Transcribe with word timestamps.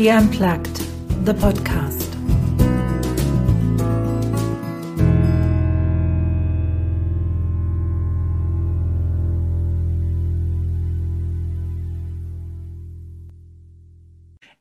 She 0.00 0.10
Unplugged, 0.10 0.80
the 1.26 1.34
podcast. 1.34 2.08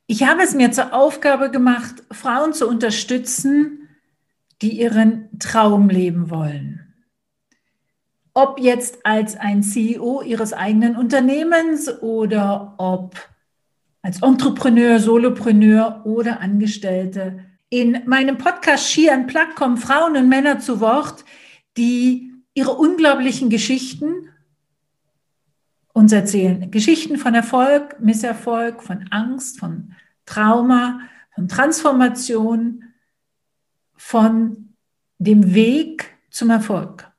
Ich 0.07 0.23
habe 0.28 0.43
es 0.43 0.54
mir 0.55 0.73
zur 0.73 0.93
Aufgabe 0.93 1.50
gemacht, 1.51 2.04
Frauen 2.11 2.51
zu 2.51 2.68
unterstützen, 2.68 3.87
die 4.61 4.78
ihren 4.82 5.29
Traum 5.39 5.87
leben 5.87 6.29
wollen 6.29 6.86
ob 8.36 8.60
jetzt 8.60 9.06
als 9.06 9.36
ein 9.36 9.64
CEO 9.64 10.21
ihres 10.21 10.54
eigenen 10.54 10.96
Unternehmens 10.96 11.89
oder 12.01 12.75
ob 12.78 13.18
als 14.02 14.21
Entrepreneur, 14.21 15.00
Solopreneur 15.00 16.02
oder 16.06 16.39
Angestellte. 16.42 17.46
In 17.70 18.02
meinem 18.06 18.38
Podcast 18.38 18.89
Ski 18.89 19.10
an 19.10 19.28
Plug 19.28 19.56
kommen 19.56 19.78
Frauen 19.78 20.16
und 20.16 20.30
Männer 20.30 20.60
zu 20.60 20.80
Wort, 20.80 21.25
die 21.78 22.32
ihre 22.54 22.72
unglaublichen 22.72 23.50
Geschichten 23.50 24.30
uns 25.94 26.12
erzählen. 26.12 26.72
Geschichten 26.72 27.18
von 27.18 27.36
Erfolg, 27.36 28.00
Misserfolg, 28.00 28.82
von 28.82 29.08
Angst, 29.12 29.60
von 29.60 29.94
Trauma, 30.25 31.02
von 31.36 31.47
Transformation, 31.47 32.84
von 33.95 34.73
dem 35.17 35.53
Weg 35.53 36.17
zum 36.31 36.50
Erfolg. 36.50 37.11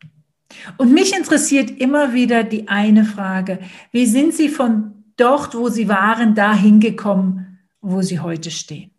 Und 0.78 0.92
mich 0.92 1.16
interessiert 1.16 1.70
immer 1.70 2.12
wieder 2.12 2.42
die 2.42 2.68
eine 2.68 3.04
Frage, 3.04 3.60
wie 3.92 4.06
sind 4.06 4.34
Sie 4.34 4.48
von 4.48 4.99
dort, 5.20 5.54
wo 5.54 5.68
Sie 5.68 5.88
waren, 5.88 6.34
dahin 6.34 6.80
gekommen, 6.80 7.58
wo 7.80 8.02
Sie 8.02 8.20
heute 8.20 8.50
stehen? 8.50 8.90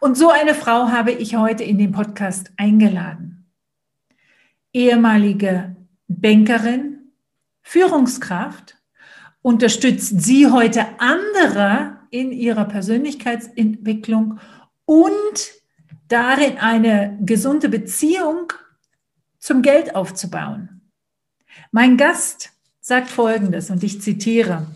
Und 0.00 0.16
so 0.16 0.30
eine 0.30 0.54
Frau 0.54 0.88
habe 0.88 1.12
ich 1.12 1.36
heute 1.36 1.64
in 1.64 1.78
den 1.78 1.92
Podcast 1.92 2.52
eingeladen. 2.56 3.50
Ehemalige 4.72 5.76
Bankerin, 6.08 7.12
Führungskraft, 7.62 8.76
unterstützt 9.40 10.22
sie 10.22 10.50
heute 10.50 10.86
andere 11.00 11.98
in 12.10 12.32
ihrer 12.32 12.64
Persönlichkeitsentwicklung 12.64 14.38
und 14.84 15.52
darin 16.08 16.58
eine 16.58 17.18
gesunde 17.22 17.68
Beziehung 17.68 18.52
zum 19.38 19.62
Geld 19.62 19.96
aufzubauen. 19.96 20.90
Mein 21.72 21.96
Gast 21.96 22.52
sagt 22.82 23.08
Folgendes, 23.08 23.70
und 23.70 23.82
ich 23.84 24.02
zitiere. 24.02 24.66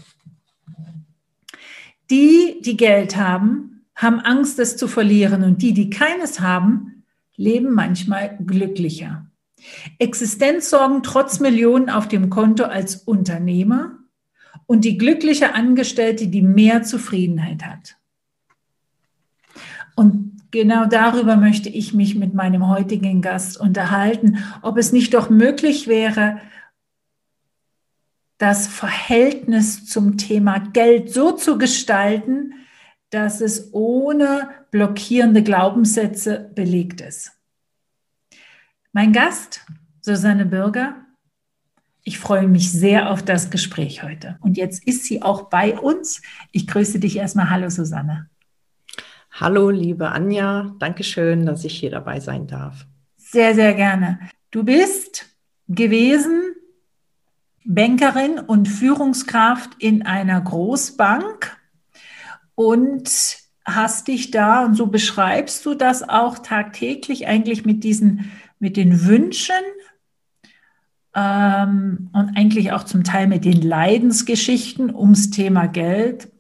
Die, 2.09 2.63
die 2.65 2.77
Geld 2.77 3.17
haben, 3.17 3.85
haben 3.97 4.21
Angst, 4.21 4.59
es 4.61 4.77
zu 4.77 4.89
verlieren, 4.89 5.43
und 5.43 5.61
die, 5.61 5.75
die 5.75 5.91
keines 5.91 6.41
haben, 6.41 7.05
leben 7.35 7.75
manchmal 7.75 8.39
glücklicher. 8.47 9.27
Existenzsorgen 9.99 11.03
trotz 11.03 11.41
Millionen 11.41 11.91
auf 11.91 12.07
dem 12.07 12.31
Konto 12.31 12.65
als 12.65 12.95
Unternehmer 12.97 13.99
und 14.67 14.85
die 14.85 14.99
glückliche 14.99 15.55
Angestellte, 15.55 16.29
die 16.29 16.43
mehr 16.43 16.85
Zufriedenheit 16.85 17.65
hat. 17.65 17.97
Und 19.97 20.43
genau 20.53 20.87
darüber 20.87 21.37
möchte 21.37 21.69
ich 21.69 21.93
mich 21.93 22.15
mit 22.15 22.35
meinem 22.35 22.69
heutigen 22.69 23.21
Gast 23.21 23.59
unterhalten, 23.59 24.39
ob 24.63 24.77
es 24.77 24.93
nicht 24.93 25.13
doch 25.15 25.29
möglich 25.29 25.89
wäre, 25.89 26.39
das 28.39 28.67
Verhältnis 28.67 29.87
zum 29.87 30.19
Thema 30.19 30.59
Geld 30.59 31.13
so 31.13 31.33
zu 31.33 31.59
gestalten, 31.59 32.55
dass 33.11 33.41
es 33.41 33.73
ohne 33.73 34.51
blockierende 34.71 35.43
Glaubenssätze 35.43 36.51
belegt 36.55 37.01
ist. 37.01 37.33
Mein 38.93 39.13
Gast, 39.13 39.65
Susanne 40.01 40.47
Bürger, 40.47 41.07
ich 42.03 42.19
freue 42.19 42.47
mich 42.47 42.71
sehr 42.71 43.11
auf 43.11 43.23
das 43.25 43.51
Gespräch 43.51 44.03
heute. 44.03 44.39
Und 44.41 44.57
jetzt 44.57 44.87
ist 44.87 45.05
sie 45.05 45.23
auch 45.23 45.51
bei 45.51 45.77
uns. 45.77 46.23
Ich 46.53 46.67
grüße 46.67 47.01
dich 47.01 47.17
erstmal. 47.17 47.51
Hallo, 47.51 47.69
Susanne. 47.69 48.31
Hallo, 49.33 49.71
liebe 49.71 50.11
Anja. 50.11 50.75
Dankeschön, 50.79 51.47
dass 51.47 51.65
ich 51.65 51.79
hier 51.79 51.91
dabei 51.91 52.21
sein 52.21 52.47
darf. 52.47 52.87
Sehr, 53.17 53.55
sehr 53.55 53.75
gerne. 53.75 54.21
Du 54.53 54.63
bist 54.63 55.27
gewesen 55.67 56.56
Bankerin 57.67 58.39
und 58.39 58.69
Führungskraft 58.69 59.71
in 59.79 60.03
einer 60.03 60.41
Großbank 60.41 61.57
und 62.55 63.39
hast 63.65 64.09
dich 64.09 64.31
da, 64.31 64.65
und 64.65 64.75
so 64.75 64.87
beschreibst 64.87 65.67
du 65.67 65.75
das 65.75 66.09
auch 66.09 66.39
tagtäglich 66.39 67.27
eigentlich 67.27 67.65
mit 67.65 67.83
diesen, 67.83 68.31
mit 68.61 68.77
den 68.77 69.05
Wünschen 69.05 69.55
ähm, 71.15 72.11
und 72.13 72.37
eigentlich 72.37 72.73
auch 72.73 72.85
zum 72.85 73.03
Teil 73.03 73.27
mit 73.27 73.45
den 73.45 73.61
Leidensgeschichten 73.61 74.95
ums 74.95 75.31
Thema 75.31 75.67
Geld 75.67 76.31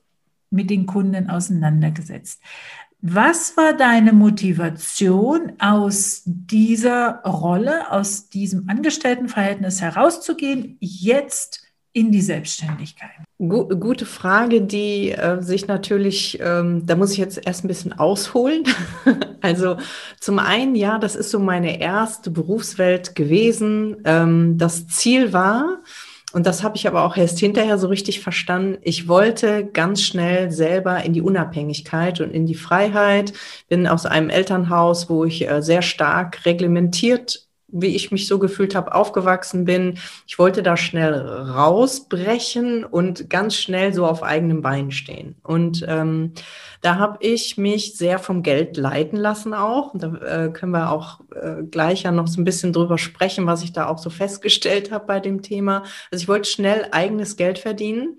mit 0.50 0.70
den 0.70 0.86
Kunden 0.86 1.28
auseinandergesetzt. 1.28 2.40
Was 3.02 3.56
war 3.56 3.74
deine 3.74 4.12
Motivation, 4.12 5.52
aus 5.58 6.22
dieser 6.24 7.20
Rolle, 7.24 7.92
aus 7.92 8.28
diesem 8.30 8.68
Angestelltenverhältnis 8.68 9.82
herauszugehen, 9.82 10.76
jetzt 10.80 11.62
in 11.92 12.10
die 12.10 12.22
Selbstständigkeit? 12.22 13.10
Gute 13.38 14.06
Frage, 14.06 14.62
die 14.62 15.12
äh, 15.12 15.42
sich 15.42 15.68
natürlich, 15.68 16.38
ähm, 16.40 16.86
da 16.86 16.96
muss 16.96 17.12
ich 17.12 17.18
jetzt 17.18 17.46
erst 17.46 17.64
ein 17.64 17.68
bisschen 17.68 17.92
ausholen. 17.92 18.64
also 19.42 19.76
zum 20.18 20.38
einen, 20.38 20.74
ja, 20.74 20.98
das 20.98 21.16
ist 21.16 21.30
so 21.30 21.38
meine 21.38 21.80
erste 21.80 22.30
Berufswelt 22.30 23.14
gewesen. 23.14 23.98
Ähm, 24.04 24.56
das 24.56 24.88
Ziel 24.88 25.34
war, 25.34 25.80
und 26.36 26.44
das 26.44 26.62
habe 26.62 26.76
ich 26.76 26.86
aber 26.86 27.02
auch 27.06 27.16
erst 27.16 27.38
hinterher 27.38 27.78
so 27.78 27.88
richtig 27.88 28.20
verstanden. 28.20 28.76
Ich 28.82 29.08
wollte 29.08 29.64
ganz 29.64 30.02
schnell 30.02 30.50
selber 30.50 31.02
in 31.02 31.14
die 31.14 31.22
Unabhängigkeit 31.22 32.20
und 32.20 32.30
in 32.30 32.44
die 32.44 32.54
Freiheit. 32.54 33.32
Bin 33.70 33.86
aus 33.86 34.04
einem 34.04 34.28
Elternhaus, 34.28 35.08
wo 35.08 35.24
ich 35.24 35.48
äh, 35.48 35.62
sehr 35.62 35.80
stark 35.80 36.44
reglementiert 36.44 37.45
wie 37.80 37.94
ich 37.94 38.10
mich 38.10 38.26
so 38.26 38.38
gefühlt 38.38 38.74
habe, 38.74 38.94
aufgewachsen 38.94 39.64
bin. 39.64 39.98
Ich 40.26 40.38
wollte 40.38 40.62
da 40.62 40.76
schnell 40.76 41.14
rausbrechen 41.14 42.84
und 42.84 43.30
ganz 43.30 43.56
schnell 43.56 43.92
so 43.92 44.06
auf 44.06 44.22
eigenem 44.22 44.62
Bein 44.62 44.90
stehen. 44.90 45.36
Und 45.42 45.84
ähm, 45.88 46.32
da 46.82 46.96
habe 46.96 47.18
ich 47.20 47.58
mich 47.58 47.96
sehr 47.96 48.18
vom 48.18 48.42
Geld 48.42 48.76
leiten 48.76 49.18
lassen 49.18 49.54
auch. 49.54 49.94
Und 49.94 50.02
da 50.02 50.14
äh, 50.16 50.50
können 50.50 50.72
wir 50.72 50.90
auch 50.90 51.20
äh, 51.34 51.62
gleich 51.62 52.02
ja 52.02 52.12
noch 52.12 52.28
so 52.28 52.40
ein 52.40 52.44
bisschen 52.44 52.72
drüber 52.72 52.98
sprechen, 52.98 53.46
was 53.46 53.62
ich 53.62 53.72
da 53.72 53.88
auch 53.88 53.98
so 53.98 54.10
festgestellt 54.10 54.90
habe 54.90 55.06
bei 55.06 55.20
dem 55.20 55.42
Thema. 55.42 55.84
Also 56.10 56.22
ich 56.22 56.28
wollte 56.28 56.48
schnell 56.48 56.88
eigenes 56.92 57.36
Geld 57.36 57.58
verdienen. 57.58 58.18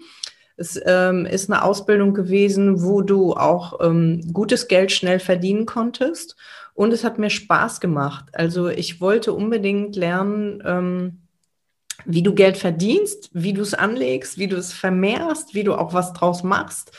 Es 0.58 0.80
ähm, 0.86 1.28
ist 1.28 1.52
eine 1.52 1.64
Ausbildung 1.64 2.16
gewesen, 2.16 2.82
wo 2.82 3.02
du 3.02 3.34
auch 3.34 3.80
ähm, 3.80 4.22
gutes 4.34 4.68
Geld 4.68 4.92
schnell 4.92 5.20
verdienen 5.20 5.68
konntest. 5.68 6.36
Und 6.78 6.94
es 6.94 7.04
hat 7.04 7.18
mir 7.18 7.32
Spaß 7.32 7.80
gemacht. 7.80 8.26
Also 8.34 8.68
ich 8.68 9.02
wollte 9.02 9.34
unbedingt 9.34 9.96
lernen, 9.96 10.62
ähm, 10.64 11.22
wie 12.06 12.22
du 12.22 12.36
Geld 12.36 12.56
verdienst, 12.56 13.32
wie 13.34 13.54
du 13.54 13.64
es 13.64 13.74
anlegst, 13.74 14.38
wie 14.38 14.46
du 14.46 14.58
es 14.58 14.74
vermehrst, 14.74 15.56
wie 15.56 15.64
du 15.64 15.74
auch 15.74 15.94
was 15.94 16.14
draus 16.14 16.44
machst, 16.44 16.92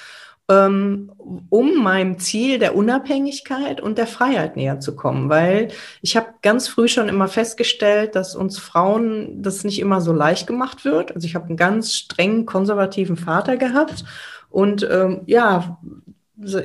ähm, 0.50 1.12
um 1.48 1.76
meinem 1.80 2.18
Ziel 2.18 2.58
der 2.58 2.74
Unabhängigkeit 2.74 3.80
und 3.80 3.98
der 3.98 4.08
Freiheit 4.08 4.56
näher 4.56 4.80
zu 4.80 4.96
kommen. 4.96 5.28
Weil 5.28 5.68
ich 6.02 6.16
habe 6.16 6.26
ganz 6.42 6.66
früh 6.66 6.88
schon 6.88 7.08
immer 7.08 7.28
festgestellt, 7.28 8.16
dass 8.16 8.34
uns 8.34 8.58
Frauen 8.58 9.44
das 9.44 9.62
nicht 9.62 9.78
immer 9.78 10.00
so 10.00 10.12
leicht 10.12 10.48
gemacht 10.48 10.84
wird. 10.84 11.14
Also 11.14 11.24
ich 11.24 11.36
habe 11.36 11.46
einen 11.46 11.56
ganz 11.56 11.94
strengen 11.94 12.46
konservativen 12.46 13.16
Vater 13.16 13.56
gehabt. 13.56 14.04
Und 14.50 14.82
ähm, 14.90 15.20
ja, 15.26 15.78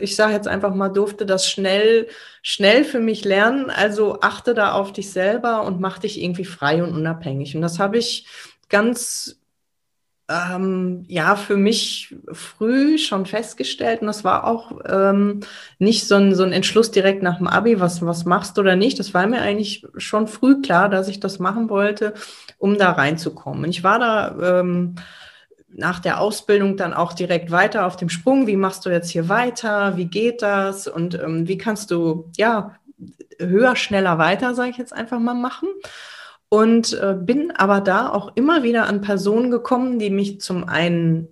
ich 0.02 0.16
sage 0.16 0.34
jetzt 0.34 0.48
einfach 0.48 0.74
mal, 0.76 0.90
durfte 0.90 1.26
das 1.26 1.50
schnell, 1.50 2.08
schnell 2.42 2.84
für 2.84 3.00
mich 3.00 3.26
lernen. 3.26 3.70
Also 3.70 4.20
achte 4.22 4.54
da 4.54 4.74
auf 4.74 4.94
dich 4.94 5.12
selber 5.12 5.64
und 5.64 5.80
mach 5.80 6.00
dich 6.00 6.22
irgendwie 6.22 6.46
frei 6.46 6.84
und 6.84 6.94
unabhängig. 6.94 7.56
Und 7.56 7.62
das 7.62 7.80
habe 7.80 7.98
ich 7.98 8.28
ganz, 8.70 9.40
ähm, 10.30 11.06
ja, 11.08 11.36
für 11.36 11.58
mich 11.58 12.16
früh 12.32 12.98
schon 12.98 13.26
festgestellt. 13.26 14.02
Und 14.02 14.08
das 14.08 14.24
war 14.24 14.46
auch 14.46 14.80
ähm, 14.86 15.42
nicht 15.80 16.08
so 16.08 16.16
ein, 16.16 16.36
so 16.36 16.44
ein 16.44 16.54
Entschluss 16.54 16.92
direkt 16.92 17.24
nach 17.24 17.38
dem 17.38 17.48
Abi, 17.48 17.80
was, 17.80 18.06
was 18.06 18.26
machst 18.26 18.60
oder 18.60 18.76
nicht. 18.76 19.00
Das 19.00 19.14
war 19.14 19.26
mir 19.28 19.42
eigentlich 19.42 19.86
schon 19.98 20.28
früh 20.28 20.62
klar, 20.62 20.88
dass 20.88 21.08
ich 21.08 21.20
das 21.20 21.40
machen 21.40 21.70
wollte, 21.70 22.14
um 22.60 22.78
da 22.78 22.92
reinzukommen. 22.92 23.64
Und 23.64 23.70
ich 23.72 23.84
war 23.84 24.00
da, 24.00 24.60
ähm, 24.60 24.96
nach 25.76 26.00
der 26.00 26.20
Ausbildung 26.20 26.78
dann 26.78 26.94
auch 26.94 27.14
direkt 27.14 27.52
weiter 27.52 27.86
auf 27.86 27.96
dem 27.96 28.10
Sprung. 28.10 28.48
Wie 28.48 28.56
machst 28.56 28.86
du 28.86 28.90
jetzt 28.90 29.10
hier 29.10 29.30
weiter? 29.30 29.98
Wie 29.98 30.06
geht 30.06 30.42
das? 30.42 30.88
Und 30.88 31.16
ähm, 31.16 31.48
wie 31.48 31.58
kannst 31.58 31.92
du 31.92 32.32
ja 32.38 32.76
höher, 33.40 33.76
schneller 33.76 34.18
weiter, 34.18 34.56
sage 34.56 34.70
ich 34.70 34.78
jetzt 34.78 34.94
einfach 34.94 35.20
mal, 35.20 35.34
machen? 35.34 35.70
Und 36.50 36.94
äh, 36.94 37.16
bin 37.20 37.52
aber 37.52 37.82
da 37.82 38.10
auch 38.10 38.32
immer 38.36 38.62
wieder 38.64 38.86
an 38.86 39.02
Personen 39.02 39.50
gekommen, 39.50 39.98
die 39.98 40.12
mich 40.12 40.40
zum 40.40 40.70
einen 40.70 41.28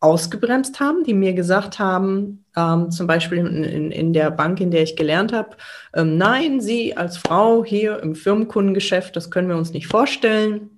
ausgebremst 0.00 0.80
haben, 0.80 1.04
die 1.04 1.14
mir 1.14 1.32
gesagt 1.32 1.78
haben, 1.78 2.44
ähm, 2.56 2.90
zum 2.90 3.06
Beispiel 3.06 3.38
in, 3.38 3.92
in, 3.92 4.12
der 4.12 4.30
Bank, 4.30 4.60
in 4.60 4.70
der 4.70 4.82
ich 4.82 4.96
gelernt 4.96 5.32
habe, 5.32 5.56
ähm, 5.94 6.16
nein, 6.18 6.60
Sie 6.60 6.96
als 6.96 7.18
Frau 7.18 7.64
hier 7.64 8.02
im 8.02 8.14
Firmenkundengeschäft, 8.14 9.14
das 9.14 9.30
können 9.30 9.48
wir 9.48 9.56
uns 9.56 9.72
nicht 9.72 9.86
vorstellen. 9.86 10.71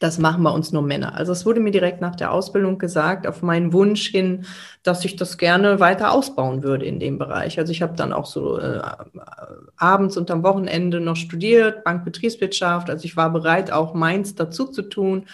Das 0.00 0.18
machen 0.18 0.42
bei 0.42 0.50
uns 0.50 0.72
nur 0.72 0.80
Männer. 0.80 1.14
Also 1.14 1.32
es 1.32 1.44
wurde 1.44 1.60
mir 1.60 1.72
direkt 1.72 2.00
nach 2.00 2.16
der 2.16 2.32
Ausbildung 2.32 2.78
gesagt, 2.78 3.26
auf 3.26 3.42
meinen 3.42 3.74
Wunsch 3.74 4.08
hin, 4.08 4.46
dass 4.82 5.04
ich 5.04 5.14
das 5.14 5.36
gerne 5.36 5.78
weiter 5.78 6.12
ausbauen 6.12 6.62
würde 6.62 6.86
in 6.86 6.98
dem 6.98 7.18
Bereich. 7.18 7.58
Also 7.58 7.70
ich 7.70 7.82
habe 7.82 7.94
dann 7.96 8.14
auch 8.14 8.24
so 8.24 8.58
äh, 8.58 8.80
abends 9.76 10.16
und 10.16 10.30
am 10.30 10.42
Wochenende 10.42 11.00
noch 11.00 11.16
studiert, 11.16 11.84
Bankbetriebswirtschaft. 11.84 12.88
Also 12.88 13.04
ich 13.04 13.16
war 13.18 13.30
bereit, 13.30 13.70
auch 13.70 13.92
meins 13.92 14.34
dazu 14.34 14.66
zu 14.66 14.82
tun. 14.82 15.26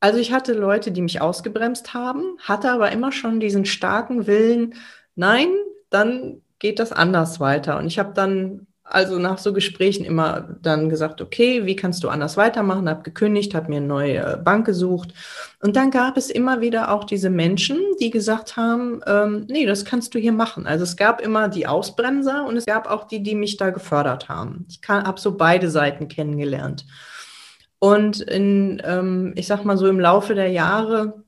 Also 0.00 0.18
ich 0.18 0.32
hatte 0.32 0.54
Leute, 0.54 0.90
die 0.90 1.02
mich 1.02 1.20
ausgebremst 1.20 1.94
haben, 1.94 2.36
hatte 2.40 2.72
aber 2.72 2.90
immer 2.92 3.12
schon 3.12 3.40
diesen 3.40 3.64
starken 3.64 4.26
Willen, 4.26 4.74
nein, 5.14 5.48
dann 5.90 6.42
geht 6.58 6.78
das 6.78 6.92
anders 6.92 7.40
weiter. 7.40 7.78
Und 7.78 7.86
ich 7.86 7.98
habe 7.98 8.12
dann 8.12 8.67
also 8.90 9.18
nach 9.18 9.38
so 9.38 9.52
Gesprächen 9.52 10.04
immer 10.04 10.56
dann 10.62 10.88
gesagt, 10.88 11.20
okay, 11.20 11.66
wie 11.66 11.76
kannst 11.76 12.02
du 12.04 12.08
anders 12.08 12.36
weitermachen? 12.36 12.88
Habe 12.88 13.02
gekündigt, 13.02 13.54
habe 13.54 13.68
mir 13.68 13.78
eine 13.78 13.86
neue 13.86 14.36
Bank 14.38 14.66
gesucht. 14.66 15.12
Und 15.60 15.76
dann 15.76 15.90
gab 15.90 16.16
es 16.16 16.30
immer 16.30 16.60
wieder 16.60 16.92
auch 16.92 17.04
diese 17.04 17.30
Menschen, 17.30 17.78
die 18.00 18.10
gesagt 18.10 18.56
haben, 18.56 19.00
ähm, 19.06 19.46
nee, 19.48 19.66
das 19.66 19.84
kannst 19.84 20.14
du 20.14 20.18
hier 20.18 20.32
machen. 20.32 20.66
Also 20.66 20.84
es 20.84 20.96
gab 20.96 21.20
immer 21.20 21.48
die 21.48 21.66
Ausbremser 21.66 22.46
und 22.46 22.56
es 22.56 22.66
gab 22.66 22.88
auch 22.88 23.06
die, 23.06 23.22
die 23.22 23.34
mich 23.34 23.56
da 23.56 23.70
gefördert 23.70 24.28
haben. 24.28 24.66
Ich 24.68 24.80
habe 24.88 25.20
so 25.20 25.36
beide 25.36 25.70
Seiten 25.70 26.08
kennengelernt. 26.08 26.86
Und 27.78 28.20
in, 28.20 28.82
ähm, 28.84 29.32
ich 29.36 29.46
sag 29.46 29.64
mal 29.64 29.76
so 29.76 29.86
im 29.86 30.00
Laufe 30.00 30.34
der 30.34 30.48
Jahre 30.48 31.24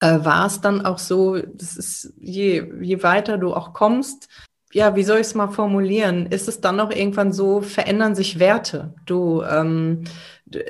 äh, 0.00 0.24
war 0.24 0.46
es 0.46 0.60
dann 0.60 0.84
auch 0.84 0.98
so, 0.98 1.38
das 1.38 1.76
ist, 1.76 2.12
je, 2.18 2.70
je 2.80 3.02
weiter 3.02 3.38
du 3.38 3.54
auch 3.54 3.72
kommst, 3.72 4.28
ja, 4.72 4.96
wie 4.96 5.04
soll 5.04 5.18
ich 5.18 5.26
es 5.26 5.34
mal 5.34 5.48
formulieren? 5.48 6.26
Ist 6.26 6.48
es 6.48 6.60
dann 6.60 6.76
noch 6.76 6.90
irgendwann 6.90 7.32
so, 7.32 7.60
verändern 7.60 8.14
sich 8.14 8.38
Werte? 8.38 8.94
Du, 9.06 9.42
ähm, 9.42 10.04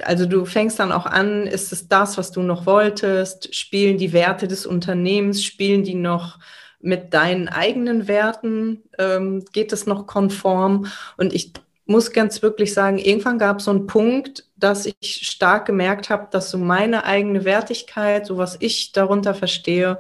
also 0.05 0.27
du 0.27 0.45
fängst 0.45 0.79
dann 0.79 0.93
auch 0.93 1.07
an, 1.07 1.47
ist 1.47 1.73
es 1.73 1.89
das, 1.89 2.19
was 2.19 2.33
du 2.33 2.43
noch 2.43 2.67
wolltest? 2.67 3.55
Spielen 3.55 3.99
die 3.99 4.13
Werte 4.13 4.49
des 4.49 4.67
Unternehmens, 4.67 5.45
spielen 5.45 5.85
die 5.85 5.95
noch 5.95 6.39
mit 6.81 7.15
deinen 7.15 7.49
eigenen 7.49 8.09
Werten? 8.09 8.83
Ähm, 8.99 9.45
geht 9.53 9.73
es 9.73 9.87
noch 9.87 10.07
konform? 10.07 10.87
Und 11.17 11.33
ich 11.33 11.53
muss 11.87 12.13
ganz 12.13 12.43
wirklich 12.43 12.75
sagen, 12.75 12.99
irgendwann 12.99 13.39
gab 13.39 13.59
es 13.59 13.65
so 13.65 13.71
einen 13.71 13.87
Punkt, 13.87 14.47
dass 14.57 14.87
ich 14.87 15.27
stark 15.27 15.67
gemerkt 15.67 16.11
habe, 16.11 16.29
dass 16.31 16.51
so 16.51 16.59
meine 16.59 17.05
eigene 17.05 17.45
Wertigkeit, 17.45 18.27
so 18.27 18.37
was 18.37 18.57
ich 18.61 18.93
darunter 18.93 19.35
verstehe, 19.35 19.99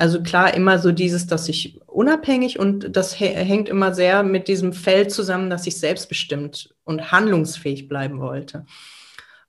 also 0.00 0.22
klar 0.22 0.54
immer 0.54 0.78
so 0.78 0.92
dieses, 0.92 1.26
dass 1.26 1.48
ich 1.50 1.78
unabhängig 1.86 2.58
und 2.58 2.96
das 2.96 3.20
hängt 3.20 3.68
immer 3.68 3.92
sehr 3.92 4.22
mit 4.22 4.48
diesem 4.48 4.72
Feld 4.72 5.12
zusammen, 5.12 5.50
dass 5.50 5.66
ich 5.66 5.78
selbstbestimmt 5.78 6.74
und 6.84 7.12
handlungsfähig 7.12 7.86
bleiben 7.86 8.18
wollte. 8.20 8.64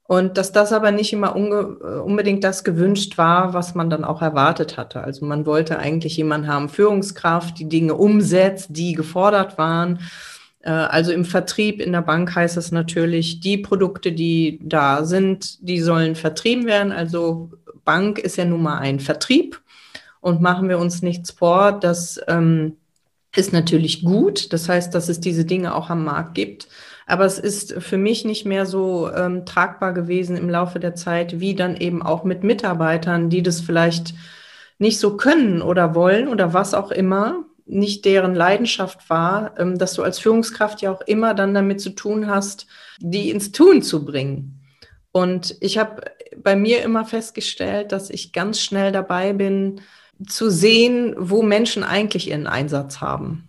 Und 0.04 0.36
dass 0.36 0.52
das 0.52 0.74
aber 0.74 0.90
nicht 0.90 1.14
immer 1.14 1.34
unbedingt 1.34 2.44
das 2.44 2.64
gewünscht 2.64 3.16
war, 3.16 3.54
was 3.54 3.74
man 3.74 3.88
dann 3.88 4.04
auch 4.04 4.20
erwartet 4.20 4.76
hatte. 4.76 5.02
Also 5.02 5.24
man 5.24 5.46
wollte 5.46 5.78
eigentlich 5.78 6.18
jemanden 6.18 6.48
haben, 6.48 6.68
Führungskraft, 6.68 7.58
die 7.58 7.68
Dinge 7.68 7.94
umsetzt, 7.94 8.68
die 8.72 8.92
gefordert 8.92 9.56
waren. 9.56 10.00
Äh, 10.60 10.70
also 10.70 11.12
im 11.12 11.24
Vertrieb 11.24 11.80
in 11.80 11.92
der 11.92 12.02
Bank 12.02 12.34
heißt 12.34 12.58
es 12.58 12.72
natürlich, 12.72 13.40
die 13.40 13.56
Produkte, 13.56 14.12
die 14.12 14.60
da 14.62 15.04
sind, 15.04 15.66
die 15.66 15.80
sollen 15.80 16.14
vertrieben 16.14 16.66
werden. 16.66 16.92
Also 16.92 17.52
Bank 17.86 18.18
ist 18.18 18.36
ja 18.36 18.44
nun 18.44 18.62
mal 18.62 18.80
ein 18.80 19.00
Vertrieb. 19.00 19.62
Und 20.22 20.40
machen 20.40 20.68
wir 20.68 20.78
uns 20.78 21.02
nichts 21.02 21.32
vor, 21.32 21.72
das 21.72 22.20
ähm, 22.28 22.76
ist 23.34 23.52
natürlich 23.52 24.04
gut. 24.04 24.52
Das 24.52 24.68
heißt, 24.68 24.94
dass 24.94 25.08
es 25.08 25.18
diese 25.18 25.44
Dinge 25.44 25.74
auch 25.74 25.90
am 25.90 26.04
Markt 26.04 26.34
gibt. 26.34 26.68
Aber 27.06 27.24
es 27.24 27.40
ist 27.40 27.72
für 27.82 27.98
mich 27.98 28.24
nicht 28.24 28.46
mehr 28.46 28.64
so 28.64 29.12
ähm, 29.12 29.44
tragbar 29.44 29.92
gewesen 29.92 30.36
im 30.36 30.48
Laufe 30.48 30.78
der 30.78 30.94
Zeit, 30.94 31.40
wie 31.40 31.56
dann 31.56 31.76
eben 31.76 32.02
auch 32.02 32.22
mit 32.22 32.44
Mitarbeitern, 32.44 33.30
die 33.30 33.42
das 33.42 33.60
vielleicht 33.60 34.14
nicht 34.78 35.00
so 35.00 35.16
können 35.16 35.60
oder 35.60 35.96
wollen 35.96 36.28
oder 36.28 36.54
was 36.54 36.72
auch 36.72 36.92
immer, 36.92 37.44
nicht 37.66 38.04
deren 38.04 38.36
Leidenschaft 38.36 39.10
war, 39.10 39.58
ähm, 39.58 39.76
dass 39.76 39.94
du 39.94 40.04
als 40.04 40.20
Führungskraft 40.20 40.82
ja 40.82 40.92
auch 40.92 41.00
immer 41.00 41.34
dann 41.34 41.52
damit 41.52 41.80
zu 41.80 41.90
tun 41.90 42.28
hast, 42.28 42.68
die 43.00 43.30
ins 43.30 43.50
Tun 43.50 43.82
zu 43.82 44.04
bringen. 44.04 44.60
Und 45.10 45.56
ich 45.60 45.78
habe 45.78 46.02
bei 46.36 46.54
mir 46.54 46.84
immer 46.84 47.04
festgestellt, 47.04 47.90
dass 47.90 48.08
ich 48.08 48.32
ganz 48.32 48.60
schnell 48.60 48.92
dabei 48.92 49.32
bin, 49.32 49.80
zu 50.26 50.50
sehen, 50.50 51.14
wo 51.18 51.42
Menschen 51.42 51.84
eigentlich 51.84 52.28
ihren 52.28 52.46
Einsatz 52.46 53.00
haben. 53.00 53.48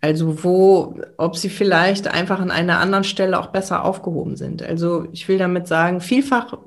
Also 0.00 0.44
wo, 0.44 1.00
ob 1.16 1.36
sie 1.36 1.48
vielleicht 1.48 2.08
einfach 2.08 2.38
an 2.38 2.50
einer 2.50 2.78
anderen 2.78 3.04
Stelle 3.04 3.38
auch 3.40 3.48
besser 3.48 3.84
aufgehoben 3.84 4.36
sind. 4.36 4.62
Also 4.62 5.08
ich 5.12 5.26
will 5.28 5.38
damit 5.38 5.66
sagen, 5.66 6.00
vielfach 6.00 6.58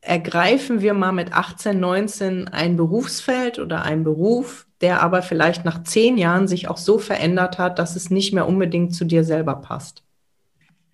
ergreifen 0.00 0.80
wir 0.80 0.94
mal 0.94 1.12
mit 1.12 1.32
18, 1.32 1.78
19 1.78 2.48
ein 2.48 2.76
Berufsfeld 2.76 3.58
oder 3.58 3.82
einen 3.82 4.04
Beruf, 4.04 4.66
der 4.80 5.02
aber 5.02 5.22
vielleicht 5.22 5.64
nach 5.64 5.82
zehn 5.82 6.16
Jahren 6.16 6.48
sich 6.48 6.68
auch 6.68 6.76
so 6.78 6.98
verändert 6.98 7.58
hat, 7.58 7.78
dass 7.78 7.96
es 7.96 8.10
nicht 8.10 8.32
mehr 8.32 8.46
unbedingt 8.46 8.94
zu 8.94 9.04
dir 9.04 9.24
selber 9.24 9.56
passt. 9.56 10.02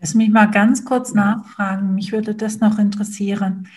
Lass 0.00 0.14
mich 0.14 0.30
mal 0.30 0.50
ganz 0.50 0.84
kurz 0.84 1.14
nachfragen. 1.14 1.94
Mich 1.94 2.12
würde 2.12 2.34
das 2.34 2.58
noch 2.58 2.78
interessieren. 2.78 3.68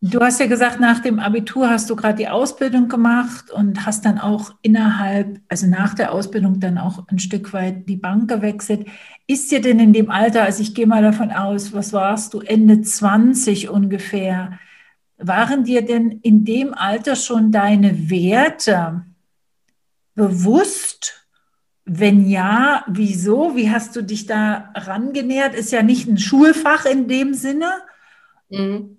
Du 0.00 0.20
hast 0.20 0.38
ja 0.38 0.46
gesagt, 0.46 0.78
nach 0.78 1.00
dem 1.00 1.18
Abitur 1.18 1.68
hast 1.68 1.90
du 1.90 1.96
gerade 1.96 2.18
die 2.18 2.28
Ausbildung 2.28 2.88
gemacht 2.88 3.50
und 3.50 3.84
hast 3.84 4.04
dann 4.04 4.18
auch 4.18 4.54
innerhalb, 4.62 5.40
also 5.48 5.66
nach 5.66 5.94
der 5.94 6.12
Ausbildung 6.12 6.60
dann 6.60 6.78
auch 6.78 7.08
ein 7.08 7.18
Stück 7.18 7.52
weit 7.52 7.88
die 7.88 7.96
Bank 7.96 8.28
gewechselt. 8.30 8.86
Ist 9.26 9.50
dir 9.50 9.60
denn 9.60 9.80
in 9.80 9.92
dem 9.92 10.08
Alter, 10.08 10.44
also 10.44 10.62
ich 10.62 10.72
gehe 10.76 10.86
mal 10.86 11.02
davon 11.02 11.32
aus, 11.32 11.72
was 11.72 11.92
warst 11.92 12.32
du, 12.32 12.40
Ende 12.40 12.80
20 12.80 13.70
ungefähr, 13.70 14.60
waren 15.16 15.64
dir 15.64 15.82
denn 15.84 16.12
in 16.22 16.44
dem 16.44 16.74
Alter 16.74 17.16
schon 17.16 17.50
deine 17.50 18.08
Werte 18.08 19.04
bewusst? 20.14 21.26
Wenn 21.84 22.28
ja, 22.28 22.84
wieso? 22.86 23.56
Wie 23.56 23.70
hast 23.70 23.96
du 23.96 24.02
dich 24.02 24.26
da 24.26 24.70
rangenähert? 24.74 25.54
Ist 25.54 25.72
ja 25.72 25.82
nicht 25.82 26.06
ein 26.06 26.18
Schulfach 26.18 26.84
in 26.84 27.08
dem 27.08 27.34
Sinne. 27.34 27.72
Mhm. 28.48 28.97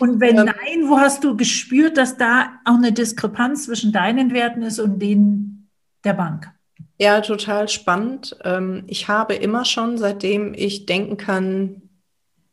Und 0.00 0.20
wenn 0.20 0.38
ähm, 0.38 0.46
nein, 0.46 0.88
wo 0.88 0.98
hast 0.98 1.24
du 1.24 1.36
gespürt, 1.36 1.96
dass 1.96 2.16
da 2.16 2.52
auch 2.64 2.74
eine 2.74 2.92
Diskrepanz 2.92 3.66
zwischen 3.66 3.92
deinen 3.92 4.32
Werten 4.32 4.62
ist 4.62 4.78
und 4.80 4.98
denen 5.00 5.70
der 6.04 6.14
Bank? 6.14 6.50
Ja, 6.98 7.20
total 7.20 7.68
spannend. 7.68 8.36
Ähm, 8.44 8.84
ich 8.86 9.08
habe 9.08 9.34
immer 9.34 9.64
schon, 9.64 9.98
seitdem 9.98 10.54
ich 10.54 10.86
denken 10.86 11.16
kann, 11.16 11.82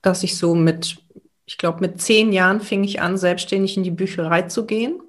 dass 0.01 0.24
ich 0.24 0.38
so 0.38 0.55
mit, 0.55 0.98
ich 1.45 1.57
glaube, 1.57 1.79
mit 1.81 2.01
zehn 2.01 2.31
Jahren 2.31 2.62
fing 2.62 2.83
ich 2.83 3.01
an, 3.01 3.17
selbstständig 3.17 3.77
in 3.77 3.83
die 3.83 3.91
Bücherei 3.91 4.43
zu 4.43 4.65
gehen 4.65 5.01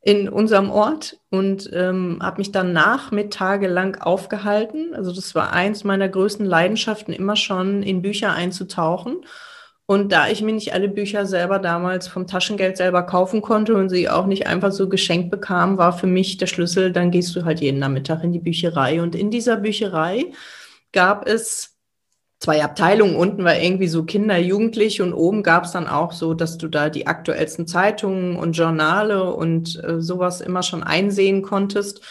in 0.00 0.28
unserem 0.28 0.70
Ort 0.70 1.18
und 1.28 1.68
ähm, 1.72 2.20
habe 2.22 2.38
mich 2.38 2.52
dann 2.52 2.72
Nachmittage 2.72 3.66
lang 3.66 4.00
aufgehalten. 4.00 4.94
Also 4.94 5.12
das 5.12 5.34
war 5.34 5.52
eins 5.52 5.84
meiner 5.84 6.08
größten 6.08 6.46
Leidenschaften, 6.46 7.12
immer 7.12 7.36
schon 7.36 7.82
in 7.82 8.00
Bücher 8.00 8.32
einzutauchen 8.32 9.18
und 9.90 10.12
da 10.12 10.28
ich 10.28 10.42
mir 10.42 10.52
nicht 10.52 10.74
alle 10.74 10.90
Bücher 10.90 11.24
selber 11.24 11.58
damals 11.58 12.08
vom 12.08 12.26
Taschengeld 12.26 12.76
selber 12.76 13.04
kaufen 13.04 13.40
konnte 13.40 13.74
und 13.74 13.88
sie 13.88 14.10
auch 14.10 14.26
nicht 14.26 14.46
einfach 14.46 14.70
so 14.70 14.86
geschenkt 14.86 15.30
bekam, 15.30 15.78
war 15.78 15.96
für 15.96 16.06
mich 16.06 16.36
der 16.36 16.46
Schlüssel, 16.46 16.92
dann 16.92 17.10
gehst 17.10 17.34
du 17.34 17.46
halt 17.46 17.60
jeden 17.60 17.78
Nachmittag 17.78 18.22
in 18.22 18.32
die 18.32 18.38
Bücherei. 18.38 19.00
Und 19.00 19.14
in 19.14 19.30
dieser 19.30 19.56
Bücherei 19.56 20.26
gab 20.92 21.26
es 21.26 21.78
zwei 22.38 22.62
Abteilungen. 22.62 23.16
Unten 23.16 23.44
war 23.44 23.58
irgendwie 23.58 23.88
so 23.88 24.04
Kinder, 24.04 24.36
Jugendliche 24.36 25.02
und 25.02 25.14
oben 25.14 25.42
gab 25.42 25.64
es 25.64 25.72
dann 25.72 25.86
auch 25.86 26.12
so, 26.12 26.34
dass 26.34 26.58
du 26.58 26.68
da 26.68 26.90
die 26.90 27.06
aktuellsten 27.06 27.66
Zeitungen 27.66 28.36
und 28.36 28.52
Journale 28.52 29.32
und 29.32 29.82
äh, 29.82 30.02
sowas 30.02 30.42
immer 30.42 30.62
schon 30.62 30.82
einsehen 30.82 31.40
konntest. 31.40 32.02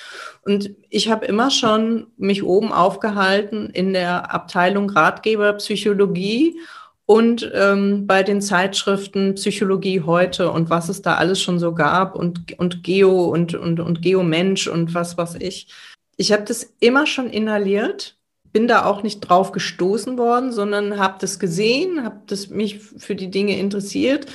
Und 0.44 0.72
ich 0.90 1.12
habe 1.12 1.28
immer 1.28 1.52
schon 1.52 2.08
mich 2.18 2.44
oben 2.44 2.72
aufgehalten 2.72 3.70
in 3.70 3.94
der 3.94 4.34
Abteilung 4.34 4.90
Ratgeber 4.90 5.54
Psychologie 5.54 6.60
und 7.08 7.50
ähm, 7.56 8.06
bei 8.06 8.22
den 8.22 8.42
Zeitschriften 8.42 9.36
Psychologie 9.36 10.02
heute 10.02 10.52
und 10.52 10.70
was 10.70 10.90
es 10.90 11.02
da 11.02 11.16
alles 11.16 11.42
schon 11.42 11.58
so 11.58 11.74
gab 11.74 12.16
und, 12.16 12.60
und 12.60 12.84
Geo 12.84 13.26
und, 13.26 13.56
und, 13.56 13.80
und 13.80 14.02
Geomensch 14.02 14.68
und 14.68 14.94
was 14.94 15.18
was 15.18 15.36
ich. 15.36 15.70
Ich 16.18 16.34
habe 16.34 16.44
das 16.44 16.74
immer 16.82 17.08
schon 17.08 17.30
inhaliert, 17.30 18.18
bin 18.52 18.68
da 18.68 18.86
auch 18.86 19.04
nicht 19.04 19.22
drauf 19.22 19.54
gestoßen 19.54 20.18
worden, 20.18 20.52
sondern 20.52 21.00
habe 21.00 21.16
das 21.22 21.40
gesehen, 21.40 22.04
habe 22.04 22.20
das 22.28 22.50
mich 22.50 22.80
für 22.80 23.16
die 23.16 23.32
Dinge 23.32 23.58
interessiert 23.58 24.28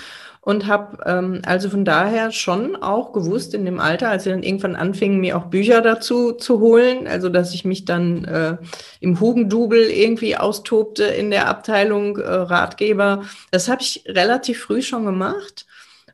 und 0.45 0.67
habe 0.67 0.99
ähm, 1.07 1.41
also 1.47 1.71
von 1.71 1.85
daher 1.85 2.33
schon 2.33 2.75
auch 2.75 3.13
gewusst 3.13 3.55
in 3.55 3.65
dem 3.65 3.79
Alter, 3.79 4.11
als 4.11 4.27
ich 4.27 4.33
dann 4.33 4.43
irgendwann 4.43 4.75
anfing, 4.75 5.21
mir 5.21 5.39
auch 5.39 5.47
Bücher 5.47 5.81
dazu 5.83 6.33
zu 6.33 6.59
holen, 6.59 7.07
also 7.07 7.29
dass 7.29 7.55
ich 7.55 7.65
mich 7.65 7.85
dann 7.85 8.25
äh, 8.25 8.57
im 8.99 9.21
Hugendubel 9.21 9.79
irgendwie 9.79 10.37
austobte 10.37 11.05
in 11.05 11.31
der 11.31 11.49
Abteilung 11.49 12.17
äh, 12.17 12.29
Ratgeber. 12.29 13.23
Das 13.53 13.69
habe 13.69 13.83
ich 13.83 14.05
relativ 14.09 14.61
früh 14.63 14.83
schon 14.83 15.05
gemacht. 15.05 15.65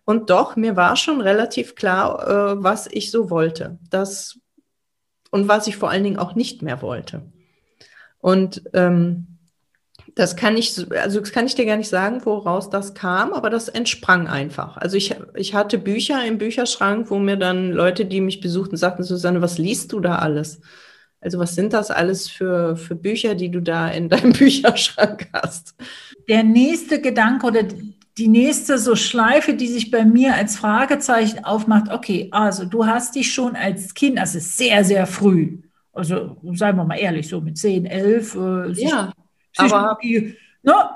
Und 0.04 0.28
doch, 0.28 0.56
mir 0.56 0.76
war 0.76 0.96
schon 0.96 1.22
relativ 1.22 1.74
klar, 1.74 2.28
äh, 2.28 2.62
was 2.62 2.86
ich 2.86 3.10
so 3.10 3.30
wollte. 3.30 3.78
Das, 3.88 4.38
und 5.30 5.48
was 5.48 5.66
ich 5.66 5.78
vor 5.78 5.88
allen 5.88 6.04
Dingen 6.04 6.18
auch 6.18 6.34
nicht 6.34 6.60
mehr 6.60 6.82
wollte. 6.82 7.22
Und 8.18 8.62
ähm, 8.74 9.27
das 10.14 10.36
kann 10.36 10.56
ich, 10.56 10.76
also 10.90 11.20
das 11.20 11.32
kann 11.32 11.46
ich 11.46 11.54
dir 11.54 11.66
gar 11.66 11.76
nicht 11.76 11.88
sagen, 11.88 12.20
woraus 12.24 12.70
das 12.70 12.94
kam, 12.94 13.32
aber 13.32 13.50
das 13.50 13.68
entsprang 13.68 14.26
einfach. 14.26 14.76
Also 14.76 14.96
ich, 14.96 15.14
ich 15.34 15.54
hatte 15.54 15.78
Bücher 15.78 16.24
im 16.24 16.38
Bücherschrank, 16.38 17.10
wo 17.10 17.18
mir 17.18 17.36
dann 17.36 17.72
Leute, 17.72 18.04
die 18.04 18.20
mich 18.20 18.40
besuchten, 18.40 18.76
sagten, 18.76 19.02
Susanne, 19.02 19.42
was 19.42 19.58
liest 19.58 19.92
du 19.92 20.00
da 20.00 20.16
alles? 20.16 20.60
Also 21.20 21.38
was 21.38 21.54
sind 21.54 21.72
das 21.72 21.90
alles 21.90 22.28
für, 22.28 22.76
für 22.76 22.94
Bücher, 22.94 23.34
die 23.34 23.50
du 23.50 23.60
da 23.60 23.88
in 23.88 24.08
deinem 24.08 24.32
Bücherschrank 24.32 25.28
hast? 25.32 25.74
Der 26.28 26.42
nächste 26.42 27.00
Gedanke 27.00 27.46
oder 27.46 27.62
die 28.16 28.28
nächste 28.28 28.78
so 28.78 28.96
Schleife, 28.96 29.54
die 29.54 29.68
sich 29.68 29.90
bei 29.90 30.04
mir 30.04 30.34
als 30.34 30.56
Fragezeichen 30.56 31.44
aufmacht, 31.44 31.92
okay, 31.92 32.28
also 32.32 32.64
du 32.64 32.86
hast 32.86 33.14
dich 33.14 33.32
schon 33.32 33.54
als 33.54 33.94
Kind, 33.94 34.18
also 34.18 34.38
sehr, 34.40 34.84
sehr 34.84 35.06
früh, 35.06 35.58
also 35.92 36.36
seien 36.54 36.76
wir 36.76 36.84
mal 36.84 36.96
ehrlich, 36.96 37.28
so 37.28 37.40
mit 37.40 37.56
10, 37.56 37.86
11, 37.86 38.34
äh, 38.34 38.72
ja 38.72 39.12
aber 39.58 39.98
ne? 40.62 40.90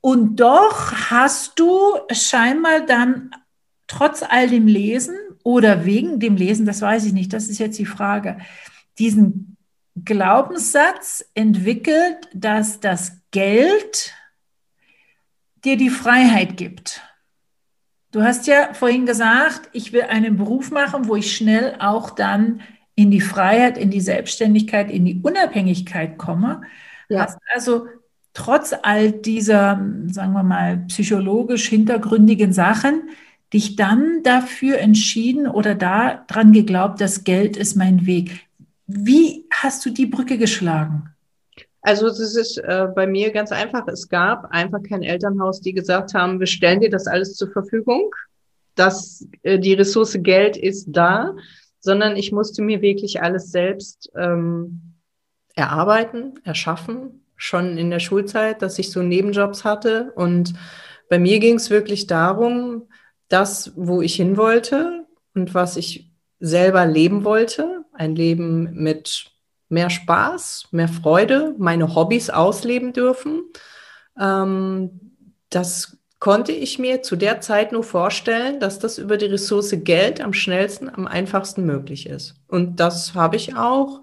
Und 0.00 0.36
doch 0.36 0.92
hast 1.10 1.58
du 1.58 1.98
scheinbar 2.12 2.80
dann 2.80 3.30
trotz 3.86 4.22
all 4.22 4.48
dem 4.48 4.66
Lesen 4.66 5.16
oder 5.42 5.84
wegen 5.84 6.20
dem 6.20 6.36
Lesen, 6.36 6.66
das 6.66 6.82
weiß 6.82 7.06
ich 7.06 7.12
nicht, 7.12 7.32
das 7.32 7.48
ist 7.48 7.58
jetzt 7.58 7.78
die 7.78 7.86
Frage, 7.86 8.38
diesen 8.98 9.56
Glaubenssatz 10.04 11.24
entwickelt, 11.34 12.28
dass 12.34 12.80
das 12.80 13.20
Geld 13.30 14.12
dir 15.64 15.76
die 15.76 15.90
Freiheit 15.90 16.56
gibt. 16.56 17.00
Du 18.10 18.22
hast 18.22 18.46
ja 18.46 18.74
vorhin 18.74 19.06
gesagt, 19.06 19.68
ich 19.72 19.92
will 19.92 20.02
einen 20.02 20.36
Beruf 20.36 20.70
machen, 20.70 21.08
wo 21.08 21.16
ich 21.16 21.34
schnell 21.34 21.76
auch 21.78 22.10
dann 22.10 22.60
in 22.94 23.10
die 23.10 23.20
Freiheit, 23.20 23.76
in 23.76 23.90
die 23.90 24.00
Selbstständigkeit, 24.00 24.90
in 24.90 25.04
die 25.04 25.20
Unabhängigkeit 25.20 26.16
komme. 26.18 26.62
Ja. 27.08 27.24
Hast 27.24 27.38
also 27.54 27.86
trotz 28.32 28.74
all 28.82 29.12
dieser, 29.12 29.80
sagen 30.08 30.32
wir 30.32 30.42
mal, 30.42 30.78
psychologisch 30.88 31.68
hintergründigen 31.68 32.52
Sachen, 32.52 33.10
dich 33.52 33.76
dann 33.76 34.22
dafür 34.22 34.78
entschieden 34.78 35.46
oder 35.46 35.74
daran 35.74 36.52
geglaubt, 36.52 37.00
das 37.00 37.24
Geld 37.24 37.56
ist 37.56 37.76
mein 37.76 38.06
Weg. 38.06 38.46
Wie 38.86 39.46
hast 39.52 39.86
du 39.86 39.90
die 39.90 40.06
Brücke 40.06 40.38
geschlagen? 40.38 41.10
Also 41.80 42.06
es 42.06 42.18
ist 42.18 42.58
äh, 42.58 42.88
bei 42.94 43.06
mir 43.06 43.30
ganz 43.30 43.52
einfach. 43.52 43.86
Es 43.88 44.08
gab 44.08 44.46
einfach 44.50 44.82
kein 44.82 45.02
Elternhaus, 45.02 45.60
die 45.60 45.74
gesagt 45.74 46.14
haben, 46.14 46.40
wir 46.40 46.46
stellen 46.46 46.80
dir 46.80 46.90
das 46.90 47.06
alles 47.06 47.36
zur 47.36 47.50
Verfügung. 47.52 48.10
dass 48.74 49.26
äh, 49.42 49.58
die 49.58 49.74
Ressource 49.74 50.18
Geld 50.20 50.56
ist 50.56 50.86
da, 50.90 51.34
sondern 51.80 52.16
ich 52.16 52.32
musste 52.32 52.62
mir 52.62 52.82
wirklich 52.82 53.22
alles 53.22 53.50
selbst 53.50 54.10
ähm, 54.16 54.93
erarbeiten, 55.54 56.40
erschaffen, 56.44 57.24
schon 57.36 57.78
in 57.78 57.90
der 57.90 58.00
Schulzeit, 58.00 58.62
dass 58.62 58.78
ich 58.78 58.90
so 58.90 59.02
Nebenjobs 59.02 59.64
hatte. 59.64 60.12
Und 60.16 60.54
bei 61.08 61.18
mir 61.18 61.38
ging 61.38 61.56
es 61.56 61.70
wirklich 61.70 62.06
darum, 62.06 62.88
das, 63.28 63.72
wo 63.76 64.02
ich 64.02 64.14
hin 64.14 64.36
wollte 64.36 65.06
und 65.34 65.54
was 65.54 65.76
ich 65.76 66.10
selber 66.40 66.86
leben 66.86 67.24
wollte, 67.24 67.84
ein 67.92 68.14
Leben 68.14 68.74
mit 68.74 69.30
mehr 69.68 69.90
Spaß, 69.90 70.68
mehr 70.72 70.88
Freude, 70.88 71.54
meine 71.58 71.94
Hobbys 71.94 72.30
ausleben 72.30 72.92
dürfen. 72.92 73.44
Ähm, 74.20 75.00
das 75.50 75.98
konnte 76.18 76.52
ich 76.52 76.78
mir 76.78 77.02
zu 77.02 77.16
der 77.16 77.40
Zeit 77.40 77.72
nur 77.72 77.84
vorstellen, 77.84 78.60
dass 78.60 78.78
das 78.78 78.98
über 78.98 79.16
die 79.16 79.26
Ressource 79.26 79.74
Geld 79.84 80.20
am 80.20 80.32
schnellsten, 80.32 80.88
am 80.88 81.06
einfachsten 81.06 81.66
möglich 81.66 82.08
ist. 82.08 82.36
Und 82.48 82.80
das 82.80 83.14
habe 83.14 83.36
ich 83.36 83.56
auch 83.56 84.02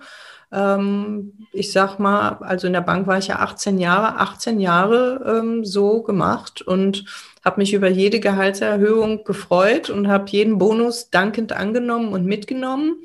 ähm, 0.51 1.34
ich 1.53 1.72
sag 1.72 1.98
mal, 2.00 2.38
also 2.41 2.67
in 2.67 2.74
der 2.74 2.81
Bank 2.81 3.08
war 3.08 3.17
ich 3.17 3.27
ja 3.27 3.39
18 3.39 3.77
Jahre, 3.77 4.20
18 4.20 4.60
Jahre 4.60 5.39
ähm, 5.39 5.65
so 5.65 6.01
gemacht 6.01 6.62
und 6.62 7.05
habe 7.43 7.62
mich 7.62 7.74
über 7.74 7.89
jede 7.89 8.20
Gehaltserhöhung 8.20 9.24
gefreut 9.24 9.89
und 9.89 10.08
habe 10.08 10.29
jeden 10.29 10.58
Bonus 10.58 11.10
dankend 11.10 11.53
angenommen 11.53 12.13
und 12.13 12.25
mitgenommen. 12.25 12.98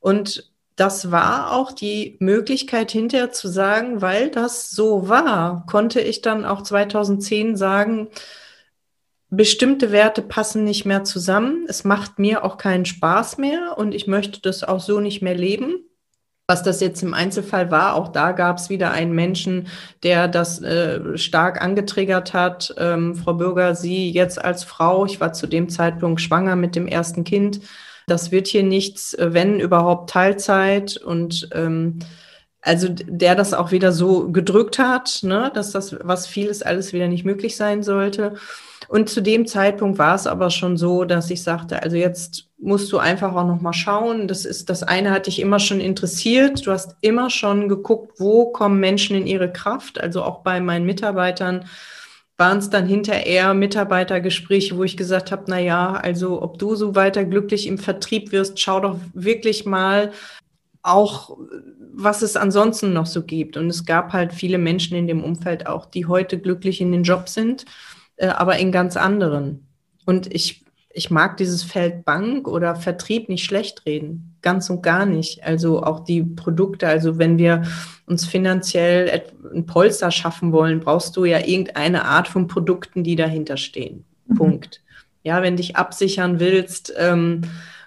Und 0.00 0.50
das 0.76 1.10
war 1.10 1.52
auch 1.52 1.72
die 1.72 2.16
Möglichkeit 2.20 2.90
hinterher 2.92 3.32
zu 3.32 3.48
sagen, 3.48 4.00
weil 4.00 4.30
das 4.30 4.70
so 4.70 5.08
war, 5.08 5.66
konnte 5.66 6.00
ich 6.00 6.22
dann 6.22 6.44
auch 6.44 6.62
2010 6.62 7.56
sagen, 7.56 8.08
bestimmte 9.28 9.92
Werte 9.92 10.22
passen 10.22 10.64
nicht 10.64 10.84
mehr 10.84 11.04
zusammen. 11.04 11.64
Es 11.68 11.84
macht 11.84 12.18
mir 12.18 12.44
auch 12.44 12.58
keinen 12.58 12.84
Spaß 12.84 13.38
mehr 13.38 13.76
und 13.76 13.94
ich 13.94 14.06
möchte 14.06 14.40
das 14.40 14.62
auch 14.62 14.80
so 14.80 15.00
nicht 15.00 15.22
mehr 15.22 15.34
leben 15.34 15.86
was 16.52 16.62
das 16.62 16.80
jetzt 16.80 17.02
im 17.02 17.14
Einzelfall 17.14 17.70
war. 17.70 17.94
Auch 17.94 18.08
da 18.08 18.32
gab 18.32 18.58
es 18.58 18.68
wieder 18.68 18.90
einen 18.90 19.14
Menschen, 19.14 19.68
der 20.02 20.28
das 20.28 20.60
äh, 20.60 21.16
stark 21.16 21.62
angetriggert 21.62 22.34
hat. 22.34 22.74
Ähm, 22.76 23.14
Frau 23.14 23.32
Bürger, 23.32 23.74
Sie 23.74 24.10
jetzt 24.10 24.44
als 24.44 24.62
Frau, 24.62 25.06
ich 25.06 25.18
war 25.18 25.32
zu 25.32 25.46
dem 25.46 25.70
Zeitpunkt 25.70 26.20
schwanger 26.20 26.54
mit 26.54 26.76
dem 26.76 26.86
ersten 26.86 27.24
Kind. 27.24 27.60
Das 28.06 28.32
wird 28.32 28.48
hier 28.48 28.64
nichts, 28.64 29.14
äh, 29.14 29.32
wenn 29.32 29.60
überhaupt 29.60 30.10
Teilzeit 30.10 30.98
und 30.98 31.48
ähm, 31.54 32.00
also 32.60 32.88
der 32.90 33.34
das 33.34 33.54
auch 33.54 33.72
wieder 33.72 33.90
so 33.90 34.30
gedrückt 34.30 34.78
hat, 34.78 35.20
ne, 35.22 35.50
dass 35.54 35.70
das, 35.70 35.96
was 36.02 36.26
vieles 36.26 36.62
alles 36.62 36.92
wieder 36.92 37.08
nicht 37.08 37.24
möglich 37.24 37.56
sein 37.56 37.82
sollte. 37.82 38.34
Und 38.92 39.08
zu 39.08 39.22
dem 39.22 39.46
Zeitpunkt 39.46 39.98
war 39.98 40.14
es 40.14 40.26
aber 40.26 40.50
schon 40.50 40.76
so, 40.76 41.06
dass 41.06 41.30
ich 41.30 41.42
sagte, 41.42 41.82
also 41.82 41.96
jetzt 41.96 42.50
musst 42.58 42.92
du 42.92 42.98
einfach 42.98 43.34
auch 43.34 43.46
noch 43.46 43.62
mal 43.62 43.72
schauen. 43.72 44.28
Das 44.28 44.44
ist 44.44 44.68
das 44.68 44.82
eine 44.82 45.12
hat 45.12 45.26
dich 45.26 45.40
immer 45.40 45.60
schon 45.60 45.80
interessiert. 45.80 46.66
Du 46.66 46.72
hast 46.72 46.94
immer 47.00 47.30
schon 47.30 47.70
geguckt, 47.70 48.20
wo 48.20 48.52
kommen 48.52 48.80
Menschen 48.80 49.16
in 49.16 49.26
ihre 49.26 49.50
Kraft. 49.50 49.98
Also 49.98 50.22
auch 50.22 50.42
bei 50.42 50.60
meinen 50.60 50.84
Mitarbeitern 50.84 51.64
waren 52.36 52.58
es 52.58 52.68
dann 52.68 52.86
hinterher 52.86 53.54
Mitarbeitergespräche, 53.54 54.76
wo 54.76 54.84
ich 54.84 54.98
gesagt 54.98 55.32
habe, 55.32 55.44
na 55.46 55.58
ja, 55.58 55.94
also 55.94 56.42
ob 56.42 56.58
du 56.58 56.74
so 56.74 56.94
weiter 56.94 57.24
glücklich 57.24 57.66
im 57.68 57.78
Vertrieb 57.78 58.30
wirst, 58.30 58.60
schau 58.60 58.78
doch 58.80 58.98
wirklich 59.14 59.64
mal 59.64 60.12
auch 60.82 61.38
was 61.94 62.20
es 62.20 62.36
ansonsten 62.36 62.92
noch 62.92 63.06
so 63.06 63.22
gibt. 63.22 63.56
Und 63.56 63.68
es 63.68 63.86
gab 63.86 64.12
halt 64.12 64.34
viele 64.34 64.58
Menschen 64.58 64.96
in 64.96 65.06
dem 65.06 65.24
Umfeld 65.24 65.66
auch, 65.66 65.86
die 65.86 66.06
heute 66.06 66.38
glücklich 66.38 66.80
in 66.80 66.92
den 66.92 67.04
Job 67.04 67.28
sind, 67.28 67.64
äh, 68.22 68.28
aber 68.28 68.58
in 68.58 68.72
ganz 68.72 68.96
anderen. 68.96 69.66
Und 70.04 70.32
ich 70.32 70.62
ich 70.94 71.10
mag 71.10 71.36
dieses 71.36 71.62
Feld 71.62 72.04
Bank 72.04 72.46
oder 72.46 72.76
Vertrieb 72.76 73.28
nicht 73.28 73.44
schlecht 73.44 73.86
reden. 73.86 74.36
Ganz 74.42 74.68
und 74.68 74.82
gar 74.82 75.06
nicht. 75.06 75.44
Also 75.44 75.82
auch 75.82 76.00
die 76.00 76.22
Produkte, 76.22 76.86
also 76.86 77.18
wenn 77.18 77.38
wir 77.38 77.62
uns 78.06 78.26
finanziell 78.26 79.22
ein 79.54 79.66
Polster 79.66 80.10
schaffen 80.10 80.52
wollen, 80.52 80.80
brauchst 80.80 81.16
du 81.16 81.24
ja 81.24 81.38
irgendeine 81.38 82.04
Art 82.04 82.28
von 82.28 82.46
Produkten, 82.46 83.04
die 83.04 83.16
dahinter 83.16 83.56
stehen. 83.56 84.04
Mhm. 84.26 84.34
Punkt. 84.34 84.82
Ja, 85.22 85.40
wenn 85.42 85.56
dich 85.56 85.76
absichern 85.76 86.40
willst, 86.40 86.92
ähm, 86.98 87.42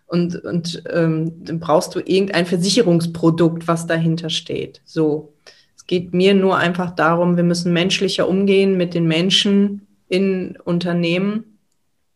und, 0.07 0.35
und 0.43 0.83
ähm, 0.91 1.43
dann 1.43 1.59
brauchst 1.59 1.95
du 1.95 1.99
irgendein 1.99 2.45
Versicherungsprodukt, 2.45 3.67
was 3.67 3.87
dahinter 3.87 4.29
steht. 4.29 4.81
So. 4.85 5.33
Es 5.75 5.87
geht 5.87 6.13
mir 6.13 6.35
nur 6.35 6.57
einfach 6.57 6.91
darum, 6.91 7.37
wir 7.37 7.43
müssen 7.43 7.73
menschlicher 7.73 8.29
umgehen 8.29 8.77
mit 8.77 8.93
den 8.93 9.07
Menschen 9.07 9.85
in 10.07 10.57
Unternehmen 10.63 11.55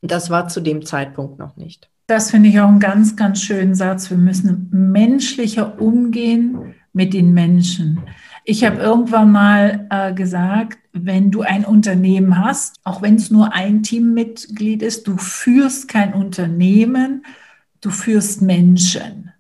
das 0.02 0.30
war 0.30 0.48
zu 0.48 0.62
dem 0.62 0.86
Zeitpunkt 0.86 1.40
noch 1.40 1.58
nicht. 1.58 1.90
Das 2.08 2.32
finde 2.32 2.50
ich 2.50 2.60
auch 2.60 2.68
einen 2.68 2.80
ganz, 2.80 3.16
ganz 3.16 3.42
schönen 3.42 3.76
Satz. 3.76 4.10
Wir 4.10 4.18
müssen 4.18 4.70
menschlicher 4.72 5.80
umgehen 5.80 6.76
mit 6.94 7.14
den 7.14 7.34
Menschen. 7.34 8.00
Ich 8.46 8.64
habe 8.64 8.78
irgendwann 8.78 9.32
mal 9.32 9.88
äh, 9.92 10.14
gesagt, 10.14 10.80
wenn 10.92 11.30
du 11.30 11.42
ein 11.42 11.66
Unternehmen 11.66 12.44
hast, 12.44 12.78
auch 12.84 13.02
wenn 13.02 13.16
es 13.16 13.30
nur 13.30 13.54
ein 13.54 13.84
Teammitglied 13.84 14.82
ist, 14.82 15.08
du 15.08 15.18
führst 15.18 15.88
kein 15.88 16.14
Unternehmen, 16.14 17.26
du 17.82 17.92
führst 17.92 18.42
Menschen. 18.42 19.32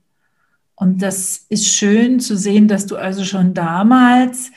Und 0.76 1.02
das 1.02 1.46
ist 1.50 1.68
schön 1.68 2.20
zu 2.20 2.38
sehen, 2.38 2.68
dass 2.68 2.86
du 2.86 2.98
also 2.98 3.24
schon 3.24 3.54
damals 3.54 4.52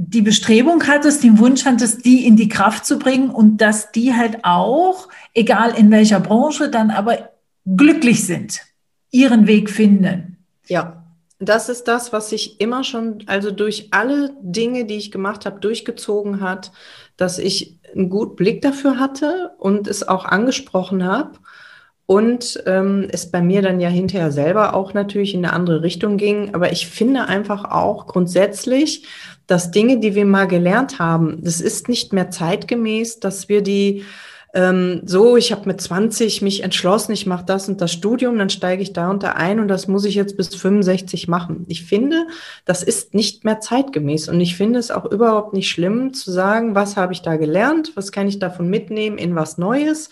die 0.00 0.22
Bestrebung 0.22 0.86
hattest, 0.86 1.24
den 1.24 1.40
Wunsch 1.40 1.64
hattest, 1.64 2.04
die 2.04 2.24
in 2.24 2.36
die 2.36 2.48
Kraft 2.48 2.86
zu 2.86 3.00
bringen 3.00 3.30
und 3.30 3.58
dass 3.58 3.90
die 3.90 4.14
halt 4.14 4.44
auch, 4.44 5.08
egal 5.34 5.76
in 5.76 5.90
welcher 5.90 6.20
Branche, 6.20 6.70
dann 6.70 6.90
aber 6.90 7.30
glücklich 7.66 8.24
sind, 8.24 8.60
ihren 9.10 9.48
Weg 9.48 9.68
finden. 9.68 10.38
Ja, 10.68 11.04
das 11.40 11.68
ist 11.68 11.88
das, 11.88 12.12
was 12.12 12.30
sich 12.30 12.60
immer 12.60 12.84
schon, 12.84 13.24
also 13.26 13.50
durch 13.50 13.88
alle 13.90 14.36
Dinge, 14.40 14.84
die 14.84 14.96
ich 14.96 15.10
gemacht 15.10 15.44
habe, 15.46 15.58
durchgezogen 15.58 16.40
hat, 16.40 16.70
dass 17.16 17.40
ich 17.40 17.80
einen 17.92 18.08
guten 18.08 18.36
Blick 18.36 18.62
dafür 18.62 19.00
hatte 19.00 19.50
und 19.58 19.88
es 19.88 20.06
auch 20.06 20.24
angesprochen 20.24 21.04
habe 21.04 21.40
und 22.10 22.62
ähm, 22.64 23.06
es 23.12 23.30
bei 23.30 23.42
mir 23.42 23.60
dann 23.60 23.80
ja 23.80 23.90
hinterher 23.90 24.32
selber 24.32 24.72
auch 24.72 24.94
natürlich 24.94 25.34
in 25.34 25.44
eine 25.44 25.52
andere 25.52 25.82
Richtung 25.82 26.16
ging. 26.16 26.54
Aber 26.54 26.72
ich 26.72 26.86
finde 26.86 27.26
einfach 27.26 27.70
auch 27.70 28.06
grundsätzlich, 28.06 29.06
dass 29.46 29.72
Dinge, 29.72 30.00
die 30.00 30.14
wir 30.14 30.24
mal 30.24 30.48
gelernt 30.48 30.98
haben, 30.98 31.42
das 31.42 31.60
ist 31.60 31.86
nicht 31.86 32.14
mehr 32.14 32.30
zeitgemäß, 32.30 33.20
dass 33.20 33.50
wir 33.50 33.60
die 33.60 34.04
ähm, 34.54 35.02
so, 35.04 35.36
ich 35.36 35.52
habe 35.52 35.66
mit 35.66 35.82
20 35.82 36.40
mich 36.40 36.64
entschlossen, 36.64 37.12
ich 37.12 37.26
mache 37.26 37.44
das 37.44 37.68
und 37.68 37.82
das 37.82 37.92
Studium, 37.92 38.38
dann 38.38 38.48
steige 38.48 38.82
ich 38.82 38.94
da 38.94 39.10
unter 39.10 39.36
ein 39.36 39.60
und 39.60 39.68
das 39.68 39.86
muss 39.86 40.06
ich 40.06 40.14
jetzt 40.14 40.38
bis 40.38 40.54
65 40.54 41.28
machen. 41.28 41.66
Ich 41.68 41.84
finde, 41.84 42.26
das 42.64 42.82
ist 42.82 43.12
nicht 43.12 43.44
mehr 43.44 43.60
zeitgemäß 43.60 44.30
und 44.30 44.40
ich 44.40 44.56
finde 44.56 44.78
es 44.78 44.90
auch 44.90 45.04
überhaupt 45.04 45.52
nicht 45.52 45.68
schlimm 45.68 46.14
zu 46.14 46.32
sagen, 46.32 46.74
was 46.74 46.96
habe 46.96 47.12
ich 47.12 47.20
da 47.20 47.36
gelernt, 47.36 47.92
was 47.96 48.12
kann 48.12 48.28
ich 48.28 48.38
davon 48.38 48.70
mitnehmen 48.70 49.18
in 49.18 49.36
was 49.36 49.58
Neues 49.58 50.08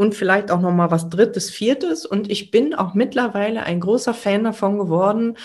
und 0.00 0.14
vielleicht 0.14 0.50
auch 0.50 0.62
noch 0.62 0.72
mal 0.72 0.90
was 0.90 1.10
Drittes, 1.10 1.50
Viertes. 1.50 2.06
Und 2.06 2.30
ich 2.30 2.50
bin 2.50 2.72
auch 2.74 2.94
mittlerweile 2.94 3.64
ein 3.64 3.80
großer 3.80 4.14
Fan 4.14 4.44
davon 4.44 4.78
geworden, 4.78 5.36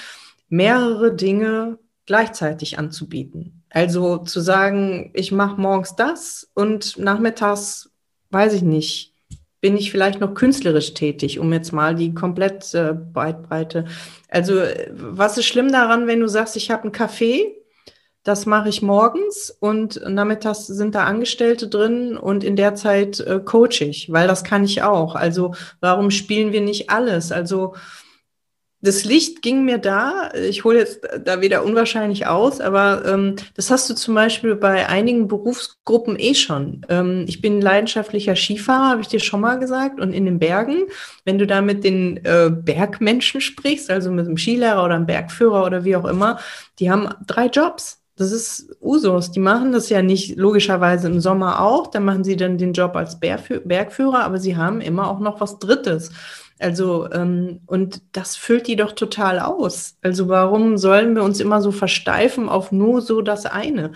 mehrere 0.47 1.13
Dinge 1.13 1.77
gleichzeitig 2.05 2.79
anzubieten. 2.79 3.63
Also 3.69 4.19
zu 4.19 4.39
sagen, 4.39 5.11
ich 5.13 5.33
mache 5.33 5.59
morgens 5.59 5.97
das 5.97 6.49
und 6.53 6.97
nachmittags 6.97 7.89
weiß 8.29 8.53
ich 8.53 8.61
nicht, 8.61 9.13
bin 9.59 9.75
ich 9.75 9.91
vielleicht 9.91 10.21
noch 10.21 10.33
künstlerisch 10.33 10.93
tätig, 10.93 11.37
um 11.39 11.51
jetzt 11.51 11.73
mal 11.73 11.93
die 11.93 12.13
komplette 12.13 12.91
äh, 12.91 12.93
Breitbreite. 12.93 13.83
Also 14.29 14.61
was 14.93 15.37
ist 15.37 15.47
schlimm 15.47 15.69
daran, 15.69 16.07
wenn 16.07 16.21
du 16.21 16.29
sagst, 16.29 16.55
ich 16.55 16.71
habe 16.71 16.83
einen 16.83 16.91
Kaffee, 16.93 17.57
das 18.25 18.47
mache 18.47 18.69
ich 18.69 18.81
morgens 18.81 19.55
und 19.59 20.01
nachmittags 20.07 20.65
sind 20.65 20.95
da 20.95 21.05
Angestellte 21.05 21.67
drin 21.67 22.17
und 22.17 22.43
in 22.43 22.55
der 22.55 22.73
Zeit 22.73 23.19
äh, 23.19 23.39
coach 23.39 23.81
ich, 23.81 24.11
weil 24.11 24.27
das 24.27 24.43
kann 24.43 24.63
ich 24.63 24.81
auch. 24.81 25.13
Also 25.15 25.53
warum 25.79 26.09
spielen 26.09 26.51
wir 26.51 26.61
nicht 26.61 26.89
alles? 26.89 27.31
Also 27.31 27.75
das 28.81 29.03
Licht 29.03 29.43
ging 29.43 29.63
mir 29.63 29.77
da, 29.77 30.31
ich 30.33 30.63
hole 30.63 30.79
jetzt 30.79 31.07
da 31.23 31.41
wieder 31.41 31.63
unwahrscheinlich 31.63 32.25
aus, 32.25 32.61
aber 32.61 33.05
ähm, 33.05 33.35
das 33.55 33.69
hast 33.69 33.89
du 33.89 33.93
zum 33.93 34.15
Beispiel 34.15 34.55
bei 34.55 34.87
einigen 34.87 35.27
Berufsgruppen 35.27 36.17
eh 36.17 36.33
schon. 36.33 36.81
Ähm, 36.89 37.25
ich 37.27 37.41
bin 37.41 37.61
leidenschaftlicher 37.61 38.35
Skifahrer, 38.35 38.89
habe 38.89 39.01
ich 39.01 39.07
dir 39.07 39.19
schon 39.19 39.41
mal 39.41 39.59
gesagt, 39.59 39.99
und 39.99 40.13
in 40.13 40.25
den 40.25 40.39
Bergen, 40.39 40.83
wenn 41.25 41.37
du 41.37 41.45
da 41.45 41.61
mit 41.61 41.83
den 41.83 42.17
äh, 42.25 42.49
Bergmenschen 42.51 43.41
sprichst, 43.41 43.91
also 43.91 44.11
mit 44.11 44.25
einem 44.25 44.37
Skilehrer 44.37 44.83
oder 44.83 44.95
einem 44.95 45.05
Bergführer 45.05 45.63
oder 45.63 45.83
wie 45.83 45.95
auch 45.95 46.05
immer, 46.05 46.39
die 46.79 46.89
haben 46.89 47.09
drei 47.27 47.47
Jobs. 47.47 48.04
Das 48.17 48.31
ist 48.31 48.77
Usus. 48.81 49.31
Die 49.31 49.39
machen 49.39 49.73
das 49.73 49.89
ja 49.89 50.01
nicht 50.01 50.37
logischerweise 50.37 51.07
im 51.07 51.19
Sommer 51.19 51.61
auch. 51.61 51.87
Dann 51.87 52.05
machen 52.05 52.23
sie 52.23 52.37
dann 52.37 52.57
den 52.57 52.73
Job 52.73 52.95
als 52.95 53.19
Bergführer, 53.19 54.23
aber 54.23 54.39
sie 54.39 54.55
haben 54.55 54.79
immer 54.79 55.09
auch 55.09 55.19
noch 55.19 55.41
was 55.41 55.59
Drittes. 55.59 56.11
Also, 56.57 57.11
ähm, 57.11 57.59
und 57.65 58.01
das 58.13 58.37
füllt 58.37 58.67
die 58.67 58.77
doch 58.77 58.93
total 58.93 59.39
aus. 59.39 59.97
Also, 60.01 60.29
warum 60.29 60.77
sollen 60.77 61.15
wir 61.15 61.23
uns 61.23 61.41
immer 61.41 61.61
so 61.61 61.71
versteifen 61.71 62.47
auf 62.47 62.71
nur 62.71 63.01
so 63.01 63.21
das 63.21 63.45
eine? 63.45 63.91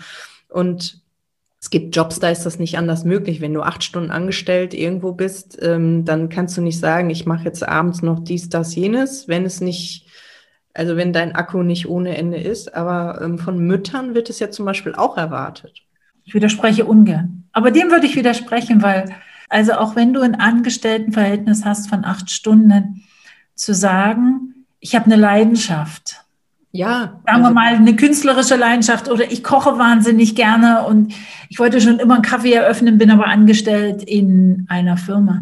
Und 0.50 1.02
es 1.62 1.70
gibt 1.70 1.96
Jobs, 1.96 2.20
da 2.20 2.30
ist 2.30 2.46
das 2.46 2.60
nicht 2.60 2.78
anders 2.78 3.04
möglich. 3.04 3.42
Wenn 3.42 3.54
du 3.54 3.62
acht 3.62 3.84
Stunden 3.84 4.12
angestellt 4.12 4.74
irgendwo 4.74 5.14
bist, 5.14 5.58
ähm, 5.62 6.06
dann 6.06 6.30
kannst 6.30 6.58
du 6.58 6.62
nicht 6.62 6.80
sagen, 6.80 7.10
ich 7.10 7.26
mache 7.26 7.46
jetzt 7.46 7.68
abends 7.68 8.02
noch 8.02 8.20
dies, 8.20 8.50
das, 8.50 8.76
jenes, 8.76 9.28
wenn 9.28 9.46
es 9.46 9.60
nicht, 9.62 10.06
also 10.74 10.96
wenn 10.96 11.14
dein 11.14 11.36
Akku 11.36 11.64
nicht 11.64 11.88
ohne 11.88 12.18
Ende 12.18 12.38
ist. 12.38 12.76
Aber 12.76 13.22
ähm, 13.22 13.40
von 13.40 13.60
Müttern 13.60 14.16
wird 14.16 14.30
es 14.30 14.40
ja 14.40 14.52
zum 14.52 14.66
Beispiel 14.66 14.96
auch 14.96 15.18
erwartet. 15.18 15.82
Ich 16.26 16.34
widerspreche 16.34 16.86
ungern. 16.86 17.46
Aber 17.52 17.72
dem 17.72 17.90
würde 17.90 18.06
ich 18.06 18.16
widersprechen, 18.16 18.82
weil 18.82 19.14
also 19.50 19.74
auch 19.74 19.96
wenn 19.96 20.14
du 20.14 20.22
ein 20.22 20.36
Angestelltenverhältnis 20.36 21.66
hast 21.66 21.90
von 21.90 22.06
acht 22.06 22.30
Stunden, 22.30 23.04
zu 23.56 23.74
sagen, 23.74 24.66
ich 24.80 24.96
habe 24.96 25.06
eine 25.06 25.18
Leidenschaft. 25.18 26.24
Ja. 26.72 27.20
Sagen 27.26 27.44
also, 27.44 27.44
wir 27.50 27.54
mal, 27.54 27.76
eine 27.76 27.96
künstlerische 27.96 28.56
Leidenschaft 28.56 29.10
oder 29.10 29.30
ich 29.30 29.44
koche 29.44 29.78
wahnsinnig 29.78 30.36
gerne 30.36 30.86
und 30.86 31.14
ich 31.50 31.60
wollte 31.60 31.82
schon 31.82 32.00
immer 32.00 32.14
einen 32.14 32.24
Kaffee 32.24 32.54
eröffnen, 32.54 32.98
bin 32.98 33.12
aber 33.12 33.28
angestellt 33.28 34.04
in 34.04 34.66
einer 34.70 34.96
Firma. 34.96 35.42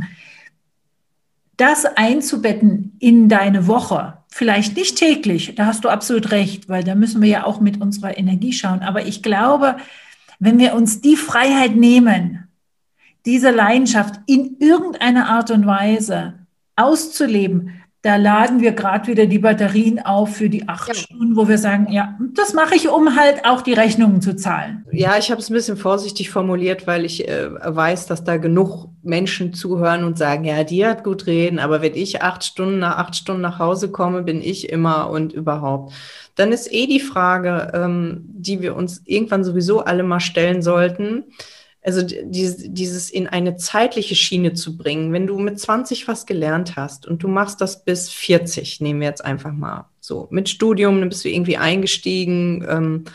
Das 1.58 1.86
einzubetten 1.86 2.96
in 3.00 3.30
deine 3.30 3.68
Woche, 3.68 4.16
vielleicht 4.38 4.78
nicht 4.78 4.97
täglich, 4.97 5.56
da 5.56 5.65
hast 5.65 5.84
du 5.84 5.89
absolut 5.89 6.30
recht, 6.30 6.69
weil 6.69 6.84
da 6.84 6.93
müssen 6.93 7.23
wir 7.23 7.30
ja 7.30 7.43
auch 7.43 7.60
mit 7.60 7.82
unserer 7.82 8.19
Energie 8.19 8.54
schauen. 8.54 8.82
Aber 8.82 9.08
ich 9.08 9.23
glaube, 9.23 9.78
wenn 10.38 10.60
wir 10.60 10.76
uns 10.76 11.02
die 11.02 11.15
Freiheit 11.15 11.76
nehmen, 11.76 12.47
diese 13.26 13.50
Leidenschaft 13.50 14.19
in 14.28 14.58
irgendeiner 14.60 15.28
Art 15.28 15.50
und 15.50 15.65
Weise 15.65 16.36
auszuleben, 16.76 17.82
da 18.08 18.15
laden 18.15 18.62
wir 18.62 18.72
gerade 18.72 19.08
wieder 19.08 19.26
die 19.26 19.39
Batterien 19.39 20.00
auf 20.00 20.38
für 20.38 20.50
die 20.50 20.70
acht 20.70 20.88
ja. 20.88 20.93
Stunden, 20.93 21.36
wo 21.36 21.50
wir 21.50 21.58
sagen, 21.58 21.91
ja, 21.91 22.17
das 22.36 22.54
mache 22.54 22.76
ich, 22.76 22.88
um 22.88 23.17
halt 23.17 23.43
auch 23.43 23.62
die 23.62 23.74
Rechnungen 23.74 24.22
zu 24.22 24.38
zahlen. 24.38 24.86
Ja, 24.93 25.17
ich 25.17 25.30
habe 25.30 25.41
es 25.41 25.50
ein 25.50 25.54
bisschen 25.54 25.76
vorsichtig 25.76 26.30
formuliert, 26.30 26.88
weil 26.88 27.04
ich 27.04 27.28
äh, 27.28 27.50
weiß, 27.52 28.06
dass 28.06 28.24
da 28.24 28.38
genug 28.38 28.88
Menschen 29.04 29.54
zuhören 29.54 30.06
und 30.06 30.17
sagen, 30.17 30.46
ja, 30.46 30.63
die 30.63 30.86
hat 30.86 31.04
gut 31.04 31.28
reden, 31.28 31.60
aber 31.60 31.82
wenn 31.82 31.96
ich 31.96 32.22
acht 32.22 32.46
Stunden 32.46 32.80
nach 32.80 32.98
acht 32.98 33.17
Stunden 33.17 33.41
nach 33.41 33.60
Hause 33.60 33.91
komme, 33.91 34.22
bin 34.22 34.41
ich 34.41 34.70
immer 34.70 35.10
und 35.10 35.34
überhaupt. 35.34 35.91
Dann 36.36 36.54
ist 36.54 36.72
eh 36.72 36.88
die 36.88 37.02
Frage, 37.02 37.74
ähm, 37.74 38.24
die 38.30 38.62
wir 38.62 38.78
uns 38.78 39.02
irgendwann 39.04 39.43
sowieso 39.43 39.82
alle 39.82 40.04
mal 40.04 40.22
stellen 40.22 40.62
sollten 40.62 41.26
also 41.88 42.02
dieses, 42.06 42.65
dieses 42.67 43.10
in 43.10 43.28
eine 43.28 43.56
zeitliche 43.56 44.13
Schiene 44.13 44.52
zu 44.52 44.76
bringen, 44.76 45.13
wenn 45.13 45.26
du 45.26 45.39
mit 45.39 45.58
20 45.58 46.06
was 46.10 46.26
gelernt 46.26 46.76
hast 46.76 47.08
und 47.08 47.23
du 47.23 47.30
machst 47.30 47.62
das 47.62 47.86
bis 47.86 48.10
40, 48.10 48.82
nehmen 48.82 49.00
wir 49.00 49.08
jetzt 49.08 49.23
einfach 49.23 49.54
mal 49.54 49.88
so, 50.02 50.28
mit 50.30 50.50
Studium, 50.50 51.00
dann 51.00 51.08
bist 51.08 51.23
du 51.23 51.30
irgendwie 51.30 51.56
eingestiegen 51.56 52.67
ähm, 52.69 53.06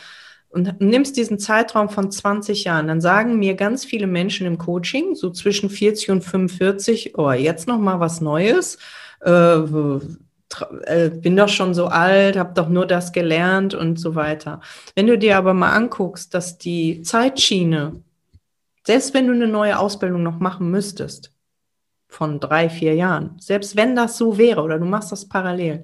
und 0.48 0.80
nimmst 0.80 1.18
diesen 1.18 1.38
Zeitraum 1.38 1.90
von 1.90 2.11
20 2.11 2.64
Jahren, 2.64 2.88
dann 2.88 3.02
sagen 3.02 3.38
mir 3.38 3.56
ganz 3.56 3.85
viele 3.85 4.06
Menschen 4.06 4.46
im 4.46 4.56
Coaching, 4.56 5.16
so 5.16 5.28
zwischen 5.28 5.68
40 5.68 6.08
und 6.08 6.24
45, 6.24 7.18
oh, 7.18 7.30
jetzt 7.30 7.68
noch 7.68 7.78
mal 7.78 8.00
was 8.00 8.22
Neues, 8.22 8.78
äh, 9.20 9.58
äh, 10.87 11.11
bin 11.11 11.37
doch 11.37 11.50
schon 11.50 11.74
so 11.74 11.88
alt, 11.88 12.38
habe 12.38 12.54
doch 12.54 12.70
nur 12.70 12.87
das 12.87 13.12
gelernt 13.12 13.74
und 13.74 14.00
so 14.00 14.14
weiter. 14.14 14.62
Wenn 14.94 15.08
du 15.08 15.18
dir 15.18 15.37
aber 15.37 15.52
mal 15.52 15.72
anguckst, 15.72 16.32
dass 16.32 16.56
die 16.56 17.02
Zeitschiene 17.02 18.00
selbst 18.87 19.14
wenn 19.14 19.27
du 19.27 19.33
eine 19.33 19.49
neue 19.49 19.79
Ausbildung 19.79 20.23
noch 20.23 20.38
machen 20.38 20.71
müsstest, 20.71 21.33
von 22.09 22.40
drei, 22.40 22.68
vier 22.68 22.95
Jahren, 22.95 23.37
selbst 23.38 23.75
wenn 23.75 23.97
das 23.97 24.18
so 24.18 24.37
wäre 24.37 24.62
oder 24.62 24.79
du 24.79 24.85
machst 24.85 25.12
das 25.12 25.29
parallel, 25.29 25.83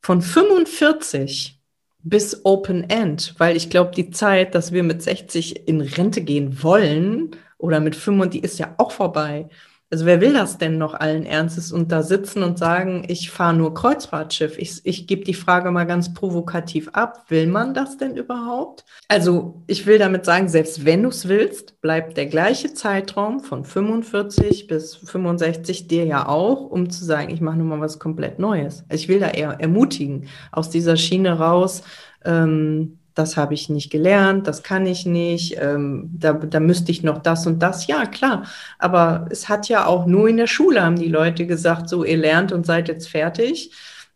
von 0.00 0.22
45 0.22 1.60
bis 2.04 2.44
Open 2.44 2.88
End, 2.88 3.34
weil 3.38 3.56
ich 3.56 3.70
glaube, 3.70 3.92
die 3.94 4.10
Zeit, 4.10 4.54
dass 4.54 4.72
wir 4.72 4.82
mit 4.82 5.02
60 5.02 5.68
in 5.68 5.80
Rente 5.80 6.22
gehen 6.22 6.62
wollen 6.62 7.36
oder 7.58 7.80
mit 7.80 7.96
25, 7.96 8.40
die 8.40 8.44
ist 8.44 8.58
ja 8.58 8.74
auch 8.78 8.92
vorbei. 8.92 9.48
Also 9.92 10.06
wer 10.06 10.22
will 10.22 10.32
das 10.32 10.56
denn 10.56 10.78
noch 10.78 10.94
allen 10.94 11.26
Ernstes 11.26 11.70
und 11.70 11.92
da 11.92 12.02
sitzen 12.02 12.42
und 12.42 12.58
sagen, 12.58 13.04
ich 13.08 13.30
fahre 13.30 13.52
nur 13.52 13.74
Kreuzfahrtschiff? 13.74 14.56
Ich, 14.56 14.80
ich 14.84 15.06
gebe 15.06 15.22
die 15.22 15.34
Frage 15.34 15.70
mal 15.70 15.84
ganz 15.84 16.14
provokativ 16.14 16.88
ab. 16.94 17.26
Will 17.28 17.46
man 17.46 17.74
das 17.74 17.98
denn 17.98 18.16
überhaupt? 18.16 18.86
Also 19.08 19.62
ich 19.66 19.84
will 19.84 19.98
damit 19.98 20.24
sagen, 20.24 20.48
selbst 20.48 20.86
wenn 20.86 21.02
du 21.02 21.10
es 21.10 21.28
willst, 21.28 21.82
bleibt 21.82 22.16
der 22.16 22.24
gleiche 22.24 22.72
Zeitraum 22.72 23.40
von 23.40 23.66
45 23.66 24.66
bis 24.66 24.94
65 24.94 25.88
dir 25.88 26.06
ja 26.06 26.26
auch, 26.26 26.70
um 26.70 26.88
zu 26.88 27.04
sagen, 27.04 27.28
ich 27.28 27.42
mache 27.42 27.58
nur 27.58 27.66
mal 27.66 27.80
was 27.82 27.98
komplett 27.98 28.38
Neues. 28.38 28.84
Also 28.88 29.02
ich 29.02 29.08
will 29.08 29.20
da 29.20 29.28
eher 29.28 29.60
ermutigen, 29.60 30.26
aus 30.52 30.70
dieser 30.70 30.96
Schiene 30.96 31.38
raus. 31.38 31.82
Ähm, 32.24 32.98
das 33.14 33.36
habe 33.36 33.54
ich 33.54 33.68
nicht 33.68 33.90
gelernt, 33.90 34.46
das 34.46 34.62
kann 34.62 34.86
ich 34.86 35.06
nicht, 35.06 35.56
ähm, 35.60 36.10
da, 36.18 36.32
da 36.32 36.60
müsste 36.60 36.90
ich 36.90 37.02
noch 37.02 37.18
das 37.18 37.46
und 37.46 37.60
das. 37.62 37.86
Ja, 37.86 38.06
klar. 38.06 38.44
Aber 38.78 39.26
es 39.30 39.48
hat 39.48 39.68
ja 39.68 39.86
auch 39.86 40.06
nur 40.06 40.28
in 40.28 40.36
der 40.36 40.46
Schule 40.46 40.82
haben 40.82 40.96
die 40.96 41.08
Leute 41.08 41.46
gesagt, 41.46 41.88
so 41.88 42.04
ihr 42.04 42.16
lernt 42.16 42.52
und 42.52 42.66
seid 42.66 42.88
jetzt 42.88 43.08
fertig. 43.08 43.72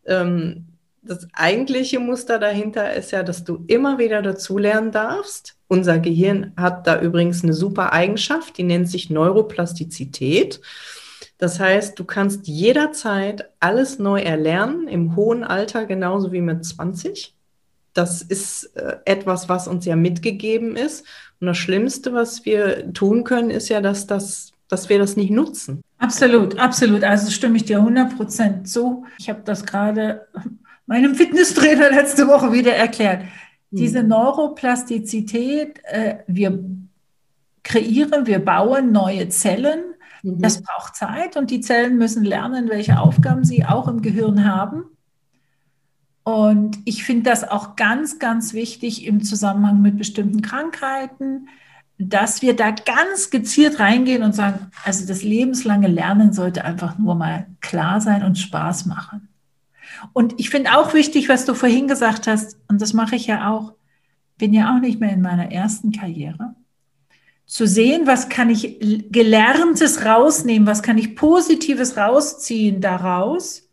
Ähm, 0.07 0.67
das 1.03 1.29
eigentliche 1.33 2.01
Muster 2.01 2.39
dahinter 2.39 2.93
ist 2.95 3.13
ja, 3.13 3.23
dass 3.23 3.45
du 3.45 3.65
immer 3.69 3.99
wieder 3.99 4.23
dazulernen 4.23 4.91
darfst. 4.91 5.57
Unser 5.69 5.99
Gehirn 5.99 6.53
hat 6.57 6.87
da 6.87 7.01
übrigens 7.01 7.45
eine 7.45 7.53
super 7.53 7.93
Eigenschaft, 7.93 8.59
die 8.59 8.65
nennt 8.65 8.91
sich 8.91 9.11
Neuroplastizität. 9.11 10.61
Das 11.39 11.61
heißt, 11.61 11.99
du 11.99 12.05
kannst 12.05 12.49
jederzeit 12.49 13.51
alles 13.61 13.99
neu 13.99 14.21
erlernen, 14.21 14.89
im 14.89 15.17
hohen 15.17 15.45
Alter 15.45 15.85
genauso 15.85 16.33
wie 16.33 16.41
mit 16.41 16.65
20. 16.65 17.36
Das 17.97 18.23
ist 18.23 18.77
äh, 18.77 18.97
etwas, 19.05 19.49
was 19.49 19.69
uns 19.69 19.85
ja 19.85 19.97
mitgegeben 19.97 20.77
ist. 20.77 21.05
Und 21.41 21.47
das 21.47 21.57
Schlimmste, 21.57 22.13
was 22.13 22.45
wir 22.45 22.93
tun 22.93 23.25
können, 23.25 23.51
ist 23.51 23.69
ja, 23.69 23.81
dass, 23.81 24.07
das, 24.07 24.53
dass 24.69 24.89
wir 24.89 24.99
das 24.99 25.17
nicht 25.17 25.31
nutzen. 25.31 25.83
Absolut, 25.99 26.59
absolut. 26.59 27.05
Also 27.05 27.31
stimme 27.31 27.57
ich 27.57 27.65
dir 27.65 27.79
100 27.79 28.17
Prozent 28.17 28.69
zu. 28.69 29.05
Ich 29.19 29.29
habe 29.29 29.43
das 29.45 29.65
gerade 29.65 30.27
meinem 30.87 31.15
Fitnesstrainer 31.15 31.91
letzte 31.91 32.29
Woche 32.29 32.53
wieder 32.53 32.75
erklärt. 32.75 33.23
Hm. 33.23 33.29
Diese 33.71 34.03
Neuroplastizität, 34.03 35.81
äh, 35.85 36.17
wir 36.27 36.59
kreieren, 37.63 38.27
wir 38.27 38.45
bauen 38.45 38.93
neue 38.93 39.29
Zellen. 39.29 39.81
Mhm. 40.23 40.41
Das 40.41 40.63
braucht 40.63 40.95
Zeit 40.95 41.37
und 41.37 41.51
die 41.51 41.61
Zellen 41.61 41.99
müssen 41.99 42.25
lernen, 42.25 42.69
welche 42.69 42.99
Aufgaben 42.99 43.45
sie 43.45 43.65
auch 43.65 43.89
im 43.89 44.03
Gehirn 44.03 44.45
haben. 44.45 44.85
Und 46.27 46.79
ich 46.87 47.05
finde 47.05 47.31
das 47.31 47.49
auch 47.49 47.77
ganz, 47.77 48.19
ganz 48.19 48.53
wichtig 48.53 49.07
im 49.07 49.23
Zusammenhang 49.23 49.81
mit 49.81 49.97
bestimmten 49.97 50.43
Krankheiten. 50.43 51.47
dass 51.99 52.43
wir 52.43 52.55
da 52.55 52.73
ganz 52.73 53.31
gezielt 53.31 53.81
reingehen 53.81 54.23
und 54.23 54.35
sagen, 54.35 54.71
also 54.85 55.07
das 55.07 55.23
lebenslange 55.23 55.89
Lernen 55.89 56.33
sollte 56.33 56.65
einfach 56.65 56.99
nur 56.99 57.15
mal 57.15 57.47
klar 57.61 58.01
sein 58.01 58.23
und 58.23 58.39
Spaß 58.39 58.87
machen. 58.87 59.29
Und 60.13 60.35
ich 60.39 60.51
finde 60.51 60.77
auch 60.77 60.93
wichtig, 60.93 61.29
was 61.29 61.47
du 61.47 61.55
vorhin 61.55 61.89
gesagt 61.89 62.27
hast, 62.27 62.59
und 62.69 62.83
das 62.83 62.93
mache 62.93 63.17
ich 63.17 63.27
ja 63.27 63.51
auch, 63.51 63.73
bin 64.37 64.53
ja 64.53 64.75
auch 64.77 64.81
nicht 64.81 65.01
mehr 65.01 65.13
in 65.13 65.23
meiner 65.23 65.51
ersten 65.51 65.91
Karriere, 65.91 66.55
zu 67.47 67.67
sehen, 67.67 68.07
was 68.07 68.29
kann 68.29 68.51
ich 68.51 68.79
Gelerntes 69.11 70.05
rausnehmen, 70.05 70.67
was 70.67 70.83
kann 70.83 70.99
ich 70.99 71.17
Positives 71.17 71.97
rausziehen 71.97 72.81
daraus, 72.81 73.66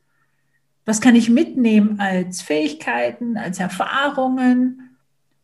was 0.86 1.02
kann 1.02 1.16
ich 1.16 1.30
mitnehmen 1.30 2.00
als 2.00 2.42
Fähigkeiten, 2.42 3.38
als 3.38 3.60
Erfahrungen 3.60 4.98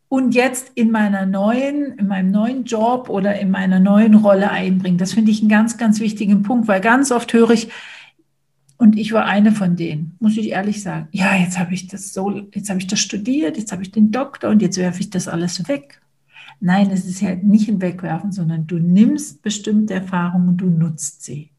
und 0.09 0.33
jetzt 0.33 0.71
in 0.75 0.91
meiner 0.91 1.25
neuen, 1.25 1.97
in 1.97 2.07
meinem 2.07 2.31
neuen 2.31 2.63
Job 2.65 3.09
oder 3.09 3.39
in 3.39 3.51
meiner 3.51 3.79
neuen 3.79 4.15
Rolle 4.15 4.49
einbringen. 4.49 4.97
Das 4.97 5.13
finde 5.13 5.31
ich 5.31 5.39
einen 5.41 5.49
ganz, 5.49 5.77
ganz 5.77 5.99
wichtigen 5.99 6.43
Punkt, 6.43 6.67
weil 6.67 6.81
ganz 6.81 7.11
oft 7.11 7.31
höre 7.33 7.51
ich, 7.51 7.69
und 8.79 8.97
ich 8.97 9.11
war 9.11 9.25
eine 9.25 9.51
von 9.51 9.75
denen, 9.75 10.15
muss 10.21 10.37
ich 10.37 10.51
ehrlich 10.51 10.81
sagen. 10.81 11.09
Ja, 11.11 11.35
jetzt 11.35 11.59
habe 11.59 11.73
ich 11.73 11.87
das 11.87 12.13
so, 12.13 12.47
jetzt 12.53 12.69
habe 12.69 12.79
ich 12.79 12.87
das 12.87 12.99
studiert, 12.99 13.57
jetzt 13.57 13.73
habe 13.73 13.81
ich 13.81 13.91
den 13.91 14.09
Doktor 14.09 14.49
und 14.49 14.61
jetzt 14.61 14.77
werfe 14.77 15.01
ich 15.01 15.09
das 15.09 15.27
alles 15.27 15.67
weg. 15.67 16.01
Nein, 16.61 16.89
es 16.89 17.05
ist 17.05 17.21
ja 17.21 17.35
nicht 17.35 17.67
ein 17.67 17.81
Wegwerfen, 17.81 18.31
sondern 18.31 18.67
du 18.67 18.79
nimmst 18.79 19.41
bestimmte 19.41 19.95
Erfahrungen 19.95 20.55
du 20.55 20.67
nutzt 20.67 21.23
sie. 21.23 21.49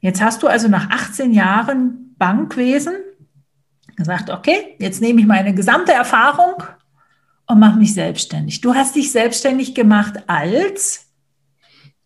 Jetzt 0.00 0.22
hast 0.22 0.42
du 0.42 0.46
also 0.46 0.68
nach 0.68 0.90
18 0.90 1.32
Jahren 1.32 2.05
Bankwesen 2.18 2.94
gesagt, 3.96 4.30
okay, 4.30 4.76
jetzt 4.78 5.00
nehme 5.00 5.20
ich 5.20 5.26
meine 5.26 5.54
gesamte 5.54 5.92
Erfahrung 5.92 6.62
und 7.46 7.58
mache 7.58 7.78
mich 7.78 7.94
selbstständig. 7.94 8.60
Du 8.60 8.74
hast 8.74 8.94
dich 8.94 9.12
selbstständig 9.12 9.74
gemacht 9.74 10.14
als 10.26 11.06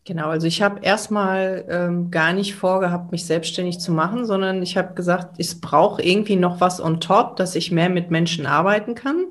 Genau, 0.07 0.29
also 0.29 0.47
ich 0.47 0.63
habe 0.63 0.81
erstmal 0.83 1.67
ähm, 1.69 2.11
gar 2.11 2.33
nicht 2.33 2.55
vorgehabt, 2.55 3.13
mich 3.13 3.27
selbstständig 3.27 3.79
zu 3.79 3.93
machen, 3.93 4.25
sondern 4.25 4.63
ich 4.63 4.77
habe 4.77 4.95
gesagt, 4.95 5.37
es 5.39 5.61
braucht 5.61 6.05
irgendwie 6.05 6.37
noch 6.37 6.61
was 6.61 6.81
on 6.81 7.01
top, 7.01 7.37
dass 7.37 7.55
ich 7.55 7.71
mehr 7.71 7.91
mit 7.91 8.11
Menschen 8.11 8.47
arbeiten 8.47 8.95
kann. 8.95 9.27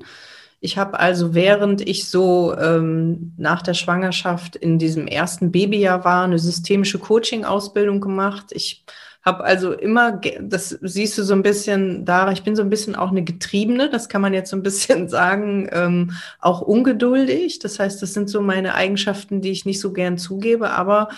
Ich 0.60 0.78
habe 0.78 1.00
also, 1.00 1.34
während 1.34 1.86
ich 1.86 2.08
so 2.08 2.56
ähm, 2.56 3.32
nach 3.36 3.62
der 3.62 3.74
Schwangerschaft 3.74 4.56
in 4.56 4.78
diesem 4.78 5.06
ersten 5.06 5.50
Babyjahr 5.50 6.04
war, 6.04 6.24
eine 6.24 6.38
systemische 6.38 6.98
Coaching-Ausbildung 6.98 8.00
gemacht. 8.00 8.46
Ich 8.52 8.84
habe 9.22 9.44
also 9.44 9.72
immer, 9.72 10.20
das 10.40 10.70
siehst 10.80 11.18
du 11.18 11.22
so 11.22 11.34
ein 11.34 11.42
bisschen 11.42 12.04
da, 12.04 12.30
ich 12.32 12.42
bin 12.42 12.56
so 12.56 12.62
ein 12.62 12.70
bisschen 12.70 12.96
auch 12.96 13.10
eine 13.10 13.22
Getriebene, 13.22 13.90
das 13.90 14.08
kann 14.08 14.22
man 14.22 14.32
jetzt 14.32 14.50
so 14.50 14.56
ein 14.56 14.62
bisschen 14.62 15.08
sagen, 15.10 15.68
ähm, 15.72 16.12
auch 16.38 16.62
ungeduldig. 16.62 17.58
Das 17.58 17.78
heißt, 17.78 18.00
das 18.00 18.14
sind 18.14 18.30
so 18.30 18.40
meine 18.40 18.74
Eigenschaften, 18.74 19.40
die 19.40 19.50
ich 19.50 19.66
nicht 19.66 19.80
so 19.80 19.92
gern 19.92 20.16
zugebe, 20.16 20.70
aber 20.70 21.08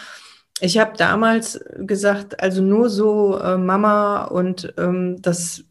ich 0.61 0.79
habe 0.79 0.97
damals 0.97 1.65
gesagt, 1.79 2.41
also 2.41 2.63
nur 2.63 2.89
so 2.89 3.39
äh, 3.39 3.57
Mama 3.57 4.25
und 4.25 4.75
ähm, 4.79 5.21
das, 5.21 5.65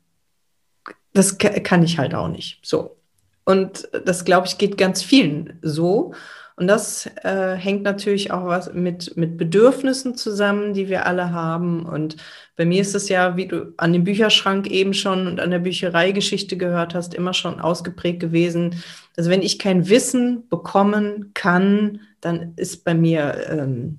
das 1.13 1.37
kann 1.37 1.83
ich 1.83 1.97
halt 1.97 2.13
auch 2.13 2.27
nicht. 2.27 2.59
So. 2.61 2.97
Und 3.43 3.89
das, 4.05 4.25
glaube 4.25 4.47
ich, 4.47 4.57
geht 4.57 4.77
ganz 4.77 5.01
vielen 5.03 5.59
so. 5.61 6.13
Und 6.61 6.67
das 6.67 7.09
äh, 7.23 7.55
hängt 7.55 7.81
natürlich 7.81 8.31
auch 8.31 8.45
was 8.45 8.71
mit, 8.71 9.17
mit 9.17 9.35
Bedürfnissen 9.35 10.13
zusammen, 10.13 10.75
die 10.75 10.89
wir 10.89 11.07
alle 11.07 11.31
haben. 11.31 11.87
Und 11.87 12.17
bei 12.55 12.65
mir 12.65 12.81
ist 12.81 12.93
es 12.93 13.09
ja, 13.09 13.35
wie 13.35 13.47
du 13.47 13.73
an 13.77 13.93
dem 13.93 14.03
Bücherschrank 14.03 14.69
eben 14.69 14.93
schon 14.93 15.25
und 15.25 15.39
an 15.39 15.49
der 15.49 15.57
Büchereigeschichte 15.57 16.57
gehört 16.57 16.93
hast, 16.93 17.15
immer 17.15 17.33
schon 17.33 17.59
ausgeprägt 17.59 18.19
gewesen. 18.19 18.75
Also 19.17 19.31
wenn 19.31 19.41
ich 19.41 19.57
kein 19.57 19.89
Wissen 19.89 20.47
bekommen 20.49 21.31
kann, 21.33 22.01
dann 22.19 22.53
ist 22.57 22.83
bei 22.83 22.93
mir, 22.93 23.43
ähm, 23.49 23.97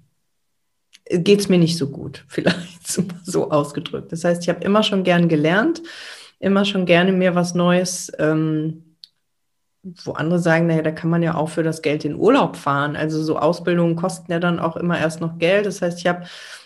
geht 1.11 1.41
es 1.41 1.49
mir 1.49 1.59
nicht 1.59 1.77
so 1.77 1.91
gut, 1.91 2.25
vielleicht 2.29 2.87
so 3.25 3.51
ausgedrückt. 3.51 4.13
Das 4.13 4.23
heißt, 4.23 4.41
ich 4.41 4.49
habe 4.49 4.63
immer 4.63 4.85
schon 4.85 5.03
gern 5.03 5.27
gelernt, 5.27 5.83
immer 6.39 6.65
schon 6.65 6.87
gerne 6.87 7.11
mir 7.11 7.35
was 7.35 7.57
Neues 7.57 8.13
ähm, 8.21 8.92
wo 9.83 10.13
andere 10.13 10.39
sagen, 10.39 10.67
naja, 10.67 10.83
da 10.83 10.93
kann 10.93 11.11
man 11.11 11.23
ja 11.23 11.35
auch 11.35 11.49
für 11.49 11.63
das 11.63 11.83
Geld 11.83 12.05
in 12.05 12.15
Urlaub 12.15 12.57
fahren. 12.57 12.95
Also 12.97 13.23
so 13.23 13.39
Ausbildungen 13.39 13.97
kosten 13.97 14.31
ja 14.31 14.39
dann 14.39 14.61
auch 14.61 14.77
immer 14.77 14.99
erst 14.99 15.21
noch 15.21 15.39
Geld. 15.39 15.67
Das 15.67 15.83
heißt, 15.83 15.99
ich 15.99 16.07
habe 16.07 16.25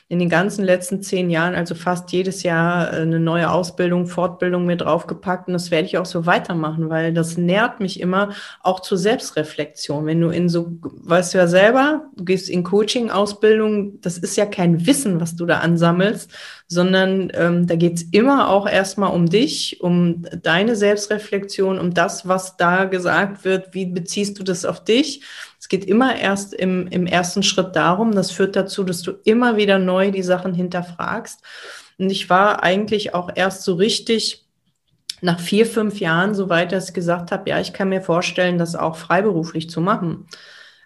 in 0.08 0.20
den 0.20 0.28
ganzen 0.28 0.64
letzten 0.64 1.02
zehn 1.02 1.30
Jahren, 1.30 1.56
also 1.56 1.74
fast 1.74 2.12
jedes 2.12 2.44
Jahr, 2.44 2.92
äh, 2.92 3.02
eine 3.02 3.18
neue 3.18 3.50
Ausbildung, 3.50 4.06
Fortbildung 4.06 4.64
mir 4.64 4.76
draufgepackt. 4.76 5.48
Und 5.48 5.54
das 5.54 5.72
werde 5.72 5.86
ich 5.86 5.98
auch 5.98 6.06
so 6.06 6.26
weitermachen, 6.26 6.88
weil 6.90 7.12
das 7.12 7.36
nährt 7.36 7.80
mich 7.80 7.98
immer 7.98 8.30
auch 8.62 8.78
zur 8.80 8.98
Selbstreflexion. 8.98 10.06
Wenn 10.06 10.20
du 10.20 10.28
in 10.28 10.48
so, 10.48 10.78
weißt 10.80 11.34
du 11.34 11.38
ja 11.38 11.48
selber, 11.48 12.04
du 12.14 12.24
gehst 12.24 12.48
in 12.48 12.62
Coaching-Ausbildung, 12.62 14.00
das 14.00 14.16
ist 14.16 14.36
ja 14.36 14.46
kein 14.46 14.86
Wissen, 14.86 15.20
was 15.20 15.34
du 15.34 15.44
da 15.44 15.58
ansammelst, 15.58 16.30
sondern 16.68 17.32
ähm, 17.34 17.66
da 17.66 17.74
geht's 17.74 18.02
immer 18.02 18.48
auch 18.48 18.68
erstmal 18.68 19.12
um 19.12 19.28
dich, 19.28 19.80
um 19.80 20.24
deine 20.42 20.76
Selbstreflexion, 20.76 21.80
um 21.80 21.94
das, 21.94 22.28
was 22.28 22.56
da 22.56 22.84
gesagt 22.84 23.44
wird, 23.44 23.74
wie 23.74 23.86
beziehst 23.86 24.38
du 24.38 24.44
das 24.44 24.64
auf 24.64 24.84
dich 24.84 25.22
es 25.66 25.68
geht 25.68 25.86
immer 25.86 26.14
erst 26.14 26.54
im, 26.54 26.86
im 26.86 27.06
ersten 27.08 27.42
Schritt 27.42 27.74
darum, 27.74 28.12
das 28.12 28.30
führt 28.30 28.54
dazu, 28.54 28.84
dass 28.84 29.02
du 29.02 29.14
immer 29.24 29.56
wieder 29.56 29.80
neu 29.80 30.12
die 30.12 30.22
Sachen 30.22 30.54
hinterfragst. 30.54 31.42
Und 31.98 32.08
ich 32.08 32.30
war 32.30 32.62
eigentlich 32.62 33.14
auch 33.14 33.30
erst 33.34 33.64
so 33.64 33.74
richtig 33.74 34.46
nach 35.22 35.40
vier, 35.40 35.66
fünf 35.66 35.98
Jahren, 35.98 36.36
soweit 36.36 36.72
ich 36.72 36.94
gesagt 36.94 37.32
habe, 37.32 37.50
ja, 37.50 37.58
ich 37.58 37.72
kann 37.72 37.88
mir 37.88 38.00
vorstellen, 38.00 38.58
das 38.58 38.76
auch 38.76 38.94
freiberuflich 38.94 39.68
zu 39.68 39.80
machen. 39.80 40.28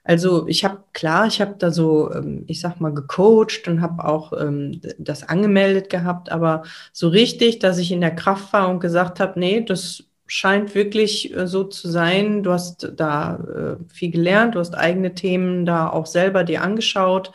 Also 0.03 0.49
ich 0.49 0.65
habe 0.65 0.83
klar, 0.95 1.27
ich 1.27 1.43
habe 1.43 1.57
da 1.59 1.71
so, 1.71 2.11
ähm, 2.15 2.45
ich 2.47 2.63
sag 2.63 2.81
mal, 2.81 2.95
gecoacht 2.95 3.69
und 3.69 3.83
habe 3.83 4.03
auch 4.07 4.33
ähm, 4.33 4.81
das 4.97 5.29
angemeldet 5.29 5.91
gehabt, 5.91 6.33
aber 6.33 6.63
so 6.95 7.09
richtig, 7.09 7.59
dass 7.59 7.77
ich 7.77 7.93
in 7.93 8.01
der 8.01 8.15
Kraft 8.15 8.51
war 8.55 8.71
und 8.71 8.81
gesagt 8.81 9.21
habe, 9.21 9.39
nee, 9.39 9.61
das 9.61 10.05
scheint 10.31 10.77
wirklich 10.77 11.37
äh, 11.37 11.49
so 11.49 11.65
zu 11.65 11.91
sein. 11.91 12.45
Du 12.45 12.53
hast 12.53 12.93
da 12.97 13.77
äh, 13.81 13.93
viel 13.93 14.13
gelernt, 14.13 14.55
du 14.55 14.61
hast 14.61 14.77
eigene 14.77 15.15
Themen 15.15 15.67
da 15.67 15.91
auch 15.91 16.07
selber 16.07 16.45
dir 16.45 16.63
angeschaut. 16.63 17.33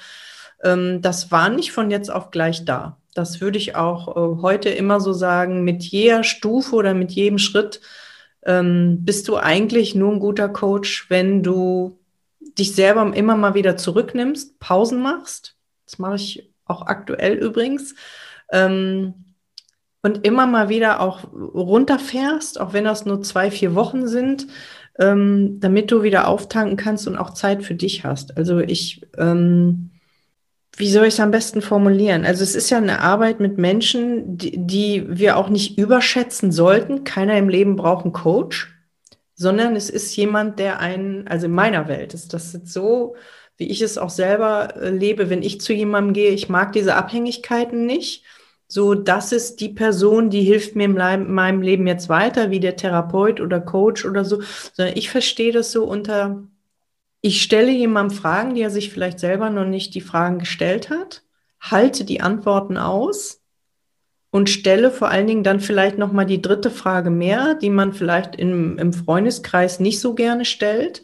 Ähm, 0.64 1.02
das 1.02 1.30
war 1.30 1.50
nicht 1.50 1.74
von 1.74 1.92
jetzt 1.92 2.10
auf 2.10 2.32
gleich 2.32 2.64
da. 2.64 2.98
Das 3.14 3.42
würde 3.42 3.58
ich 3.58 3.76
auch 3.76 4.16
äh, 4.16 4.42
heute 4.42 4.70
immer 4.70 5.02
so 5.02 5.12
sagen. 5.12 5.66
Mit 5.66 5.84
jeder 5.84 6.24
Stufe 6.24 6.74
oder 6.74 6.94
mit 6.94 7.12
jedem 7.12 7.38
Schritt 7.38 7.82
ähm, 8.46 9.00
bist 9.04 9.28
du 9.28 9.36
eigentlich 9.36 9.94
nur 9.94 10.14
ein 10.14 10.20
guter 10.22 10.48
Coach, 10.48 11.10
wenn 11.10 11.44
du 11.44 12.00
dich 12.58 12.76
selber 12.76 13.14
immer 13.14 13.36
mal 13.36 13.56
wieder 13.56 13.76
zurücknimmst, 13.76 14.58
Pausen 14.60 15.02
machst. 15.02 15.58
Das 15.86 16.00
mache 16.00 16.16
ich 16.16 16.50
auch 16.64 16.84
aktuell 16.84 17.34
übrigens. 17.34 17.94
Ähm, 18.54 19.25
und 20.06 20.24
immer 20.24 20.46
mal 20.46 20.70
wieder 20.70 21.02
auch 21.02 21.24
runterfährst, 21.34 22.62
auch 22.62 22.74
wenn 22.74 22.84
das 22.84 23.08
nur 23.08 23.24
zwei, 23.24 23.50
vier 23.50 23.74
Wochen 23.74 24.08
sind, 24.08 24.46
ähm, 25.00 25.60
damit 25.60 25.90
du 25.90 26.04
wieder 26.04 26.28
auftanken 26.28 26.78
kannst 26.78 27.08
und 27.08 27.18
auch 27.18 27.34
Zeit 27.34 27.64
für 27.64 27.74
dich 27.74 28.06
hast. 28.06 28.38
Also 28.38 28.60
ich, 28.60 29.02
ähm, 29.18 29.90
wie 30.78 30.92
soll 30.92 31.08
ich 31.08 31.16
es 31.16 31.20
am 31.20 31.32
besten 31.32 31.64
formulieren? 31.64 32.24
Also 32.24 32.44
es 32.44 32.54
ist 32.54 32.70
ja 32.70 32.78
eine 32.78 33.02
Arbeit 33.02 33.40
mit 33.40 33.58
Menschen, 33.58 34.38
die, 34.38 34.54
die 34.56 35.06
wir 35.10 35.38
auch 35.38 35.50
nicht 35.50 35.80
überschätzen 35.80 36.52
sollten. 36.52 37.04
Keiner 37.04 37.36
im 37.40 37.50
Leben 37.50 37.76
braucht 37.76 38.06
einen 38.06 38.14
Coach, 38.14 38.76
sondern 39.34 39.76
es 39.76 39.90
ist 39.90 40.16
jemand, 40.16 40.60
der 40.60 40.82
einen, 40.82 41.28
also 41.28 41.48
in 41.48 41.54
meiner 41.54 41.88
Welt 41.88 42.14
ist 42.14 42.32
das 42.32 42.54
jetzt 42.54 42.72
so, 42.72 43.16
wie 43.58 43.70
ich 43.72 43.82
es 43.82 43.98
auch 43.98 44.12
selber 44.12 44.76
äh, 44.76 44.92
lebe, 44.92 45.32
wenn 45.32 45.42
ich 45.42 45.62
zu 45.62 45.74
jemandem 45.74 46.14
gehe, 46.14 46.30
ich 46.30 46.48
mag 46.48 46.74
diese 46.74 46.94
Abhängigkeiten 46.94 47.88
nicht 47.88 48.24
so, 48.68 48.96
das 48.96 49.32
ist 49.32 49.58
die 49.62 49.70
Person, 49.70 50.30
die 50.30 50.42
hilft 50.42 50.76
mir 50.76 50.86
in 50.86 51.34
meinem 51.34 51.62
Leben 51.62 51.86
jetzt 51.86 52.10
weiter, 52.10 52.50
wie 52.50 52.60
der 52.60 52.76
Therapeut 52.76 53.40
oder 53.40 53.60
Coach 53.62 54.06
oder 54.06 54.26
so, 54.26 54.42
sondern 54.74 54.98
ich 54.98 55.10
verstehe 55.10 55.52
das 55.52 55.72
so 55.72 55.84
unter, 55.86 56.44
ich 57.22 57.42
stelle 57.42 57.72
jemandem 57.72 58.18
Fragen, 58.18 58.56
die 58.56 58.62
er 58.62 58.72
sich 58.72 58.92
vielleicht 58.92 59.20
selber 59.20 59.50
noch 59.50 59.66
nicht 59.66 59.94
die 59.94 60.02
Fragen 60.02 60.40
gestellt 60.40 60.90
hat, 60.90 61.24
halte 61.60 62.06
die 62.06 62.22
Antworten 62.22 62.78
aus 62.78 63.42
und 64.32 64.50
stelle 64.50 64.92
vor 64.92 65.10
allen 65.10 65.28
Dingen 65.28 65.44
dann 65.44 65.60
vielleicht 65.60 65.98
noch 65.98 66.12
mal 66.12 66.26
die 66.26 66.42
dritte 66.42 66.72
Frage 66.72 67.10
mehr, 67.10 67.54
die 67.54 67.70
man 67.70 67.94
vielleicht 67.94 68.36
im, 68.36 68.78
im 68.80 68.94
Freundeskreis 68.94 69.80
nicht 69.80 70.00
so 70.00 70.16
gerne 70.16 70.44
stellt 70.44 71.04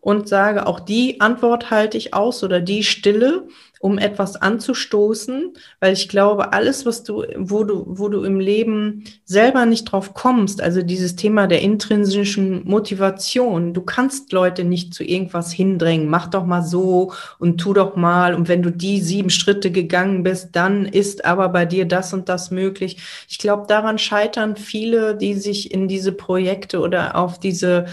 und 0.00 0.28
sage, 0.28 0.66
auch 0.66 0.80
die 0.80 1.20
Antwort 1.20 1.70
halte 1.70 1.96
ich 1.96 2.14
aus 2.14 2.42
oder 2.42 2.60
die 2.60 2.82
Stille 2.82 3.46
um 3.84 3.98
etwas 3.98 4.36
anzustoßen, 4.36 5.52
weil 5.78 5.92
ich 5.92 6.08
glaube, 6.08 6.54
alles, 6.54 6.86
was 6.86 7.04
du, 7.04 7.22
wo 7.36 7.64
du, 7.64 7.84
wo 7.86 8.08
du 8.08 8.22
im 8.22 8.40
Leben 8.40 9.04
selber 9.26 9.66
nicht 9.66 9.84
drauf 9.84 10.14
kommst, 10.14 10.62
also 10.62 10.80
dieses 10.80 11.16
Thema 11.16 11.46
der 11.46 11.60
intrinsischen 11.60 12.66
Motivation, 12.66 13.74
du 13.74 13.82
kannst 13.82 14.32
Leute 14.32 14.64
nicht 14.64 14.94
zu 14.94 15.04
irgendwas 15.04 15.52
hindrängen, 15.52 16.08
mach 16.08 16.28
doch 16.28 16.46
mal 16.46 16.62
so 16.62 17.12
und 17.38 17.58
tu 17.58 17.74
doch 17.74 17.94
mal 17.94 18.34
und 18.34 18.48
wenn 18.48 18.62
du 18.62 18.70
die 18.70 19.02
sieben 19.02 19.28
Schritte 19.28 19.70
gegangen 19.70 20.22
bist, 20.22 20.56
dann 20.56 20.86
ist 20.86 21.26
aber 21.26 21.50
bei 21.50 21.66
dir 21.66 21.84
das 21.84 22.14
und 22.14 22.30
das 22.30 22.50
möglich. 22.50 22.96
Ich 23.28 23.36
glaube, 23.36 23.66
daran 23.68 23.98
scheitern 23.98 24.56
viele, 24.56 25.14
die 25.14 25.34
sich 25.34 25.74
in 25.74 25.88
diese 25.88 26.12
Projekte 26.12 26.80
oder 26.80 27.16
auf 27.16 27.38
diese 27.38 27.84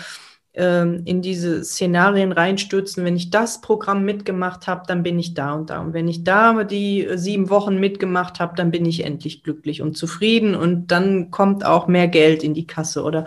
ähm, 0.53 1.03
in 1.05 1.21
diese 1.21 1.63
Szenarien 1.63 2.31
reinstürzen. 2.31 3.05
Wenn 3.05 3.15
ich 3.15 3.29
das 3.29 3.61
Programm 3.61 4.03
mitgemacht 4.03 4.67
habe, 4.67 4.83
dann 4.87 5.03
bin 5.03 5.17
ich 5.17 5.33
da 5.33 5.53
und 5.53 5.69
da. 5.69 5.79
Und 5.79 5.93
wenn 5.93 6.07
ich 6.07 6.23
da 6.23 6.63
die 6.63 7.07
sieben 7.15 7.49
Wochen 7.49 7.79
mitgemacht 7.79 8.39
habe, 8.39 8.55
dann 8.55 8.71
bin 8.71 8.85
ich 8.85 9.05
endlich 9.05 9.43
glücklich 9.43 9.81
und 9.81 9.97
zufrieden 9.97 10.55
und 10.55 10.87
dann 10.87 11.31
kommt 11.31 11.65
auch 11.65 11.87
mehr 11.87 12.07
Geld 12.07 12.43
in 12.43 12.53
die 12.53 12.67
Kasse. 12.67 13.03
Oder 13.03 13.25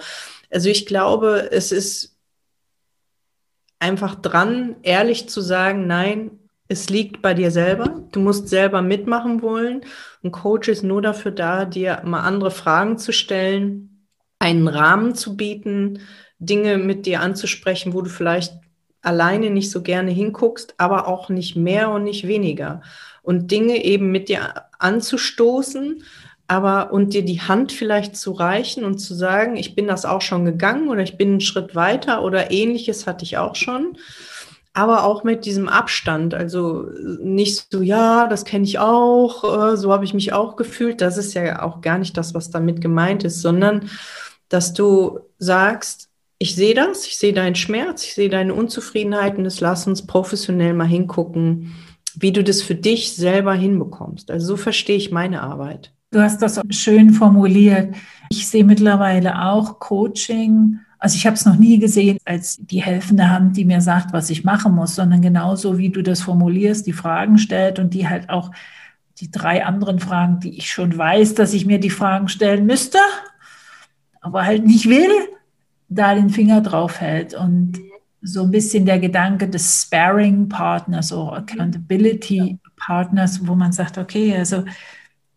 also 0.51 0.69
ich 0.69 0.87
glaube, 0.87 1.51
es 1.51 1.73
ist 1.73 2.17
einfach 3.79 4.15
dran, 4.15 4.77
ehrlich 4.83 5.29
zu 5.29 5.41
sagen, 5.41 5.87
nein, 5.87 6.31
es 6.69 6.89
liegt 6.91 7.23
bei 7.23 7.35
dir 7.35 7.51
selber. 7.51 8.03
Du 8.13 8.21
musst 8.21 8.49
selber 8.49 8.83
mitmachen 8.83 9.43
wollen. 9.43 9.83
Ein 10.23 10.33
Coach 10.33 10.69
ist 10.69 10.83
nur 10.83 11.03
dafür 11.03 11.33
da, 11.33 11.65
dir 11.65 12.03
mal 12.05 12.21
andere 12.21 12.51
Fragen 12.51 12.99
zu 12.99 13.13
stellen, 13.13 14.09
einen 14.39 14.69
Rahmen 14.69 15.15
zu 15.15 15.37
bieten, 15.37 16.01
Dinge 16.47 16.79
mit 16.79 17.07
dir 17.07 17.21
anzusprechen, 17.21 17.93
wo 17.95 18.03
du 18.03 18.11
vielleicht 18.11 18.55
alleine 19.03 19.51
nicht 19.51 19.71
so 19.71 19.83
gerne 19.83 20.11
hinguckst, 20.11 20.75
aber 20.79 21.07
auch 21.07 21.29
nicht 21.29 21.57
mehr 21.57 21.91
und 21.91 22.05
nicht 22.05 22.27
weniger. 22.27 22.83
Und 23.23 23.51
Dinge 23.51 23.85
eben 23.85 24.11
mit 24.11 24.29
dir 24.29 24.67
anzustoßen, 24.79 26.03
aber 26.47 26.93
und 26.93 27.15
dir 27.15 27.25
die 27.25 27.41
Hand 27.41 27.73
vielleicht 27.73 28.17
zu 28.17 28.33
reichen 28.33 28.85
und 28.85 28.99
zu 28.99 29.15
sagen, 29.15 29.57
ich 29.57 29.75
bin 29.75 29.87
das 29.87 30.05
auch 30.05 30.21
schon 30.21 30.45
gegangen 30.45 30.89
oder 30.89 31.03
ich 31.03 31.17
bin 31.17 31.29
einen 31.29 31.41
Schritt 31.41 31.75
weiter 31.75 32.23
oder 32.23 32.51
ähnliches 32.51 33.07
hatte 33.07 33.25
ich 33.25 33.39
auch 33.39 33.57
schon. 33.57 33.97
Aber 34.77 35.05
auch 35.05 35.23
mit 35.23 35.45
diesem 35.45 35.69
Abstand, 35.69 36.35
also 36.35 36.89
nicht 37.21 37.69
so, 37.71 37.81
ja, 37.81 38.27
das 38.27 38.45
kenne 38.45 38.65
ich 38.65 38.81
auch, 38.81 39.73
äh, 39.73 39.77
so 39.77 39.93
habe 39.93 40.05
ich 40.05 40.15
mich 40.15 40.33
auch 40.33 40.57
gefühlt. 40.57 41.01
Das 41.01 41.17
ist 41.17 41.33
ja 41.35 41.63
auch 41.63 41.81
gar 41.81 41.97
nicht 41.97 42.17
das, 42.17 42.35
was 42.35 42.51
damit 42.51 42.81
gemeint 42.81 43.23
ist, 43.23 43.41
sondern 43.41 43.89
dass 44.49 44.73
du 44.73 45.21
sagst, 45.39 46.09
ich 46.39 46.55
sehe 46.55 46.75
das, 46.75 47.07
ich 47.07 47.17
sehe 47.17 47.33
deinen 47.33 47.55
Schmerz, 47.55 48.05
ich 48.05 48.15
sehe 48.15 48.29
deine 48.29 48.55
Unzufriedenheit 48.55 49.39
und 49.39 49.47
es 49.47 49.61
lass 49.61 49.87
uns 49.87 50.07
professionell 50.07 50.75
mal 50.75 50.87
hingucken, 50.87 51.75
wie 52.17 52.33
du 52.33 52.45
das 52.45 52.63
für 52.63 52.75
dich 52.75 53.15
selber 53.15 53.55
hinbekommst. 53.55 54.31
Also 54.31 54.49
so 54.49 54.57
verstehe 54.57 54.97
ich 54.97 55.11
meine 55.11 55.43
Arbeit. 55.43 55.93
Du 56.11 56.21
hast 56.21 56.43
das 56.43 56.61
schön 56.71 57.11
formuliert. 57.11 57.95
Ich 58.31 58.47
sehe 58.47 58.65
mittlerweile 58.65 59.43
auch 59.43 59.81
Coaching. 59.81 60.79
Also 60.99 61.17
ich 61.17 61.27
habe 61.27 61.35
es 61.35 61.45
noch 61.45 61.57
nie 61.57 61.79
gesehen 61.79 62.19
als 62.25 62.57
die 62.61 62.83
helfende 62.83 63.31
Hand, 63.31 63.57
die 63.57 63.65
mir 63.65 63.81
sagt, 63.81 64.13
was 64.13 64.31
ich 64.31 64.45
machen 64.45 64.75
muss, 64.75 64.95
sondern 64.95 65.23
genauso 65.23 65.77
wie 65.77 65.91
du 65.91 66.03
das 66.03 66.23
formulierst, 66.23 66.87
die 66.87 66.93
Fragen 66.93 67.39
stellt 67.39 67.79
und 67.79 67.95
die 67.95 68.09
halt 68.09 68.31
auch 68.31 68.53
die 69.19 69.31
drei 69.31 69.65
anderen 69.65 69.99
Fragen, 69.99 70.41
die 70.41 70.57
ich 70.57 70.71
schon 70.71 70.97
weiß, 70.97 71.35
dass 71.35 71.53
ich 71.53 71.67
mir 71.67 71.79
die 71.79 71.91
Fragen 71.91 72.29
stellen 72.29 72.67
müsste, 72.67 72.99
aber 74.21 74.45
halt 74.45 74.65
nicht 74.65 74.89
will, 74.89 75.11
da 75.89 76.15
den 76.15 76.31
Finger 76.31 76.61
drauf 76.61 77.01
hält 77.01 77.35
und 77.35 77.79
so 78.23 78.45
ein 78.45 78.51
bisschen 78.51 78.87
der 78.87 78.99
Gedanke 78.99 79.49
des 79.49 79.83
Sparring-Partners 79.83 81.13
oder 81.13 81.37
Accountability-Partners, 81.39 83.47
wo 83.47 83.55
man 83.55 83.73
sagt, 83.73 83.99
okay, 83.99 84.35
also 84.35 84.65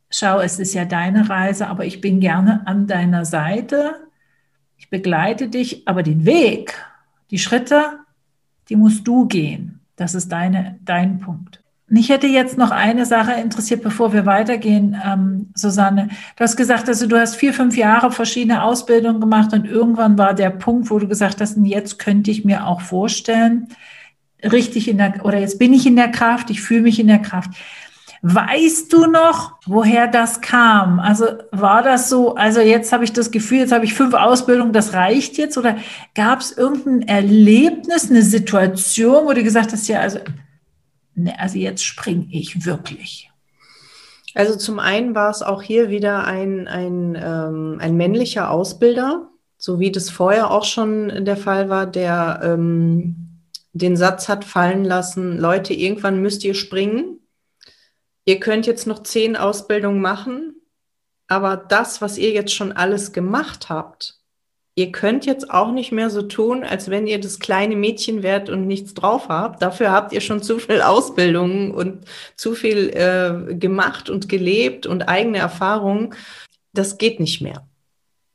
schau, 0.10 0.40
es 0.40 0.58
ist 0.58 0.74
ja 0.74 0.86
deine 0.86 1.30
Reise, 1.30 1.68
aber 1.68 1.86
ich 1.86 2.00
bin 2.00 2.22
gerne 2.22 2.66
an 2.66 2.88
deiner 2.88 3.26
Seite, 3.26 3.96
ich 4.78 4.90
begleite 4.90 5.50
dich, 5.50 5.86
aber 5.88 6.02
den 6.02 6.26
Weg, 6.26 6.74
die 7.30 7.40
Schritte, 7.40 8.00
die 8.70 8.78
musst 8.78 9.06
du 9.08 9.28
gehen. 9.28 9.82
Das 9.98 10.16
ist 10.16 10.32
deine, 10.32 10.80
dein 10.86 11.20
Punkt. 11.20 11.62
Mich 11.90 12.10
hätte 12.10 12.28
jetzt 12.28 12.58
noch 12.58 12.72
eine 12.72 13.06
Sache 13.06 13.32
interessiert, 13.34 13.82
bevor 13.82 14.12
wir 14.12 14.26
weitergehen, 14.26 15.02
ähm, 15.06 15.52
Susanne. 15.56 16.10
Du 16.36 16.44
hast 16.44 16.58
gesagt, 16.58 16.90
also 16.90 17.08
du 17.08 17.18
hast 17.18 17.36
vier, 17.36 17.54
fünf 17.54 17.78
Jahre 17.78 18.12
verschiedene 18.12 18.62
Ausbildungen 18.64 19.22
gemacht 19.22 19.54
und 19.54 19.66
irgendwann 19.66 20.18
war 20.18 20.34
der 20.34 20.50
Punkt, 20.50 20.90
wo 20.90 21.00
du 21.00 21.08
gesagt 21.08 21.40
hast, 21.40 21.58
jetzt 21.64 21.98
könnte 21.98 22.30
ich 22.30 22.44
mir 22.44 22.68
auch 22.68 22.82
vorstellen, 22.82 23.70
richtig 24.44 24.90
in 24.90 24.98
der, 24.98 25.24
oder 25.24 25.40
jetzt 25.40 25.60
bin 25.60 25.72
ich 25.72 25.88
in 25.88 25.96
der 25.96 26.10
Kraft, 26.10 26.50
ich 26.50 26.62
fühle 26.62 26.82
mich 26.82 27.00
in 27.00 27.08
der 27.08 27.20
Kraft. 27.20 27.52
Weißt 28.22 28.92
du 28.92 29.06
noch, 29.06 29.54
woher 29.66 30.08
das 30.08 30.42
kam? 30.42 31.00
Also 31.00 31.26
war 31.52 31.84
das 31.84 32.10
so, 32.10 32.36
also 32.36 32.60
jetzt 32.60 32.92
habe 32.92 33.06
ich 33.06 33.14
das 33.14 33.32
Gefühl, 33.32 33.60
jetzt 33.60 33.72
habe 33.72 33.86
ich 33.86 33.94
fünf 33.94 34.14
Ausbildungen, 34.14 34.74
das 34.74 34.94
reicht 34.94 35.38
jetzt? 35.38 35.58
Oder 35.58 35.78
gab 36.16 36.42
es 36.42 36.52
irgendein 36.52 37.08
Erlebnis, 37.08 38.10
eine 38.10 38.24
Situation, 38.24 39.26
wo 39.26 39.32
du 39.32 39.44
gesagt 39.44 39.72
hast, 39.72 39.88
ja, 39.88 40.02
also 40.02 40.20
ne, 41.18 41.38
also 41.40 41.58
jetzt 41.58 41.84
springe 41.84 42.28
ich 42.32 42.66
wirklich. 42.66 43.30
Also 44.34 44.56
zum 44.56 44.80
einen 44.80 45.16
war 45.16 45.32
es 45.32 45.42
auch 45.42 45.62
hier 45.62 45.90
wieder 45.90 46.26
ein, 46.26 46.68
ein, 46.68 47.18
ähm, 47.20 47.78
ein 47.82 47.98
männlicher 47.98 48.52
Ausbilder, 48.52 49.30
so 49.58 49.80
wie 49.80 49.92
das 49.92 50.10
vorher 50.10 50.52
auch 50.52 50.64
schon 50.64 51.26
der 51.26 51.38
Fall 51.38 51.70
war, 51.70 51.88
der 51.88 52.42
ähm, 52.44 53.42
den 53.74 53.98
Satz 53.98 54.30
hat 54.30 54.46
fallen 54.46 54.84
lassen, 54.84 55.38
Leute, 55.38 55.74
irgendwann 55.74 56.22
müsst 56.22 56.44
ihr 56.44 56.54
springen. 56.54 57.20
Ihr 58.26 58.40
könnt 58.40 58.68
jetzt 58.68 58.88
noch 58.88 59.04
zehn 59.04 59.36
Ausbildungen 59.36 60.02
machen, 60.02 60.56
aber 61.28 61.58
das, 61.58 62.02
was 62.02 62.18
ihr 62.18 62.32
jetzt 62.32 62.54
schon 62.54 62.72
alles 62.72 63.14
gemacht 63.14 63.70
habt, 63.70 64.20
ihr 64.78 64.92
könnt 64.92 65.26
jetzt 65.26 65.50
auch 65.50 65.72
nicht 65.72 65.92
mehr 65.92 66.12
so 66.12 66.22
tun, 66.22 66.64
als 66.64 66.92
wenn 66.92 67.08
ihr 67.08 67.20
das 67.20 67.40
kleine 67.40 67.76
Mädchen 67.76 68.22
wärt 68.22 68.48
und 68.48 68.68
nichts 68.68 68.94
drauf 68.94 69.28
habt. 69.28 69.64
Dafür 69.64 69.92
habt 69.92 70.14
ihr 70.14 70.22
schon 70.22 70.44
zu 70.44 70.60
viel 70.60 70.84
Ausbildung 70.84 71.72
und 71.72 72.06
zu 72.36 72.54
viel 72.54 72.90
äh, 72.90 73.56
gemacht 73.56 74.08
und 74.08 74.30
gelebt 74.30 74.86
und 74.86 75.10
eigene 75.10 75.40
Erfahrungen. 75.40 76.14
Das 76.74 77.00
geht 77.00 77.20
nicht 77.20 77.42
mehr. 77.42 77.68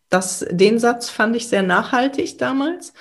Das, 0.08 0.44
den 0.50 0.80
Satz 0.80 1.08
fand 1.08 1.36
ich 1.36 1.46
sehr 1.46 1.62
nachhaltig 1.62 2.38
damals. 2.38 2.92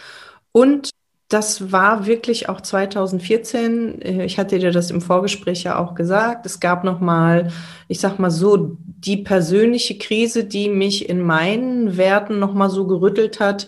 Und 0.51 0.91
das 1.31 1.71
war 1.71 2.05
wirklich 2.05 2.49
auch 2.49 2.59
2014. 2.59 4.01
Äh, 4.01 4.25
ich 4.25 4.37
hatte 4.37 4.59
dir 4.59 4.71
das 4.71 4.91
im 4.91 5.01
Vorgespräch 5.01 5.63
ja 5.63 5.79
auch 5.79 5.95
gesagt. 5.95 6.45
Es 6.45 6.59
gab 6.59 6.83
noch 6.83 6.99
mal, 6.99 7.51
ich 7.87 7.99
sag 7.99 8.19
mal 8.19 8.31
so, 8.31 8.77
die 8.83 9.17
persönliche 9.17 9.97
Krise, 9.97 10.43
die 10.43 10.69
mich 10.69 11.07
in 11.07 11.21
meinen 11.21 11.95
Werten 11.97 12.39
noch 12.39 12.53
mal 12.53 12.69
so 12.69 12.85
gerüttelt 12.85 13.39
hat. 13.39 13.67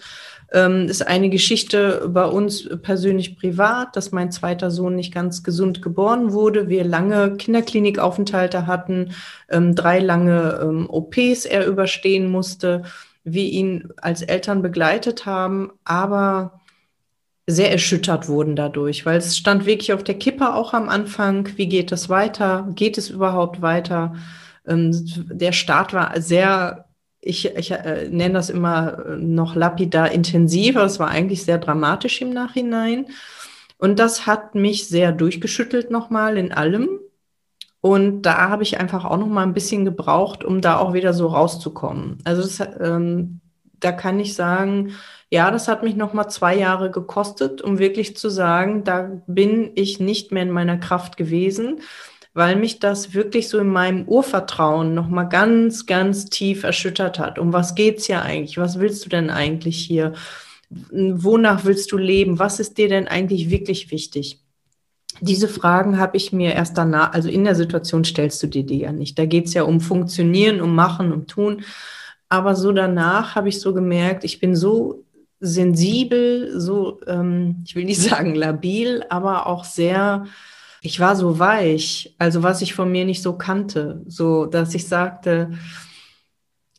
Ähm, 0.51 0.87
ist 0.87 1.07
eine 1.07 1.29
Geschichte 1.29 2.09
bei 2.13 2.25
uns 2.25 2.69
persönlich 2.81 3.37
privat, 3.37 3.95
dass 3.95 4.11
mein 4.11 4.31
zweiter 4.31 4.69
Sohn 4.69 4.95
nicht 4.95 5.13
ganz 5.13 5.41
gesund 5.41 5.81
geboren 5.81 6.33
wurde. 6.33 6.67
Wir 6.67 6.83
lange 6.83 7.37
Kinderklinikaufenthalte 7.37 8.67
hatten, 8.67 9.13
ähm, 9.49 9.73
drei 9.73 9.99
lange 9.99 10.59
ähm, 10.61 10.89
OPs 10.89 11.45
er 11.45 11.65
überstehen 11.65 12.29
musste, 12.29 12.83
wir 13.23 13.45
ihn 13.45 13.87
als 13.95 14.21
Eltern 14.21 14.61
begleitet 14.61 15.25
haben, 15.25 15.71
aber 15.85 16.59
sehr 17.45 17.71
erschüttert 17.71 18.29
wurden 18.29 18.55
dadurch, 18.55 19.05
weil 19.05 19.17
es 19.17 19.37
stand 19.37 19.65
wirklich 19.65 19.93
auf 19.93 20.03
der 20.03 20.17
Kippe 20.17 20.53
auch 20.53 20.73
am 20.73 20.87
Anfang. 20.89 21.49
Wie 21.57 21.67
geht 21.67 21.91
es 21.91 22.09
weiter? 22.09 22.69
Geht 22.75 22.97
es 22.97 23.09
überhaupt 23.09 23.61
weiter? 23.61 24.15
Ähm, 24.65 24.91
der 25.29 25.51
Start 25.51 25.93
war 25.93 26.19
sehr, 26.21 26.85
ich, 27.19 27.45
ich 27.45 27.71
äh, 27.71 28.07
nenne 28.09 28.35
das 28.35 28.49
immer 28.49 29.17
noch 29.17 29.55
lapidar 29.55 30.11
intensiver. 30.11 30.85
Es 30.85 30.99
war 30.99 31.09
eigentlich 31.09 31.43
sehr 31.43 31.57
dramatisch 31.57 32.21
im 32.21 32.31
Nachhinein. 32.31 33.07
Und 33.77 33.99
das 33.99 34.25
hat 34.25 34.55
mich 34.55 34.87
sehr 34.87 35.11
durchgeschüttelt 35.11 35.91
nochmal 35.91 36.37
in 36.37 36.53
allem. 36.53 36.99
Und 37.81 38.21
da 38.21 38.47
habe 38.49 38.63
ich 38.63 38.79
einfach 38.79 39.03
auch 39.03 39.17
noch 39.17 39.27
mal 39.27 39.43
ein 39.43 39.53
bisschen 39.53 39.83
gebraucht, 39.83 40.45
um 40.45 40.61
da 40.61 40.77
auch 40.77 40.93
wieder 40.93 41.13
so 41.13 41.27
rauszukommen. 41.27 42.19
Also 42.23 42.41
das, 42.41 42.61
ähm, 42.79 43.41
da 43.81 43.91
kann 43.91 44.21
ich 44.21 44.35
sagen, 44.35 44.93
ja, 45.33 45.49
das 45.49 45.67
hat 45.67 45.81
mich 45.81 45.95
noch 45.95 46.13
mal 46.13 46.29
zwei 46.29 46.55
Jahre 46.55 46.91
gekostet, 46.91 47.63
um 47.63 47.79
wirklich 47.79 48.15
zu 48.15 48.29
sagen, 48.29 48.83
da 48.83 49.19
bin 49.25 49.71
ich 49.73 49.99
nicht 49.99 50.31
mehr 50.31 50.43
in 50.43 50.51
meiner 50.51 50.77
Kraft 50.77 51.17
gewesen, 51.17 51.81
weil 52.35 52.55
mich 52.55 52.77
das 52.77 53.15
wirklich 53.15 53.49
so 53.49 53.57
in 53.57 53.69
meinem 53.69 54.07
Urvertrauen 54.07 54.93
noch 54.93 55.07
mal 55.07 55.23
ganz, 55.23 55.87
ganz 55.87 56.25
tief 56.25 56.61
erschüttert 56.61 57.17
hat. 57.17 57.39
Um 57.39 57.51
was 57.51 57.73
geht's 57.73 58.07
ja 58.07 58.21
eigentlich? 58.21 58.59
Was 58.59 58.79
willst 58.79 59.05
du 59.05 59.09
denn 59.09 59.31
eigentlich 59.31 59.79
hier? 59.79 60.13
Wonach 60.69 61.65
willst 61.65 61.91
du 61.91 61.97
leben? 61.97 62.37
Was 62.37 62.59
ist 62.59 62.77
dir 62.77 62.87
denn 62.87 63.07
eigentlich 63.07 63.49
wirklich 63.49 63.89
wichtig? 63.89 64.39
Diese 65.19 65.47
Fragen 65.47 65.97
habe 65.97 66.15
ich 66.15 66.31
mir 66.31 66.53
erst 66.53 66.77
danach, 66.77 67.13
also 67.13 67.27
in 67.27 67.43
der 67.43 67.55
Situation 67.55 68.03
stellst 68.03 68.43
du 68.43 68.47
dir 68.47 68.67
die 68.67 68.81
ja 68.81 68.91
nicht. 68.91 69.17
Da 69.17 69.25
geht 69.25 69.47
es 69.47 69.55
ja 69.55 69.63
um 69.63 69.81
Funktionieren, 69.81 70.61
um 70.61 70.75
Machen, 70.75 71.11
um 71.11 71.25
Tun. 71.25 71.63
Aber 72.29 72.55
so 72.55 72.71
danach 72.71 73.33
habe 73.33 73.49
ich 73.49 73.59
so 73.59 73.73
gemerkt, 73.73 74.23
ich 74.23 74.39
bin 74.39 74.55
so 74.55 75.02
sensibel, 75.43 76.59
so, 76.59 77.01
ähm, 77.05 77.63
ich 77.65 77.75
will 77.75 77.85
nicht 77.85 78.01
sagen 78.09 78.33
labil, 78.33 79.03
aber 79.09 79.47
auch 79.47 79.65
sehr, 79.65 80.25
ich 80.81 80.99
war 80.99 81.15
so 81.15 81.37
weich, 81.37 82.15
also 82.17 82.43
was 82.43 82.61
ich 82.61 82.73
von 82.73 82.91
mir 82.91 83.05
nicht 83.05 83.21
so 83.21 83.33
kannte, 83.37 84.01
so 84.07 84.45
dass 84.45 84.73
ich 84.73 84.87
sagte, 84.87 85.51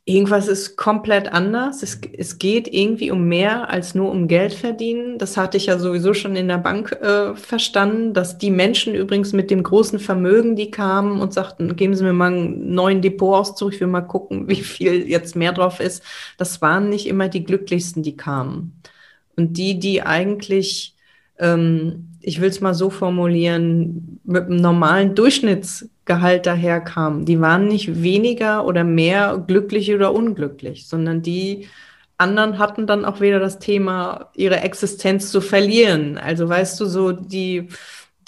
irgendwas 0.07 0.49
ist 0.49 0.77
komplett 0.77 1.33
anders. 1.33 1.83
Es, 1.83 1.99
es 2.17 2.39
geht 2.39 2.69
irgendwie 2.69 3.11
um 3.11 3.27
mehr 3.27 3.71
als 3.71 3.95
nur 3.95 4.11
um 4.11 4.29
Geld 4.29 4.53
verdienen. 4.53 5.19
Das 5.19 5.37
hatte 5.37 5.57
ich 5.57 5.67
ja 5.67 5.79
sowieso 5.79 6.13
schon 6.13 6.37
in 6.37 6.49
der 6.49 6.59
Bank 6.59 6.93
äh, 6.93 7.35
verstanden, 7.35 8.13
dass 8.13 8.37
die 8.37 8.51
Menschen 8.51 8.95
übrigens 8.95 9.33
mit 9.33 9.51
dem 9.51 9.63
großen 9.63 9.99
Vermögen, 9.99 10.57
die 10.57 10.71
kamen 10.71 11.21
und 11.21 11.33
sagten, 11.33 11.75
geben 11.77 11.95
Sie 11.95 12.05
mir 12.05 12.13
mal 12.13 12.33
einen 12.33 12.75
neuen 12.75 13.01
Depotauszug, 13.01 13.73
ich 13.73 13.81
will 13.81 13.87
mal 13.87 14.03
gucken, 14.03 14.49
wie 14.49 14.57
viel 14.57 15.09
jetzt 15.09 15.37
mehr 15.37 15.53
drauf 15.53 15.81
ist. 15.81 16.03
Das 16.37 16.61
waren 16.61 16.91
nicht 16.91 17.07
immer 17.07 17.29
die 17.29 17.45
glücklichsten, 17.45 18.03
die 18.03 18.17
kamen. 18.17 18.79
Und 19.37 19.57
die, 19.57 19.79
die 19.79 20.03
eigentlich, 20.03 20.97
ähm, 21.39 22.11
ich 22.21 22.43
will 22.43 22.51
es 22.51 22.61
mal 22.61 22.75
so 22.75 22.91
formulieren, 22.91 24.21
mit 24.25 24.45
einem 24.45 24.57
normalen 24.57 25.15
Durchschnittsgehalt 26.05 26.47
daherkamen, 26.47 27.25
die 27.25 27.41
waren 27.41 27.69
nicht 27.69 28.03
weniger 28.03 28.67
oder 28.67 28.85
mehr 28.85 29.43
glücklich 29.47 29.93
oder 29.93 30.13
unglücklich, 30.13 30.87
sondern 30.87 31.23
die 31.23 31.69
anderen 32.19 32.59
hatten 32.59 32.87
dann 32.87 33.05
auch 33.05 33.21
wieder 33.21 33.41
das 33.41 33.59
Thema, 33.59 34.31
ihre 34.35 34.61
Existenz 34.61 35.31
zu 35.31 35.41
verlieren. 35.41 36.19
Also 36.19 36.49
weißt 36.49 36.79
du, 36.81 36.87
so 36.87 37.13
die, 37.13 37.69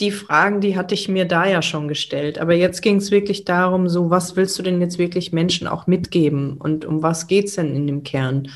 die 0.00 0.10
Fragen, 0.10 0.60
die 0.60 0.76
hatte 0.76 0.94
ich 0.94 1.08
mir 1.08 1.26
da 1.26 1.46
ja 1.46 1.62
schon 1.62 1.86
gestellt. 1.86 2.38
Aber 2.38 2.54
jetzt 2.54 2.82
ging 2.82 2.96
es 2.96 3.10
wirklich 3.10 3.44
darum, 3.44 3.88
so 3.88 4.10
was 4.10 4.36
willst 4.36 4.58
du 4.58 4.62
denn 4.62 4.80
jetzt 4.80 4.98
wirklich 4.98 5.32
Menschen 5.32 5.68
auch 5.68 5.86
mitgeben 5.86 6.56
und 6.58 6.84
um 6.84 7.02
was 7.02 7.26
geht 7.26 7.46
es 7.46 7.54
denn 7.54 7.74
in 7.76 7.86
dem 7.86 8.02
Kern? 8.02 8.48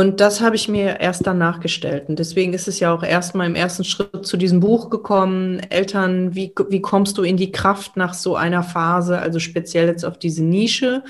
Und 0.00 0.18
das 0.20 0.40
habe 0.40 0.56
ich 0.56 0.66
mir 0.66 0.98
erst 0.98 1.26
danach 1.26 1.60
gestellt. 1.60 2.08
Und 2.08 2.18
deswegen 2.18 2.54
ist 2.54 2.68
es 2.68 2.80
ja 2.80 2.90
auch 2.90 3.02
erstmal 3.02 3.46
im 3.46 3.54
ersten 3.54 3.84
Schritt 3.84 4.24
zu 4.24 4.38
diesem 4.38 4.60
Buch 4.60 4.88
gekommen. 4.88 5.60
Eltern, 5.68 6.34
wie, 6.34 6.54
wie 6.70 6.80
kommst 6.80 7.18
du 7.18 7.22
in 7.22 7.36
die 7.36 7.52
Kraft 7.52 7.98
nach 7.98 8.14
so 8.14 8.34
einer 8.34 8.62
Phase, 8.62 9.18
also 9.18 9.38
speziell 9.38 9.88
jetzt 9.88 10.06
auf 10.06 10.18
diese 10.18 10.42
Nische? 10.42 11.04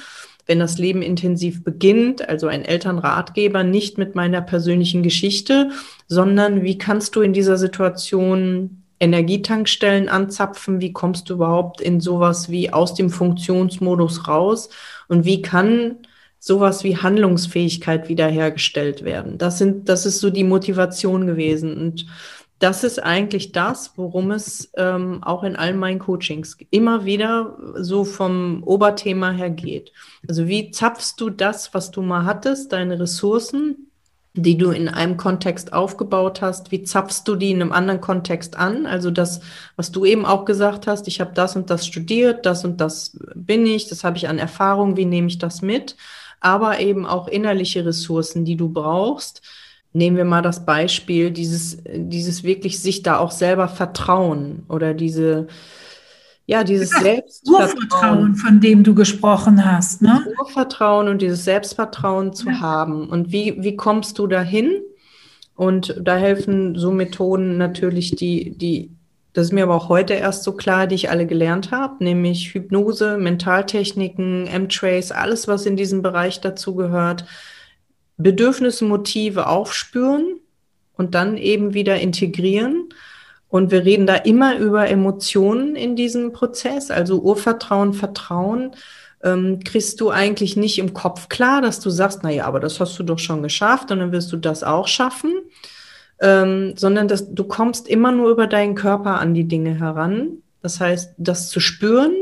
wenn 0.46 0.59
das 0.59 0.79
Leben 0.79 1.00
intensiv 1.00 1.62
beginnt, 1.62 2.29
also 2.29 2.48
ein 2.48 2.64
Elternratgeber, 2.64 3.62
nicht 3.62 3.98
mit 3.98 4.16
meiner 4.16 4.40
persönlichen 4.40 5.05
Geschichte, 5.05 5.70
sondern 6.09 6.64
wie 6.64 6.76
kannst 6.76 7.14
du 7.14 7.20
in 7.20 7.33
dieser 7.33 7.57
Situation 7.57 8.83
Energietankstellen 8.98 10.09
anzapfen? 10.09 10.81
Wie 10.81 10.92
kommst 10.92 11.31
du 11.31 11.35
überhaupt 11.35 11.81
in 11.81 12.00
sowas 12.00 12.50
wie 12.50 12.72
aus 12.72 12.94
dem 12.94 13.11
Funktionsmodus 13.11 14.26
raus? 14.26 14.70
Und 15.07 15.24
wie 15.24 15.40
kann 15.40 15.98
sowas 16.40 16.83
wie 16.83 16.96
Handlungsfähigkeit 16.96 18.09
wiederhergestellt 18.09 19.05
werden? 19.05 19.38
Das 19.38 19.59
sind, 19.59 19.88
das 19.88 20.07
ist 20.07 20.18
so 20.18 20.31
die 20.31 20.42
Motivation 20.42 21.26
gewesen. 21.26 21.76
Und 21.76 22.07
das 22.59 22.85
ist 22.85 22.98
eigentlich 23.03 23.53
das, 23.53 23.92
worum 23.96 24.33
es 24.33 24.70
ähm, 24.76 25.22
auch 25.22 25.44
in 25.44 25.57
all 25.57 25.74
meinen 25.74 25.98
Coachings 25.98 26.59
immer 26.70 27.05
wieder 27.05 27.57
so 27.76 28.05
vom 28.05 28.62
Oberthema 28.64 29.31
her 29.31 29.50
geht. 29.50 29.92
Also 30.29 30.46
wie 30.46 30.70
zapfst 30.70 31.14
du 31.18 31.31
das, 31.31 31.72
was 31.72 31.90
du 31.90 32.03
mal 32.03 32.24
hattest, 32.24 32.72
deine 32.72 33.00
Ressourcen, 33.00 33.90
die 34.35 34.57
du 34.57 34.70
in 34.70 34.88
einem 34.88 35.16
Kontext 35.16 35.72
aufgebaut 35.72 36.40
hast, 36.42 36.70
wie 36.70 36.83
zapfst 36.83 37.22
du 37.24 37.35
die 37.35 37.50
in 37.50 37.62
einem 37.62 37.72
anderen 37.72 38.00
Kontext 38.00 38.57
an? 38.57 38.87
Also 38.87 39.11
das, 39.11 39.40
was 39.76 39.90
du 39.90 40.05
eben 40.05 40.24
auch 40.24 40.44
gesagt 40.44 40.87
hast, 40.87 41.09
ich 41.09 41.20
habe 41.20 41.33
das 41.35 41.57
und 41.57 41.70
das 41.70 41.87
studiert, 41.87 42.46
das 42.46 42.64
und 42.64 42.81
das 42.81 43.18
bin 43.35 43.66
ich, 43.66 43.88
das 43.88 44.05
habe 44.05 44.18
ich 44.18 44.29
an 44.29 44.38
Erfahrung, 44.38 44.96
wie 44.96 45.07
nehme 45.07 45.29
ich 45.29 45.38
das 45.38 45.62
mit? 45.62 45.96
Aber 46.40 46.81
eben 46.81 47.07
auch 47.07 47.29
innerliche 47.29 47.85
Ressourcen, 47.85 48.44
die 48.44 48.57
du 48.57 48.70
brauchst, 48.70 49.42
nehmen 49.92 50.16
wir 50.16 50.24
mal 50.24 50.42
das 50.42 50.64
Beispiel, 50.64 51.31
dieses, 51.31 51.79
dieses 51.87 52.42
wirklich 52.44 52.81
sich 52.81 53.03
da 53.03 53.18
auch 53.18 53.31
selber 53.31 53.68
vertrauen 53.68 54.64
oder 54.68 54.94
diese, 54.94 55.48
ja, 56.46 56.64
dieses 56.64 56.92
ja, 56.92 57.00
Selbstvertrauen. 57.00 58.37
Von 58.37 58.61
dem 58.61 58.85
du 58.85 58.94
gesprochen 58.94 59.64
hast, 59.64 60.03
ne? 60.03 60.24
Urvertrauen 60.38 61.09
und 61.09 61.22
dieses 61.22 61.44
Selbstvertrauen 61.44 62.33
zu 62.33 62.48
ja. 62.48 62.61
haben. 62.61 63.09
Und 63.09 63.33
wie, 63.33 63.57
wie 63.62 63.76
kommst 63.76 64.18
du 64.18 64.26
dahin? 64.26 64.81
Und 65.55 65.94
da 66.00 66.16
helfen 66.16 66.76
so 66.76 66.90
Methoden 66.90 67.59
natürlich, 67.59 68.16
die, 68.16 68.57
die, 68.57 68.90
das 69.33 69.47
ist 69.47 69.53
mir 69.53 69.64
aber 69.64 69.75
auch 69.75 69.88
heute 69.88 70.14
erst 70.14 70.43
so 70.43 70.53
klar, 70.53 70.87
die 70.87 70.97
ich 70.97 71.11
alle 71.11 71.27
gelernt 71.27 71.71
habe, 71.71 72.03
nämlich 72.03 72.53
Hypnose, 72.55 73.16
Mentaltechniken, 73.16 74.47
M-Trace, 74.47 75.12
alles, 75.12 75.47
was 75.47 75.66
in 75.66 75.77
diesem 75.77 76.03
Bereich 76.03 76.40
dazu 76.40 76.75
gehört 76.75 77.25
Bedürfnisse, 78.23 78.85
Motive 78.85 79.47
aufspüren 79.47 80.40
und 80.95 81.14
dann 81.14 81.37
eben 81.37 81.75
wieder 81.75 81.99
integrieren. 81.99 82.90
Und 83.49 83.71
wir 83.71 83.85
reden 83.85 84.07
da 84.07 84.14
immer 84.14 84.59
über 84.59 84.88
Emotionen 84.88 85.75
in 85.75 85.97
diesem 85.97 86.33
Prozess, 86.33 86.90
also 86.90 87.21
Urvertrauen, 87.21 87.95
Vertrauen. 87.95 88.73
Ähm, 89.23 89.61
kriegst 89.64 90.01
du 90.01 90.11
eigentlich 90.11 90.57
nicht 90.57 90.79
im 90.79 90.95
Kopf 90.95 91.29
klar, 91.29 91.61
dass 91.61 91.81
du 91.81 91.90
sagst, 91.90 92.21
na 92.23 92.31
ja, 92.31 92.45
aber 92.45 92.61
das 92.61 92.79
hast 92.79 92.99
du 92.99 93.03
doch 93.03 93.19
schon 93.19 93.43
geschafft 93.43 93.90
und 93.90 93.99
dann 93.99 94.12
wirst 94.12 94.33
du 94.33 94.37
das 94.37 94.62
auch 94.62 94.87
schaffen, 94.87 95.33
ähm, 96.20 96.74
sondern 96.76 97.09
dass 97.09 97.35
du 97.35 97.44
kommst 97.44 97.88
immer 97.88 98.12
nur 98.12 98.30
über 98.30 98.46
deinen 98.46 98.74
Körper 98.74 99.18
an 99.20 99.35
die 99.35 99.48
Dinge 99.48 99.78
heran. 99.78 100.38
Das 100.62 100.80
heißt, 100.80 101.14
das 101.16 101.48
zu 101.48 101.61
spüren 101.61 102.12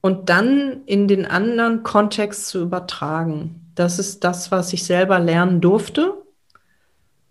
und 0.00 0.28
dann 0.28 0.82
in 0.86 1.08
den 1.08 1.26
anderen 1.26 1.82
Kontext 1.82 2.46
zu 2.46 2.62
übertragen. 2.62 3.72
Das 3.74 3.98
ist 3.98 4.22
das, 4.24 4.50
was 4.50 4.72
ich 4.72 4.84
selber 4.84 5.18
lernen 5.18 5.60
durfte 5.60 6.14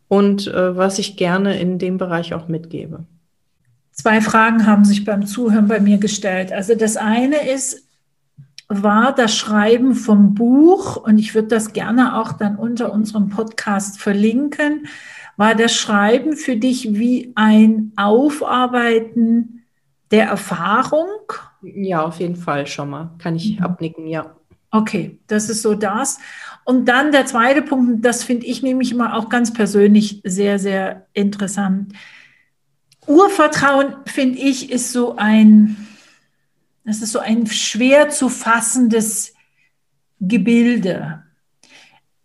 und 0.08 0.48
äh, 0.48 0.76
was 0.76 1.00
ich 1.00 1.16
gerne 1.16 1.60
in 1.60 1.80
dem 1.80 1.98
Bereich 1.98 2.34
auch 2.34 2.48
mitgebe. 2.48 3.06
Zwei 3.94 4.20
Fragen 4.20 4.66
haben 4.66 4.84
sich 4.84 5.06
beim 5.06 5.26
Zuhören 5.26 5.68
bei 5.68 5.80
mir 5.80 5.98
gestellt. 5.98 6.52
Also 6.52 6.76
das 6.76 6.98
eine 6.98 7.50
ist, 7.50 7.88
war 8.68 9.14
das 9.14 9.36
Schreiben 9.36 9.96
vom 9.96 10.34
Buch, 10.34 10.96
und 10.96 11.18
ich 11.18 11.36
würde 11.36 11.50
das 11.50 11.74
gerne 11.74 12.18
auch 12.18 12.34
dann 12.34 12.56
unter 12.56 12.92
unserem 12.94 13.30
Podcast 13.30 14.00
verlinken, 14.00 14.88
war 15.42 15.56
das 15.56 15.74
Schreiben 15.74 16.38
für 16.38 16.56
dich 16.56 16.94
wie 16.94 17.32
ein 17.34 17.94
Aufarbeiten 17.96 19.64
der 20.12 20.26
Erfahrung? 20.28 21.08
Ja, 21.64 22.04
auf 22.04 22.20
jeden 22.20 22.36
Fall 22.36 22.68
schon 22.68 22.92
mal. 22.92 23.10
Kann 23.18 23.38
ich 23.38 23.58
mhm. 23.58 23.66
abnicken, 23.66 24.06
ja. 24.06 24.36
Okay, 24.70 25.18
das 25.26 25.50
ist 25.50 25.64
so 25.64 25.74
das. 25.74 26.20
Und 26.64 26.86
dann 26.86 27.12
der 27.12 27.26
zweite 27.26 27.64
Punkt, 27.64 28.06
das 28.06 28.24
finde 28.24 28.46
ich 28.46 28.62
nämlich 28.62 28.92
immer 28.92 29.16
auch 29.16 29.30
ganz 29.30 29.52
persönlich 29.52 30.22
sehr, 30.24 30.60
sehr 30.60 31.08
interessant. 31.14 31.94
Urvertrauen, 33.08 33.96
finde 34.06 34.38
ich, 34.38 34.72
ist 34.72 34.92
so 34.92 35.16
ein, 35.16 35.88
das 36.86 37.02
ist 37.02 37.14
so 37.14 37.20
ein 37.20 37.48
schwer 37.48 38.10
zu 38.10 38.30
fassendes 38.30 39.34
Gebilde. 40.20 41.24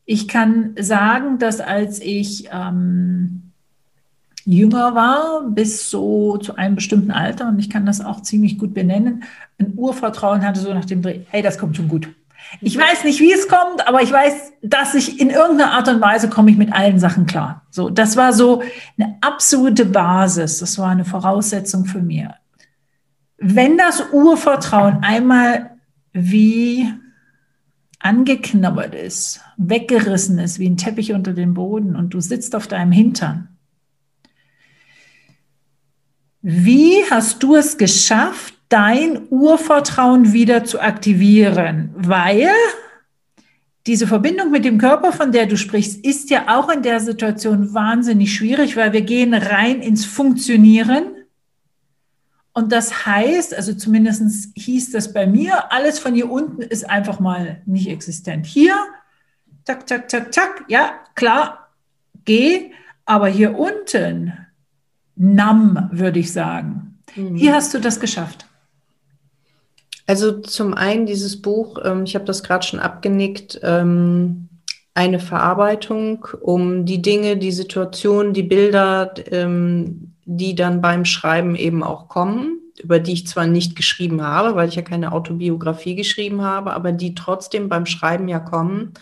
Ich 0.07 0.29
kann 0.29 0.75
sagen, 0.79 1.39
dass 1.39 1.61
als 1.61 2.01
ich 2.01 2.49
ähm, 2.53 3.53
jünger 4.45 4.95
war, 4.95 5.43
bis 5.51 5.91
so 5.91 6.39
zu 6.39 6.55
einem 6.55 6.77
bestimmten 6.77 7.11
Alter, 7.11 7.49
und 7.49 7.59
ich 7.59 7.69
kann 7.69 7.85
das 7.85 8.01
auch 8.01 8.23
ziemlich 8.23 8.57
gut 8.57 8.73
benennen, 8.73 9.25
ein 9.59 9.73
Urvertrauen 9.77 10.47
hatte 10.47 10.61
so 10.61 10.73
nach 10.73 10.85
dem 10.85 11.03
Dreh, 11.03 11.21
hey, 11.29 11.43
das 11.43 11.59
kommt 11.59 11.77
schon 11.77 11.89
gut. 11.89 12.09
Ich 12.61 12.79
weiß 12.79 13.03
nicht, 13.03 13.19
wie 13.19 13.33
es 13.33 13.49
kommt, 13.49 13.87
aber 13.89 14.03
ich 14.03 14.13
weiß, 14.13 14.53
dass 14.63 14.95
ich 14.95 15.21
in 15.21 15.31
irgendeiner 15.31 15.73
Art 15.73 15.89
und 15.89 16.01
Weise 16.01 16.31
komme 16.31 16.53
ich 16.53 16.57
mit 16.57 16.73
allen 16.73 17.01
Sachen 17.01 17.27
klar. 17.27 17.63
So, 17.71 17.91
das 17.91 18.17
war 18.17 18.33
so 18.33 18.63
eine 18.97 19.17
absolute 19.21 19.85
Basis. 19.85 20.59
Das 20.59 20.79
war 20.79 20.91
eine 20.91 21.05
Voraussetzung 21.05 21.87
für 21.87 22.01
mir. 22.01 22.37
Wenn 23.39 23.77
das 23.77 24.13
Urvertrauen 24.13 24.99
einmal 25.03 25.71
wie 26.13 26.89
angeknabbert 27.99 28.95
ist, 28.95 29.41
weggerissen 29.57 30.39
ist, 30.39 30.59
wie 30.59 30.69
ein 30.69 30.77
Teppich 30.77 31.13
unter 31.13 31.33
dem 31.33 31.55
Boden 31.55 31.97
und 31.97 32.15
du 32.15 32.21
sitzt 32.21 32.55
auf 32.55 32.67
deinem 32.67 32.93
Hintern, 32.93 33.49
wie 36.43 37.03
hast 37.11 37.43
du 37.43 37.57
es 37.57 37.77
geschafft, 37.77 38.55
dein 38.69 39.29
Urvertrauen 39.31 40.33
wieder 40.33 40.65
zu 40.65 40.81
aktivieren, 40.81 41.91
weil 41.97 42.51
diese 43.87 44.07
Verbindung 44.07 44.53
mit 44.53 44.65
dem 44.65 44.79
Körper, 44.79 45.13
von 45.13 45.33
der 45.33 45.47
du 45.47 45.57
sprichst, 45.57 46.05
ist 46.05 46.31
ja 46.31 46.57
auch 46.57 46.69
in 46.69 46.83
der 46.83 47.01
Situation 47.01 47.75
wahnsinnig 47.75 48.33
schwierig, 48.33 48.77
weil 48.77 48.93
wir 48.93 49.03
gehen 49.03 49.35
rein 49.35 49.81
ins 49.81 50.05
Funktionieren. 50.05 51.16
Und 52.57 52.73
das 52.73 53.05
heißt, 53.05 53.55
also 53.55 53.75
zumindest 53.75 54.49
hieß 54.55 54.93
das 54.93 55.13
bei 55.13 55.27
mir, 55.27 55.71
alles 55.71 55.99
von 55.99 56.15
hier 56.15 56.31
unten 56.31 56.63
ist 56.63 56.89
einfach 56.89 57.21
mal 57.21 57.61
nicht 57.67 57.87
existent. 57.87 58.47
Hier, 58.47 58.75
tak, 59.67 59.87
tak, 59.87 60.09
tak, 60.09 60.33
tak, 60.33 60.65
ja, 60.69 60.95
klar, 61.15 61.69
geh, 62.25 62.71
aber 63.05 63.29
hier 63.29 63.59
unten, 63.59 64.33
nam, 65.17 65.91
würde 65.93 66.19
ich 66.19 66.33
sagen. 66.33 66.99
Mhm. 67.15 67.39
Wie 67.39 67.53
hast 67.53 67.75
du 67.75 67.79
das 67.79 68.01
geschafft? 68.01 68.47
Also 70.07 70.41
zum 70.41 70.73
einen 70.73 71.05
dieses 71.05 71.43
Buch, 71.43 71.77
ähm, 71.85 72.05
ich 72.05 72.15
habe 72.15 72.25
das 72.25 72.43
gerade 72.43 72.67
schon 72.67 72.81
abgenickt, 72.81 73.61
ähm, 73.65 74.49
eine 74.95 75.19
Verarbeitung, 75.19 76.27
um 76.41 76.87
die 76.87 77.03
Dinge, 77.03 77.37
die 77.37 77.53
Situationen, 77.53 78.33
die 78.33 78.45
Bilder, 78.45 79.13
ähm, 79.31 80.16
die 80.27 80.55
dann 80.55 80.81
beim 80.81 81.05
Schreiben 81.05 81.55
eben 81.55 81.83
auch 81.83 82.09
kommen, 82.09 82.59
über 82.83 82.99
die 82.99 83.13
ich 83.13 83.27
zwar 83.27 83.47
nicht 83.47 83.77
geschrieben 83.77 84.23
habe, 84.23 84.57
weil 84.57 84.69
ich 84.69 84.75
ja 84.75 84.83
keine 84.83 85.13
Autobiografie 85.13 85.95
geschrieben 85.95 86.43
habe, 86.43 86.75
aber 86.75 86.93
die 86.93 87.15
trotzdem 87.15 87.69
beim 87.69 87.87
Schreiben 87.87 88.29
ja 88.29 88.41
kommen, 88.41 88.93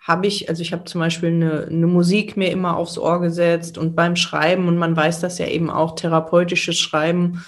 habe 0.00 0.26
ich, 0.26 0.50
also 0.50 0.60
ich 0.60 0.74
habe 0.74 0.84
zum 0.84 1.00
Beispiel 1.00 1.30
eine, 1.30 1.66
eine 1.66 1.86
Musik 1.86 2.36
mir 2.36 2.50
immer 2.52 2.76
aufs 2.76 2.98
Ohr 2.98 3.20
gesetzt 3.20 3.78
und 3.78 3.96
beim 3.96 4.16
Schreiben, 4.16 4.68
und 4.68 4.76
man 4.76 4.94
weiß 4.94 5.20
das 5.20 5.38
ja 5.38 5.46
eben 5.46 5.70
auch, 5.70 5.94
therapeutisches 5.94 6.78
Schreiben, 6.78 7.42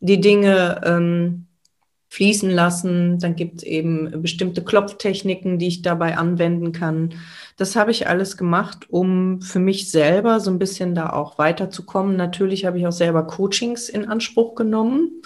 die 0.00 0.20
Dinge, 0.20 0.80
ähm, 0.84 1.46
fließen 2.10 2.50
lassen. 2.50 3.18
Dann 3.20 3.36
gibt 3.36 3.58
es 3.58 3.62
eben 3.62 4.20
bestimmte 4.20 4.62
Klopftechniken, 4.62 5.58
die 5.58 5.68
ich 5.68 5.82
dabei 5.82 6.18
anwenden 6.18 6.72
kann. 6.72 7.14
Das 7.60 7.76
habe 7.76 7.90
ich 7.90 8.08
alles 8.08 8.38
gemacht, 8.38 8.88
um 8.88 9.42
für 9.42 9.58
mich 9.58 9.90
selber 9.90 10.40
so 10.40 10.50
ein 10.50 10.58
bisschen 10.58 10.94
da 10.94 11.10
auch 11.10 11.36
weiterzukommen. 11.36 12.16
Natürlich 12.16 12.64
habe 12.64 12.78
ich 12.78 12.86
auch 12.86 12.90
selber 12.90 13.26
Coachings 13.26 13.90
in 13.90 14.08
Anspruch 14.08 14.54
genommen. 14.54 15.20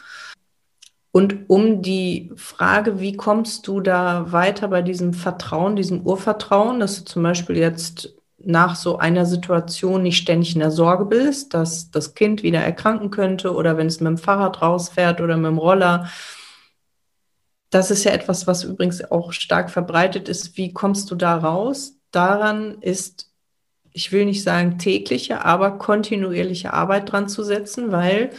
Und 1.13 1.49
um 1.49 1.81
die 1.81 2.33
Frage, 2.35 2.99
wie 2.99 3.17
kommst 3.17 3.69
du 3.69 3.81
da 3.81 4.33
weiter 4.33 4.67
bei 4.67 4.83
diesem 4.83 5.15
Vertrauen, 5.15 5.77
diesem 5.77 6.01
Urvertrauen, 6.05 6.81
dass 6.81 6.99
du 6.99 7.05
zum 7.05 7.23
Beispiel 7.23 7.57
jetzt 7.57 8.17
nach 8.39 8.75
so 8.75 8.99
einer 8.99 9.27
Situation 9.27 10.03
nicht 10.03 10.19
ständig 10.19 10.55
in 10.55 10.61
der 10.61 10.73
Sorge 10.73 11.05
bist, 11.05 11.55
dass 11.55 11.93
das 11.93 12.15
Kind 12.15 12.43
wieder 12.43 12.59
erkranken 12.59 13.11
könnte 13.11 13.55
oder 13.55 13.77
wenn 13.77 13.87
es 13.87 14.01
mit 14.01 14.09
dem 14.09 14.19
Fahrrad 14.19 14.61
rausfährt 14.61 15.21
oder 15.21 15.37
mit 15.37 15.53
dem 15.53 15.59
Roller. 15.59 16.11
Das 17.71 17.93
ist 17.93 18.03
ja 18.03 18.11
etwas, 18.11 18.49
was 18.49 18.65
übrigens 18.65 19.09
auch 19.09 19.33
stark 19.33 19.71
verbreitet 19.71 20.29
ist. 20.29 20.57
Wie 20.57 20.73
kommst 20.73 21.13
du 21.13 21.15
da 21.15 21.37
raus? 21.37 21.95
Daran 22.15 22.81
ist, 22.81 23.31
ich 23.93 24.13
will 24.13 24.25
nicht 24.25 24.43
sagen 24.43 24.79
tägliche, 24.79 25.45
aber 25.45 25.79
kontinuierliche 25.79 26.73
Arbeit 26.73 27.11
dran 27.11 27.29
zu 27.29 27.43
setzen, 27.43 27.93
weil 27.93 28.31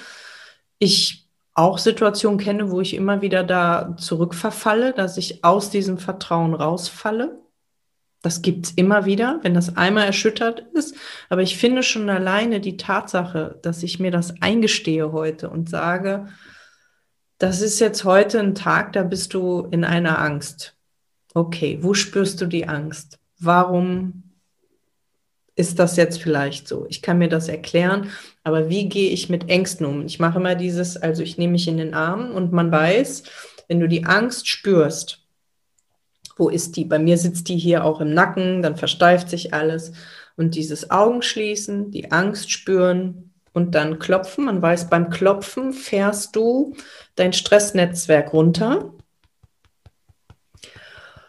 ich 0.79 1.29
auch 1.53 1.77
Situationen 1.77 2.39
kenne, 2.39 2.71
wo 2.71 2.81
ich 2.81 2.93
immer 2.93 3.21
wieder 3.21 3.43
da 3.43 3.95
zurückverfalle, 3.97 4.93
dass 4.93 5.17
ich 5.17 5.43
aus 5.43 5.69
diesem 5.69 5.97
Vertrauen 5.97 6.53
rausfalle 6.53 7.45
das 8.25 8.41
gibt 8.41 8.65
es 8.65 8.71
immer 8.71 9.05
wieder, 9.05 9.39
wenn 9.43 9.53
das 9.53 9.77
einmal 9.77 10.07
erschüttert 10.07 10.65
ist. 10.73 10.95
Aber 11.29 11.43
ich 11.43 11.57
finde 11.57 11.83
schon 11.83 12.09
alleine 12.09 12.59
die 12.59 12.75
Tatsache, 12.75 13.59
dass 13.61 13.83
ich 13.83 13.99
mir 13.99 14.09
das 14.09 14.41
eingestehe 14.41 15.11
heute 15.11 15.47
und 15.51 15.69
sage, 15.69 16.25
das 17.37 17.61
ist 17.61 17.79
jetzt 17.79 18.03
heute 18.03 18.39
ein 18.39 18.55
Tag, 18.55 18.93
da 18.93 19.03
bist 19.03 19.35
du 19.35 19.67
in 19.69 19.83
einer 19.83 20.17
Angst. 20.17 20.75
Okay, 21.35 21.77
wo 21.81 21.93
spürst 21.93 22.41
du 22.41 22.47
die 22.47 22.67
Angst? 22.67 23.19
Warum 23.39 24.23
ist 25.55 25.79
das 25.79 25.95
jetzt 25.95 26.21
vielleicht 26.21 26.67
so? 26.67 26.85
Ich 26.89 27.01
kann 27.01 27.17
mir 27.17 27.29
das 27.29 27.47
erklären, 27.47 28.09
aber 28.43 28.69
wie 28.69 28.89
gehe 28.89 29.11
ich 29.11 29.29
mit 29.29 29.49
Ängsten 29.49 29.85
um? 29.85 30.05
Ich 30.05 30.19
mache 30.19 30.39
immer 30.39 30.55
dieses, 30.55 30.97
also 30.97 31.23
ich 31.23 31.37
nehme 31.37 31.53
mich 31.53 31.67
in 31.67 31.77
den 31.77 31.93
Arm 31.93 32.31
und 32.31 32.51
man 32.51 32.71
weiß, 32.71 33.23
wenn 33.67 33.79
du 33.79 33.87
die 33.87 34.05
Angst 34.05 34.47
spürst, 34.47 35.21
wo 36.37 36.49
ist 36.49 36.75
die? 36.75 36.85
Bei 36.85 36.99
mir 36.99 37.17
sitzt 37.17 37.47
die 37.47 37.57
hier 37.57 37.85
auch 37.85 38.01
im 38.01 38.13
Nacken, 38.13 38.61
dann 38.61 38.75
versteift 38.75 39.29
sich 39.29 39.53
alles. 39.53 39.93
Und 40.35 40.55
dieses 40.55 40.91
Augenschließen, 40.91 41.91
die 41.91 42.11
Angst 42.11 42.51
spüren 42.51 43.33
und 43.53 43.73
dann 43.73 43.99
klopfen. 43.99 44.45
Man 44.45 44.61
weiß, 44.61 44.89
beim 44.89 45.09
Klopfen 45.09 45.71
fährst 45.71 46.35
du 46.35 46.75
dein 47.15 47.31
Stressnetzwerk 47.31 48.33
runter. 48.33 48.93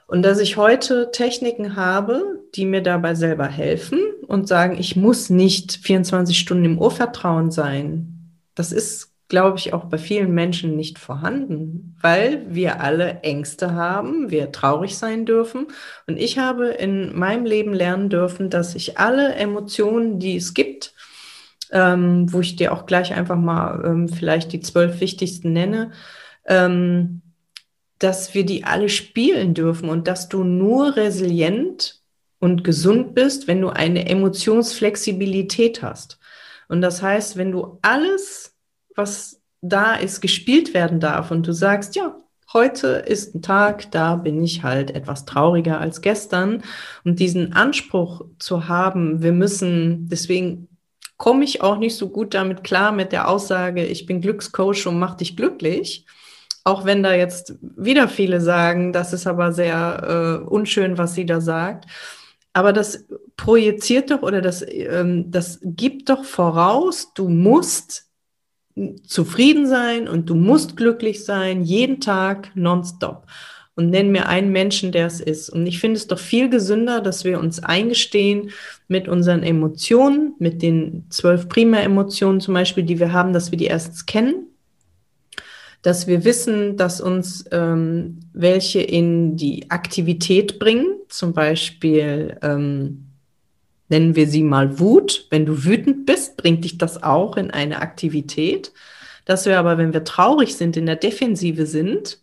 Und 0.06 0.22
dass 0.22 0.38
ich 0.38 0.56
heute 0.56 1.10
Techniken 1.10 1.76
habe, 1.76 2.40
die 2.54 2.64
mir 2.64 2.82
dabei 2.82 3.14
selber 3.14 3.46
helfen 3.46 3.98
und 4.26 4.46
sagen, 4.48 4.76
ich 4.78 4.96
muss 4.96 5.30
nicht 5.30 5.72
24 5.82 6.38
Stunden 6.38 6.64
im 6.64 6.78
Urvertrauen 6.78 7.50
sein. 7.50 8.32
Das 8.54 8.72
ist 8.72 9.16
glaube 9.28 9.58
ich, 9.58 9.72
auch 9.72 9.86
bei 9.86 9.98
vielen 9.98 10.32
Menschen 10.32 10.76
nicht 10.76 10.98
vorhanden, 10.98 11.96
weil 12.00 12.44
wir 12.48 12.80
alle 12.80 13.20
Ängste 13.22 13.74
haben, 13.74 14.30
wir 14.30 14.52
traurig 14.52 14.96
sein 14.96 15.26
dürfen. 15.26 15.66
Und 16.06 16.16
ich 16.16 16.38
habe 16.38 16.68
in 16.68 17.16
meinem 17.18 17.44
Leben 17.44 17.74
lernen 17.74 18.08
dürfen, 18.08 18.50
dass 18.50 18.74
ich 18.74 18.98
alle 18.98 19.34
Emotionen, 19.34 20.20
die 20.20 20.36
es 20.36 20.54
gibt, 20.54 20.94
ähm, 21.72 22.32
wo 22.32 22.40
ich 22.40 22.54
dir 22.54 22.72
auch 22.72 22.86
gleich 22.86 23.14
einfach 23.14 23.36
mal 23.36 23.82
ähm, 23.84 24.08
vielleicht 24.08 24.52
die 24.52 24.60
zwölf 24.60 25.00
wichtigsten 25.00 25.52
nenne, 25.52 25.90
ähm, 26.46 27.22
dass 27.98 28.34
wir 28.34 28.44
die 28.44 28.64
alle 28.64 28.88
spielen 28.88 29.54
dürfen 29.54 29.88
und 29.88 30.06
dass 30.08 30.28
du 30.28 30.44
nur 30.44 30.96
resilient 30.96 32.02
und 32.38 32.64
gesund 32.64 33.14
bist, 33.14 33.48
wenn 33.48 33.60
du 33.60 33.70
eine 33.70 34.08
Emotionsflexibilität 34.08 35.82
hast. 35.82 36.18
Und 36.68 36.82
das 36.82 37.02
heißt, 37.02 37.36
wenn 37.36 37.52
du 37.52 37.78
alles 37.82 38.56
was 38.96 39.40
da 39.60 39.94
ist, 39.94 40.20
gespielt 40.20 40.74
werden 40.74 41.00
darf 41.00 41.30
und 41.30 41.46
du 41.46 41.52
sagst, 41.52 41.96
ja, 41.96 42.16
heute 42.52 42.88
ist 42.88 43.34
ein 43.34 43.42
Tag, 43.42 43.90
da 43.90 44.16
bin 44.16 44.42
ich 44.42 44.62
halt 44.62 44.90
etwas 44.90 45.24
trauriger 45.24 45.80
als 45.80 46.00
gestern 46.00 46.62
und 47.04 47.20
diesen 47.20 47.52
Anspruch 47.52 48.24
zu 48.38 48.68
haben, 48.68 49.22
wir 49.22 49.32
müssen, 49.32 50.08
deswegen 50.08 50.68
komme 51.16 51.44
ich 51.44 51.62
auch 51.62 51.78
nicht 51.78 51.96
so 51.96 52.08
gut 52.08 52.34
damit 52.34 52.64
klar 52.64 52.92
mit 52.92 53.12
der 53.12 53.28
Aussage, 53.28 53.84
ich 53.84 54.06
bin 54.06 54.20
Glückscoach 54.20 54.86
und 54.86 54.98
mach 54.98 55.14
dich 55.14 55.36
glücklich. 55.36 56.06
Auch 56.66 56.84
wenn 56.84 57.04
da 57.04 57.14
jetzt 57.14 57.54
wieder 57.60 58.08
viele 58.08 58.40
sagen, 58.40 58.92
das 58.92 59.12
ist 59.12 59.28
aber 59.28 59.52
sehr 59.52 60.42
äh, 60.42 60.48
unschön, 60.48 60.98
was 60.98 61.14
sie 61.14 61.24
da 61.24 61.40
sagt. 61.40 61.84
Aber 62.54 62.72
das 62.72 63.06
projiziert 63.36 64.10
doch 64.10 64.22
oder 64.22 64.40
das, 64.40 64.64
ähm, 64.68 65.30
das 65.30 65.60
gibt 65.62 66.08
doch 66.08 66.24
voraus, 66.24 67.12
du 67.14 67.28
musst 67.28 68.10
zufrieden 69.06 69.68
sein 69.68 70.08
und 70.08 70.28
du 70.28 70.34
musst 70.34 70.76
glücklich 70.76 71.24
sein, 71.24 71.62
jeden 71.62 72.00
Tag 72.00 72.50
nonstop. 72.56 73.26
Und 73.76 73.90
nenn 73.90 74.10
mir 74.10 74.26
einen 74.26 74.50
Menschen, 74.50 74.90
der 74.90 75.06
es 75.06 75.20
ist. 75.20 75.48
Und 75.50 75.66
ich 75.66 75.78
finde 75.78 75.98
es 75.98 76.08
doch 76.08 76.18
viel 76.18 76.50
gesünder, 76.50 77.00
dass 77.00 77.24
wir 77.24 77.38
uns 77.38 77.62
eingestehen 77.62 78.50
mit 78.88 79.06
unseren 79.06 79.44
Emotionen, 79.44 80.34
mit 80.40 80.62
den 80.62 81.06
zwölf 81.10 81.48
Prima-Emotionen 81.48 82.40
zum 82.40 82.54
Beispiel, 82.54 82.82
die 82.82 82.98
wir 82.98 83.12
haben, 83.12 83.32
dass 83.32 83.52
wir 83.52 83.58
die 83.58 83.66
erstens 83.66 84.04
kennen, 84.04 84.48
dass 85.86 86.08
wir 86.08 86.24
wissen, 86.24 86.76
dass 86.76 87.00
uns 87.00 87.44
ähm, 87.52 88.18
welche 88.32 88.80
in 88.80 89.36
die 89.36 89.70
Aktivität 89.70 90.58
bringen, 90.58 90.96
zum 91.08 91.32
Beispiel 91.32 92.36
ähm, 92.42 93.06
nennen 93.88 94.16
wir 94.16 94.26
sie 94.26 94.42
mal 94.42 94.80
Wut. 94.80 95.28
Wenn 95.30 95.46
du 95.46 95.62
wütend 95.64 96.04
bist, 96.04 96.36
bringt 96.36 96.64
dich 96.64 96.76
das 96.76 97.04
auch 97.04 97.36
in 97.36 97.52
eine 97.52 97.82
Aktivität. 97.82 98.72
Dass 99.26 99.46
wir 99.46 99.60
aber, 99.60 99.78
wenn 99.78 99.92
wir 99.92 100.02
traurig 100.02 100.56
sind, 100.56 100.76
in 100.76 100.86
der 100.86 100.96
Defensive 100.96 101.66
sind 101.66 102.18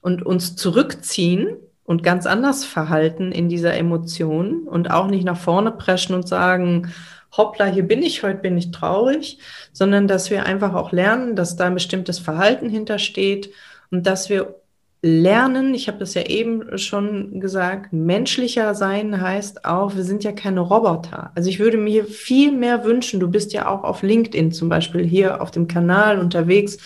und 0.00 0.24
uns 0.24 0.56
zurückziehen 0.56 1.48
und 1.84 2.02
ganz 2.02 2.24
anders 2.24 2.64
verhalten 2.64 3.30
in 3.30 3.50
dieser 3.50 3.74
Emotion 3.74 4.66
und 4.66 4.90
auch 4.90 5.08
nicht 5.08 5.26
nach 5.26 5.38
vorne 5.38 5.70
preschen 5.70 6.14
und 6.14 6.26
sagen, 6.26 6.94
hoppla, 7.36 7.66
hier 7.66 7.82
bin 7.82 8.02
ich, 8.02 8.22
heute 8.22 8.38
bin 8.38 8.56
ich 8.56 8.70
traurig, 8.70 9.38
sondern 9.72 10.08
dass 10.08 10.30
wir 10.30 10.44
einfach 10.44 10.74
auch 10.74 10.92
lernen, 10.92 11.36
dass 11.36 11.56
da 11.56 11.66
ein 11.66 11.74
bestimmtes 11.74 12.18
Verhalten 12.18 12.68
hintersteht 12.68 13.50
und 13.90 14.06
dass 14.06 14.28
wir 14.28 14.56
lernen, 15.02 15.74
ich 15.74 15.88
habe 15.88 15.98
das 15.98 16.14
ja 16.14 16.22
eben 16.22 16.78
schon 16.78 17.40
gesagt, 17.40 17.92
menschlicher 17.92 18.74
sein 18.74 19.20
heißt 19.20 19.64
auch, 19.64 19.94
wir 19.94 20.02
sind 20.02 20.24
ja 20.24 20.32
keine 20.32 20.60
Roboter. 20.60 21.30
Also 21.34 21.48
ich 21.48 21.58
würde 21.58 21.76
mir 21.76 22.04
viel 22.04 22.52
mehr 22.52 22.84
wünschen, 22.84 23.20
du 23.20 23.28
bist 23.28 23.52
ja 23.52 23.68
auch 23.68 23.84
auf 23.84 24.02
LinkedIn 24.02 24.52
zum 24.52 24.68
Beispiel 24.68 25.04
hier 25.04 25.40
auf 25.40 25.50
dem 25.50 25.68
Kanal 25.68 26.18
unterwegs, 26.18 26.78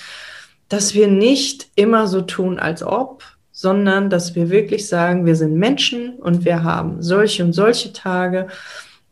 dass 0.69 0.95
wir 0.95 1.09
nicht 1.09 1.69
immer 1.77 2.07
so 2.07 2.21
tun, 2.21 2.59
als 2.59 2.83
ob, 2.83 3.25
sondern 3.53 4.11
dass 4.11 4.35
wir 4.35 4.51
wirklich 4.51 4.89
sagen, 4.89 5.27
wir 5.27 5.37
sind 5.37 5.55
Menschen 5.55 6.15
und 6.19 6.45
wir 6.45 6.63
haben 6.63 7.03
solche 7.03 7.45
und 7.45 7.53
solche 7.53 7.93
Tage 7.93 8.49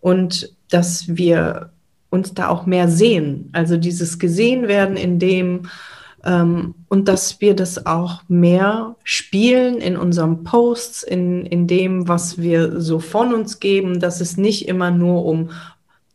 und 0.01 0.55
dass 0.71 1.17
wir 1.17 1.71
uns 2.11 2.35
da 2.35 2.49
auch 2.49 2.67
mehr 2.67 2.89
sehen. 2.89 3.51
Also 3.53 3.77
dieses 3.77 4.19
gesehen 4.19 4.69
werden 4.69 4.97
in 4.97 5.19
dem, 5.19 5.69
ähm, 6.25 6.75
und 6.89 7.09
dass 7.09 7.41
wir 7.41 7.55
das 7.55 7.87
auch 7.87 8.23
mehr 8.29 8.97
spielen 9.05 9.79
in 9.79 9.97
unseren 9.97 10.45
Posts, 10.45 11.03
in, 11.03 11.45
in 11.47 11.67
dem, 11.67 12.09
was 12.09 12.39
wir 12.39 12.81
so 12.81 12.99
von 12.99 13.35
uns 13.35 13.61
geben, 13.61 14.01
dass 14.01 14.21
es 14.21 14.37
nicht 14.37 14.69
immer 14.69 14.91
nur 14.91 15.25
um, 15.25 15.51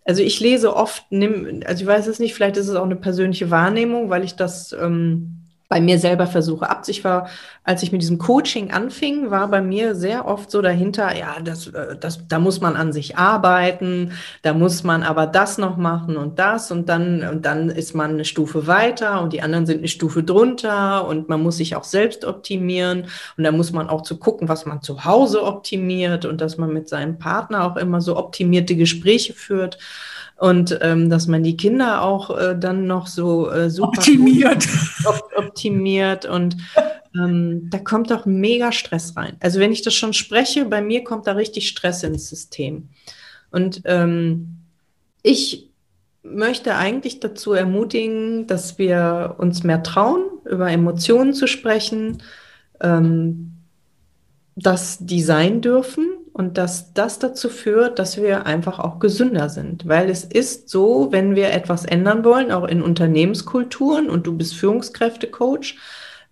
also 0.05 0.21
ich 0.21 0.39
lese 0.39 0.75
oft, 0.75 1.05
also 1.11 1.81
ich 1.81 1.85
weiß 1.85 2.07
es 2.07 2.19
nicht, 2.19 2.33
vielleicht 2.33 2.57
ist 2.57 2.67
es 2.67 2.75
auch 2.75 2.83
eine 2.83 2.95
persönliche 2.95 3.51
Wahrnehmung, 3.51 4.09
weil 4.09 4.23
ich 4.23 4.35
das 4.35 4.73
ähm, 4.73 5.42
bei 5.69 5.81
mir 5.81 5.97
selber 5.97 6.27
versuche 6.27 6.69
ab. 6.69 6.83
Ich 6.87 7.03
war, 7.03 7.29
als 7.63 7.81
ich 7.81 7.91
mit 7.91 8.01
diesem 8.01 8.17
Coaching 8.17 8.71
anfing, 8.71 9.31
war 9.31 9.47
bei 9.47 9.61
mir 9.61 9.95
sehr 9.95 10.27
oft 10.27 10.51
so 10.51 10.61
dahinter, 10.61 11.17
ja, 11.17 11.37
das, 11.43 11.67
äh, 11.67 11.95
das, 11.99 12.27
da 12.27 12.39
muss 12.39 12.61
man 12.61 12.75
an 12.75 12.93
sich 12.93 13.17
arbeiten, 13.17 14.11
da 14.41 14.53
muss 14.53 14.83
man 14.83 15.03
aber 15.03 15.25
das 15.25 15.57
noch 15.57 15.77
machen 15.77 16.17
und 16.17 16.37
das 16.37 16.71
und 16.71 16.89
dann, 16.89 17.27
und 17.27 17.45
dann 17.45 17.69
ist 17.69 17.95
man 17.95 18.11
eine 18.11 18.25
Stufe 18.25 18.67
weiter 18.67 19.21
und 19.21 19.33
die 19.33 19.41
anderen 19.41 19.65
sind 19.65 19.79
eine 19.79 19.87
Stufe 19.87 20.23
drunter 20.23 21.07
und 21.07 21.29
man 21.29 21.41
muss 21.41 21.57
sich 21.57 21.75
auch 21.75 21.85
selbst 21.85 22.25
optimieren 22.25 23.07
und 23.37 23.43
da 23.43 23.51
muss 23.51 23.71
man 23.71 23.89
auch 23.89 24.01
zu 24.01 24.17
gucken, 24.17 24.49
was 24.49 24.65
man 24.65 24.81
zu 24.81 25.05
Hause 25.05 25.43
optimiert 25.43 26.25
und 26.25 26.41
dass 26.41 26.57
man 26.57 26.73
mit 26.73 26.89
seinem 26.89 27.17
Partner 27.17 27.63
auch 27.65 27.77
immer 27.77 28.01
so 28.01 28.17
optimierte 28.17 28.75
Gespräche 28.75 29.33
führt 29.33 29.77
und 30.37 30.77
ähm, 30.81 31.09
dass 31.09 31.27
man 31.27 31.43
die 31.43 31.57
Kinder 31.57 32.01
auch 32.01 32.37
äh, 32.37 32.57
dann 32.57 32.85
noch 32.87 33.07
so 33.07 33.49
äh, 33.49 33.69
super 33.69 33.99
optimiert, 33.99 34.67
op 35.05 35.29
optimiert 35.35 36.25
und 36.25 36.57
ähm, 37.15 37.69
da 37.69 37.77
kommt 37.77 38.11
auch 38.11 38.25
mega 38.25 38.71
Stress 38.71 39.15
rein. 39.15 39.37
Also 39.39 39.59
wenn 39.59 39.71
ich 39.71 39.83
das 39.83 39.93
schon 39.93 40.13
spreche, 40.13 40.65
bei 40.65 40.81
mir 40.81 41.03
kommt 41.03 41.27
da 41.27 41.33
richtig 41.33 41.67
Stress 41.67 42.03
ins 42.03 42.29
System. 42.29 42.89
Und 43.51 43.81
ähm, 43.85 44.57
ich 45.21 45.69
möchte 46.23 46.75
eigentlich 46.75 47.19
dazu 47.19 47.53
ermutigen, 47.53 48.47
dass 48.47 48.77
wir 48.79 49.35
uns 49.37 49.63
mehr 49.63 49.83
trauen, 49.83 50.23
über 50.45 50.71
Emotionen 50.71 51.33
zu 51.33 51.47
sprechen, 51.47 52.23
ähm, 52.81 53.53
dass 54.55 54.97
die 54.99 55.21
sein 55.21 55.61
dürfen 55.61 56.12
und 56.33 56.57
dass 56.57 56.93
das 56.93 57.19
dazu 57.19 57.47
führt, 57.47 57.99
dass 57.99 58.17
wir 58.17 58.45
einfach 58.47 58.79
auch 58.79 58.99
gesünder 58.99 59.49
sind. 59.49 59.87
Weil 59.87 60.09
es 60.09 60.23
ist 60.23 60.69
so, 60.69 61.11
wenn 61.11 61.35
wir 61.35 61.51
etwas 61.51 61.85
ändern 61.85 62.25
wollen, 62.25 62.51
auch 62.51 62.67
in 62.67 62.81
Unternehmenskulturen 62.81 64.09
und 64.09 64.25
du 64.25 64.35
bist 64.35 64.55
Führungskräftecoach, 64.55 65.75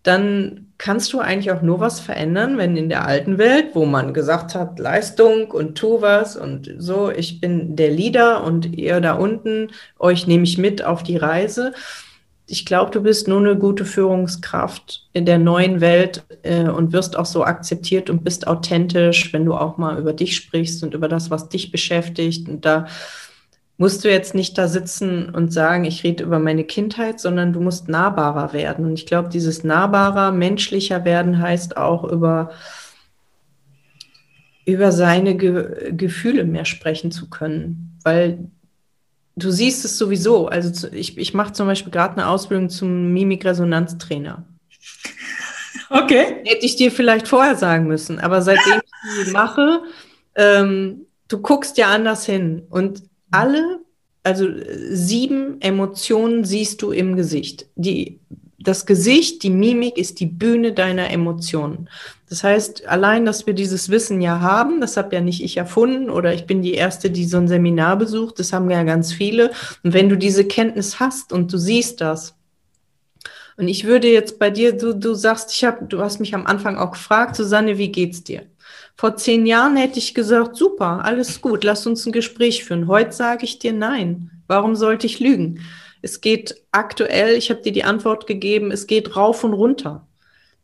dann 0.03 0.71
kannst 0.79 1.13
du 1.13 1.19
eigentlich 1.19 1.51
auch 1.51 1.61
nur 1.61 1.79
was 1.79 1.99
verändern, 1.99 2.57
wenn 2.57 2.75
in 2.75 2.89
der 2.89 3.05
alten 3.05 3.37
Welt, 3.37 3.67
wo 3.75 3.85
man 3.85 4.15
gesagt 4.15 4.55
hat, 4.55 4.79
Leistung 4.79 5.51
und 5.51 5.77
tu 5.77 6.01
was 6.01 6.35
und 6.35 6.73
so, 6.79 7.11
ich 7.11 7.39
bin 7.39 7.75
der 7.75 7.91
Leader 7.91 8.43
und 8.43 8.75
ihr 8.75 8.99
da 8.99 9.13
unten, 9.13 9.69
euch 9.99 10.25
nehme 10.25 10.43
ich 10.43 10.57
mit 10.57 10.83
auf 10.83 11.03
die 11.03 11.17
Reise. 11.17 11.73
Ich 12.51 12.65
glaube, 12.65 12.91
du 12.91 13.01
bist 13.01 13.29
nur 13.29 13.39
eine 13.39 13.57
gute 13.57 13.85
Führungskraft 13.85 15.07
in 15.13 15.25
der 15.25 15.37
neuen 15.37 15.79
Welt 15.79 16.25
äh, 16.43 16.67
und 16.67 16.91
wirst 16.91 17.17
auch 17.17 17.25
so 17.25 17.45
akzeptiert 17.45 18.09
und 18.09 18.25
bist 18.25 18.45
authentisch, 18.45 19.31
wenn 19.31 19.45
du 19.45 19.53
auch 19.53 19.77
mal 19.77 19.97
über 19.97 20.11
dich 20.11 20.35
sprichst 20.35 20.83
und 20.83 20.93
über 20.93 21.07
das, 21.07 21.31
was 21.31 21.47
dich 21.47 21.71
beschäftigt. 21.71 22.49
Und 22.49 22.65
da 22.65 22.87
musst 23.77 24.03
du 24.03 24.09
jetzt 24.09 24.35
nicht 24.35 24.57
da 24.57 24.67
sitzen 24.67 25.29
und 25.29 25.53
sagen, 25.53 25.85
ich 25.85 26.03
rede 26.03 26.25
über 26.25 26.39
meine 26.39 26.65
Kindheit, 26.65 27.21
sondern 27.21 27.53
du 27.53 27.61
musst 27.61 27.87
nahbarer 27.87 28.51
werden. 28.51 28.83
Und 28.83 28.93
ich 28.95 29.05
glaube, 29.05 29.29
dieses 29.29 29.63
nahbarer, 29.63 30.33
menschlicher 30.33 31.05
werden 31.05 31.41
heißt 31.41 31.77
auch 31.77 32.03
über, 32.03 32.51
über 34.65 34.91
seine 34.91 35.37
Ge 35.37 35.93
Gefühle 35.93 36.43
mehr 36.43 36.65
sprechen 36.65 37.11
zu 37.11 37.29
können. 37.29 37.97
Weil 38.03 38.51
du 39.35 39.51
siehst 39.51 39.85
es 39.85 39.97
sowieso. 39.97 40.47
Also 40.47 40.87
ich, 40.91 41.17
ich 41.17 41.33
mache 41.33 41.53
zum 41.53 41.67
Beispiel 41.67 41.91
gerade 41.91 42.13
eine 42.13 42.27
Ausbildung 42.27 42.69
zum 42.69 43.13
Mimikresonanztrainer. 43.13 44.45
Okay. 45.89 46.41
Hätte 46.45 46.65
ich 46.65 46.75
dir 46.75 46.91
vielleicht 46.91 47.27
vorher 47.27 47.55
sagen 47.55 47.87
müssen, 47.87 48.19
aber 48.19 48.41
seitdem 48.41 48.81
ich 48.81 49.25
die 49.25 49.31
mache, 49.31 49.81
ähm, 50.35 51.05
du 51.27 51.39
guckst 51.39 51.77
ja 51.77 51.89
anders 51.89 52.25
hin. 52.25 52.63
Und 52.69 53.03
alle, 53.29 53.79
also 54.23 54.47
sieben 54.89 55.59
Emotionen 55.61 56.45
siehst 56.45 56.81
du 56.81 56.91
im 56.91 57.15
Gesicht. 57.15 57.67
Die, 57.75 58.19
das 58.59 58.85
Gesicht, 58.85 59.43
die 59.43 59.49
Mimik 59.49 59.97
ist 59.97 60.19
die 60.19 60.27
Bühne 60.27 60.73
deiner 60.73 61.09
Emotionen. 61.09 61.89
Das 62.31 62.45
heißt, 62.45 62.87
allein, 62.87 63.25
dass 63.25 63.45
wir 63.45 63.53
dieses 63.53 63.89
Wissen 63.89 64.21
ja 64.21 64.39
haben, 64.39 64.79
das 64.79 64.95
habe 64.95 65.13
ja 65.13 65.19
nicht 65.19 65.43
ich 65.43 65.57
erfunden 65.57 66.09
oder 66.09 66.33
ich 66.33 66.45
bin 66.45 66.61
die 66.61 66.75
Erste, 66.75 67.09
die 67.09 67.25
so 67.25 67.35
ein 67.35 67.49
Seminar 67.49 67.97
besucht, 67.97 68.39
das 68.39 68.53
haben 68.53 68.71
ja 68.71 68.83
ganz 68.83 69.11
viele. 69.11 69.51
Und 69.83 69.93
wenn 69.93 70.07
du 70.07 70.15
diese 70.15 70.45
Kenntnis 70.45 71.01
hast 71.01 71.33
und 71.33 71.51
du 71.51 71.57
siehst 71.57 71.99
das, 71.99 72.37
und 73.57 73.67
ich 73.67 73.83
würde 73.83 74.07
jetzt 74.07 74.39
bei 74.39 74.49
dir, 74.49 74.71
du, 74.77 74.95
du 74.95 75.13
sagst, 75.13 75.51
ich 75.51 75.65
habe, 75.65 75.83
du 75.83 75.99
hast 75.99 76.21
mich 76.21 76.33
am 76.33 76.47
Anfang 76.47 76.77
auch 76.77 76.91
gefragt, 76.91 77.35
Susanne, 77.35 77.77
wie 77.77 77.91
geht's 77.91 78.23
dir? 78.23 78.43
Vor 78.95 79.17
zehn 79.17 79.45
Jahren 79.45 79.75
hätte 79.75 79.99
ich 79.99 80.13
gesagt, 80.13 80.55
super, 80.55 81.03
alles 81.03 81.41
gut, 81.41 81.65
lass 81.65 81.85
uns 81.85 82.05
ein 82.05 82.13
Gespräch 82.13 82.63
führen. 82.63 82.87
Heute 82.87 83.11
sage 83.11 83.43
ich 83.43 83.59
dir 83.59 83.73
nein. 83.73 84.31
Warum 84.47 84.77
sollte 84.77 85.05
ich 85.05 85.19
lügen? 85.19 85.59
Es 86.01 86.21
geht 86.21 86.55
aktuell, 86.71 87.35
ich 87.35 87.49
habe 87.49 87.61
dir 87.61 87.73
die 87.73 87.83
Antwort 87.83 88.25
gegeben, 88.25 88.71
es 88.71 88.87
geht 88.87 89.17
rauf 89.17 89.43
und 89.43 89.51
runter. 89.51 90.07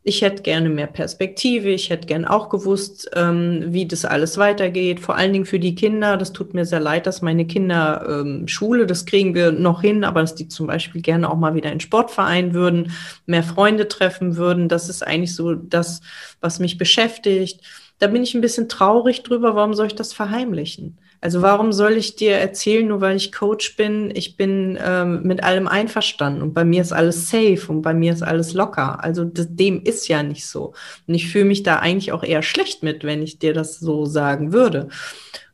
Ich 0.09 0.21
hätte 0.21 0.41
gerne 0.41 0.69
mehr 0.69 0.87
Perspektive, 0.87 1.67
ich 1.67 1.89
hätte 1.89 2.07
gerne 2.07 2.31
auch 2.31 2.47
gewusst, 2.47 3.11
ähm, 3.13 3.65
wie 3.73 3.85
das 3.85 4.05
alles 4.05 4.37
weitergeht, 4.37 5.01
vor 5.01 5.17
allen 5.17 5.33
Dingen 5.33 5.45
für 5.45 5.59
die 5.59 5.75
Kinder. 5.75 6.15
Das 6.15 6.31
tut 6.31 6.53
mir 6.53 6.63
sehr 6.63 6.79
leid, 6.79 7.07
dass 7.07 7.21
meine 7.21 7.45
Kinder 7.45 8.21
ähm, 8.21 8.47
Schule, 8.47 8.87
das 8.87 9.05
kriegen 9.05 9.35
wir 9.35 9.51
noch 9.51 9.81
hin, 9.81 10.05
aber 10.05 10.21
dass 10.21 10.33
die 10.33 10.47
zum 10.47 10.65
Beispiel 10.65 11.01
gerne 11.01 11.29
auch 11.29 11.35
mal 11.35 11.55
wieder 11.55 11.73
in 11.73 11.81
Sportverein 11.81 12.53
würden, 12.53 12.93
mehr 13.25 13.43
Freunde 13.43 13.89
treffen 13.89 14.37
würden. 14.37 14.69
Das 14.69 14.87
ist 14.87 15.05
eigentlich 15.05 15.35
so 15.35 15.55
das, 15.55 15.99
was 16.39 16.59
mich 16.59 16.77
beschäftigt 16.77 17.59
da 17.99 18.07
bin 18.07 18.23
ich 18.23 18.35
ein 18.35 18.41
bisschen 18.41 18.69
traurig 18.69 19.23
drüber, 19.23 19.55
warum 19.55 19.73
soll 19.73 19.87
ich 19.87 19.95
das 19.95 20.13
verheimlichen? 20.13 20.97
Also 21.19 21.41
warum 21.41 21.73
soll 21.73 21.93
ich 21.93 22.15
dir 22.15 22.33
erzählen, 22.33 22.87
nur 22.87 23.01
weil 23.01 23.17
ich 23.17 23.31
Coach 23.31 23.75
bin, 23.75 24.11
ich 24.15 24.37
bin 24.37 24.77
ähm, 24.79 25.23
mit 25.23 25.43
allem 25.43 25.67
einverstanden 25.67 26.43
und 26.43 26.53
bei 26.53 26.63
mir 26.63 26.81
ist 26.81 26.91
alles 26.91 27.29
safe 27.29 27.65
und 27.69 27.81
bei 27.81 27.95
mir 27.95 28.13
ist 28.13 28.21
alles 28.21 28.53
locker. 28.53 29.03
Also 29.03 29.25
das, 29.25 29.47
dem 29.49 29.81
ist 29.81 30.07
ja 30.07 30.21
nicht 30.21 30.45
so. 30.45 30.73
Und 31.07 31.15
ich 31.15 31.31
fühle 31.31 31.45
mich 31.45 31.63
da 31.63 31.77
eigentlich 31.77 32.11
auch 32.11 32.23
eher 32.23 32.43
schlecht 32.43 32.83
mit, 32.83 33.03
wenn 33.03 33.23
ich 33.23 33.39
dir 33.39 33.53
das 33.53 33.79
so 33.79 34.05
sagen 34.05 34.53
würde. 34.53 34.89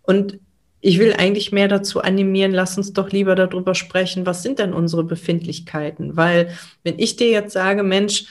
Und 0.01 0.39
ich 0.81 0.99
will 0.99 1.13
eigentlich 1.13 1.53
mehr 1.53 1.69
dazu 1.69 2.01
animieren, 2.01 2.51
lass 2.51 2.77
uns 2.77 2.91
doch 2.91 3.09
lieber 3.09 3.35
darüber 3.35 3.73
sprechen, 3.73 4.25
was 4.25 4.43
sind 4.43 4.59
denn 4.59 4.73
unsere 4.73 5.05
Befindlichkeiten? 5.05 6.17
Weil 6.17 6.53
wenn 6.83 6.99
ich 6.99 7.15
dir 7.15 7.29
jetzt 7.29 7.53
sage, 7.53 7.83
Mensch, 7.83 8.25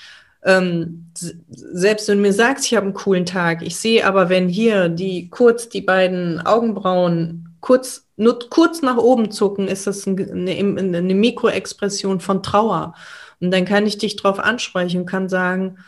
ähm, 0.45 1.07
selbst 1.49 2.09
wenn 2.09 2.18
du 2.18 2.23
mir 2.23 2.33
sagst, 2.33 2.66
ich 2.66 2.75
habe 2.75 2.87
einen 2.87 2.95
coolen 2.95 3.27
Tag, 3.27 3.62
ich 3.62 3.77
sehe 3.77 4.07
aber, 4.07 4.29
wenn 4.29 4.49
hier 4.49 4.89
die 4.89 5.29
kurz 5.31 5.68
die 5.68 5.81
beiden 5.81 6.41
Augenbrauen 6.41 7.57
kurz, 7.61 8.07
nur 8.16 8.39
kurz 8.51 8.83
nach 8.83 8.99
oben 8.99 9.31
zucken, 9.31 9.68
ist 9.68 9.87
das 9.87 10.07
eine, 10.07 10.20
eine 10.20 11.14
Mikroexpression 11.14 12.20
von 12.20 12.43
Trauer. 12.43 12.95
Und 13.41 13.51
dann 13.51 13.64
kann 13.64 13.87
ich 13.87 13.99
dich 13.99 14.16
drauf 14.16 14.39
ansprechen 14.39 15.01
und 15.01 15.07
kann 15.07 15.29
sagen, 15.29 15.79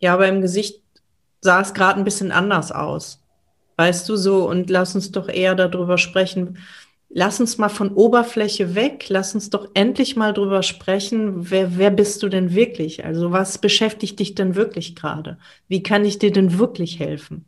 ja, 0.00 0.14
aber 0.14 0.26
im 0.28 0.40
Gesicht 0.40 0.80
sah 1.40 1.60
es 1.60 1.74
gerade 1.74 1.98
ein 1.98 2.04
bisschen 2.04 2.32
anders 2.32 2.72
aus. 2.72 3.20
Weißt 3.76 4.08
du 4.08 4.16
so, 4.16 4.48
und 4.48 4.70
lass 4.70 4.94
uns 4.94 5.12
doch 5.12 5.28
eher 5.28 5.54
darüber 5.54 5.98
sprechen, 5.98 6.58
lass 7.14 7.40
uns 7.40 7.58
mal 7.58 7.68
von 7.68 7.92
Oberfläche 7.92 8.74
weg, 8.74 9.06
lass 9.08 9.34
uns 9.34 9.50
doch 9.50 9.68
endlich 9.74 10.16
mal 10.16 10.32
drüber 10.32 10.62
sprechen, 10.62 11.50
wer, 11.50 11.76
wer 11.76 11.90
bist 11.90 12.22
du 12.22 12.28
denn 12.28 12.54
wirklich? 12.54 13.04
Also 13.04 13.32
was 13.32 13.58
beschäftigt 13.58 14.18
dich 14.18 14.34
denn 14.34 14.54
wirklich 14.54 14.96
gerade? 14.96 15.38
Wie 15.68 15.82
kann 15.82 16.04
ich 16.04 16.18
dir 16.18 16.32
denn 16.32 16.58
wirklich 16.58 16.98
helfen? 16.98 17.44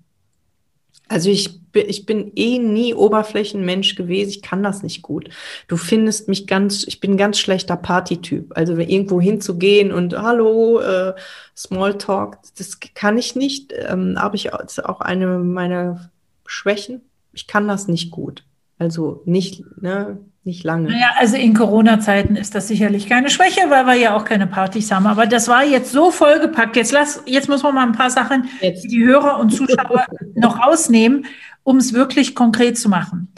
Also 1.07 1.29
ich, 1.29 1.61
ich 1.75 2.07
bin 2.07 2.33
eh 2.35 2.59
nie 2.59 2.95
Oberflächenmensch 2.95 3.95
gewesen, 3.95 4.31
ich 4.31 4.43
kann 4.43 4.63
das 4.63 4.83
nicht 4.83 5.03
gut. 5.03 5.29
Du 5.69 5.77
findest 5.77 6.29
mich 6.29 6.47
ganz, 6.47 6.85
ich 6.87 6.99
bin 6.99 7.13
ein 7.13 7.19
ganz 7.19 7.39
schlechter 7.39 7.77
Partytyp. 7.77 8.53
Also 8.57 8.77
irgendwo 8.77 9.21
hinzugehen 9.21 9.93
und 9.93 10.17
hallo, 10.17 10.81
äh, 10.81 11.15
Smalltalk, 11.57 12.39
das 12.57 12.81
kann 12.95 13.19
ich 13.19 13.37
nicht. 13.37 13.73
Ähm, 13.77 14.17
aber 14.17 14.35
ich 14.35 14.45
das 14.45 14.79
ist 14.79 14.85
auch 14.85 15.01
eine 15.01 15.39
meiner 15.39 16.11
Schwächen. 16.47 17.03
Ich 17.33 17.47
kann 17.47 17.69
das 17.69 17.87
nicht 17.87 18.11
gut. 18.11 18.45
Also 18.79 19.23
nicht, 19.25 19.63
ne, 19.81 20.19
nicht 20.45 20.63
lange. 20.63 20.89
Naja, 20.91 21.13
also 21.19 21.37
in 21.37 21.55
Corona-Zeiten 21.55 22.37
ist 22.37 22.55
das 22.55 22.69
sicherlich 22.69 23.09
keine 23.09 23.31
Schwäche, 23.31 23.63
weil 23.71 23.87
wir 23.87 23.95
ja 23.95 24.15
auch 24.15 24.25
keine 24.25 24.47
Partys 24.47 24.91
haben. 24.91 25.07
Aber 25.07 25.27
das 25.27 25.49
war 25.49 25.65
jetzt 25.65 25.91
so 25.91 26.11
vollgepackt. 26.11 26.77
Jetzt 26.77 26.93
lass, 26.93 27.23
jetzt 27.27 27.49
muss 27.49 27.63
man 27.63 27.75
mal 27.75 27.87
ein 27.87 27.93
paar 27.93 28.11
Sachen, 28.11 28.49
jetzt. 28.61 28.85
die 28.85 29.05
Hörer 29.05 29.39
und 29.39 29.51
Zuschauer 29.51 30.05
noch 30.35 30.61
rausnehmen, 30.61 31.27
um 31.63 31.79
es 31.79 31.95
wirklich 31.95 32.35
konkret 32.35 32.79
zu 32.79 32.89
machen. 32.89 33.33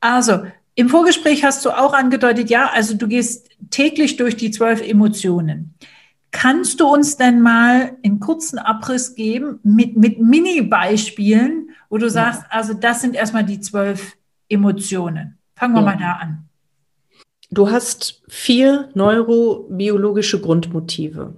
Also, 0.00 0.42
im 0.74 0.88
Vorgespräch 0.88 1.44
hast 1.44 1.64
du 1.64 1.70
auch 1.70 1.92
angedeutet, 1.92 2.50
ja, 2.50 2.70
also 2.72 2.94
du 2.94 3.06
gehst 3.06 3.48
täglich 3.70 4.16
durch 4.16 4.36
die 4.36 4.50
zwölf 4.50 4.80
Emotionen. 4.82 5.74
Kannst 6.30 6.80
du 6.80 6.86
uns 6.86 7.18
denn 7.18 7.42
mal 7.42 7.96
einen 8.02 8.18
kurzen 8.18 8.58
Abriss 8.58 9.14
geben 9.14 9.60
mit, 9.62 9.96
mit 9.96 10.18
Mini-Beispielen, 10.18 11.68
wo 11.90 11.98
du 11.98 12.08
sagst, 12.08 12.42
also 12.48 12.72
das 12.72 13.02
sind 13.02 13.14
erstmal 13.14 13.44
die 13.44 13.60
zwölf 13.60 14.16
Emotionen? 14.48 15.38
Fangen 15.54 15.74
wir 15.74 15.80
ja. 15.80 15.86
mal 15.86 15.96
da 15.98 16.12
an. 16.12 16.48
Du 17.50 17.70
hast 17.70 18.22
vier 18.28 18.88
neurobiologische 18.94 20.40
Grundmotive. 20.40 21.34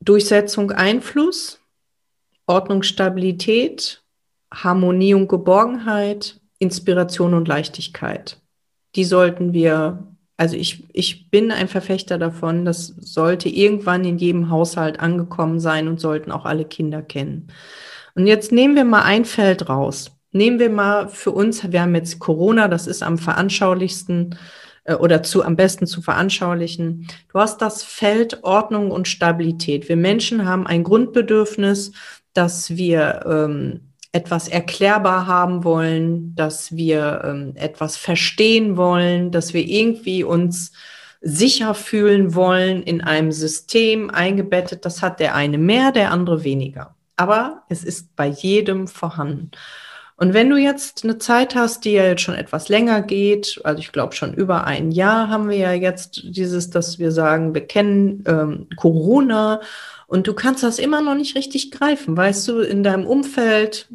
Durchsetzung, 0.00 0.70
Einfluss, 0.70 1.60
Ordnung, 2.46 2.82
Stabilität, 2.82 4.02
Harmonie 4.52 5.14
und 5.14 5.28
Geborgenheit, 5.28 6.40
Inspiration 6.58 7.34
und 7.34 7.48
Leichtigkeit. 7.48 8.40
Die 8.94 9.04
sollten 9.04 9.52
wir, 9.52 10.06
also 10.36 10.56
ich, 10.56 10.84
ich 10.94 11.30
bin 11.30 11.50
ein 11.50 11.68
Verfechter 11.68 12.16
davon, 12.18 12.64
das 12.64 12.86
sollte 12.86 13.48
irgendwann 13.48 14.04
in 14.04 14.16
jedem 14.16 14.48
Haushalt 14.48 15.00
angekommen 15.00 15.60
sein 15.60 15.88
und 15.88 16.00
sollten 16.00 16.32
auch 16.32 16.46
alle 16.46 16.64
Kinder 16.64 17.02
kennen. 17.02 17.48
Und 18.14 18.26
jetzt 18.26 18.52
nehmen 18.52 18.74
wir 18.76 18.84
mal 18.84 19.02
ein 19.02 19.26
Feld 19.26 19.68
raus. 19.68 20.15
Nehmen 20.32 20.58
wir 20.58 20.70
mal 20.70 21.08
für 21.08 21.30
uns, 21.30 21.70
wir 21.70 21.80
haben 21.80 21.94
jetzt 21.94 22.18
Corona, 22.18 22.68
das 22.68 22.86
ist 22.86 23.02
am 23.02 23.18
veranschaulichsten 23.18 24.36
äh, 24.84 24.94
oder 24.94 25.22
zu, 25.22 25.44
am 25.44 25.56
besten 25.56 25.86
zu 25.86 26.02
veranschaulichen. 26.02 27.06
Du 27.32 27.38
hast 27.38 27.60
das 27.62 27.82
Feld 27.82 28.42
Ordnung 28.44 28.90
und 28.90 29.08
Stabilität. 29.08 29.88
Wir 29.88 29.96
Menschen 29.96 30.46
haben 30.46 30.66
ein 30.66 30.84
Grundbedürfnis, 30.84 31.92
dass 32.32 32.76
wir 32.76 33.24
ähm, 33.26 33.92
etwas 34.12 34.48
erklärbar 34.48 35.26
haben 35.26 35.64
wollen, 35.64 36.34
dass 36.34 36.74
wir 36.74 37.22
ähm, 37.24 37.52
etwas 37.56 37.96
verstehen 37.96 38.76
wollen, 38.76 39.30
dass 39.30 39.52
wir 39.52 39.62
irgendwie 39.62 40.24
uns 40.24 40.72
sicher 41.20 41.74
fühlen 41.74 42.34
wollen 42.34 42.82
in 42.82 43.00
einem 43.00 43.32
System 43.32 44.10
eingebettet. 44.10 44.84
Das 44.84 45.02
hat 45.02 45.20
der 45.20 45.34
eine 45.34 45.58
mehr, 45.58 45.92
der 45.92 46.12
andere 46.12 46.44
weniger. 46.44 46.94
Aber 47.16 47.64
es 47.68 47.84
ist 47.84 48.14
bei 48.16 48.26
jedem 48.26 48.86
vorhanden. 48.86 49.50
Und 50.16 50.32
wenn 50.32 50.48
du 50.48 50.56
jetzt 50.56 51.04
eine 51.04 51.18
Zeit 51.18 51.54
hast, 51.54 51.84
die 51.84 51.92
ja 51.92 52.04
jetzt 52.04 52.22
schon 52.22 52.34
etwas 52.34 52.70
länger 52.70 53.02
geht, 53.02 53.60
also 53.64 53.80
ich 53.80 53.92
glaube 53.92 54.14
schon 54.14 54.32
über 54.32 54.64
ein 54.64 54.90
Jahr 54.90 55.28
haben 55.28 55.50
wir 55.50 55.58
ja 55.58 55.72
jetzt 55.72 56.22
dieses, 56.24 56.70
dass 56.70 56.98
wir 56.98 57.12
sagen, 57.12 57.54
wir 57.54 57.66
kennen 57.66 58.24
ähm, 58.26 58.66
Corona 58.76 59.60
und 60.06 60.26
du 60.26 60.32
kannst 60.32 60.62
das 60.62 60.78
immer 60.78 61.02
noch 61.02 61.14
nicht 61.16 61.36
richtig 61.36 61.70
greifen, 61.70 62.16
weißt 62.16 62.48
du, 62.48 62.60
in 62.60 62.82
deinem 62.82 63.06
Umfeld, 63.06 63.88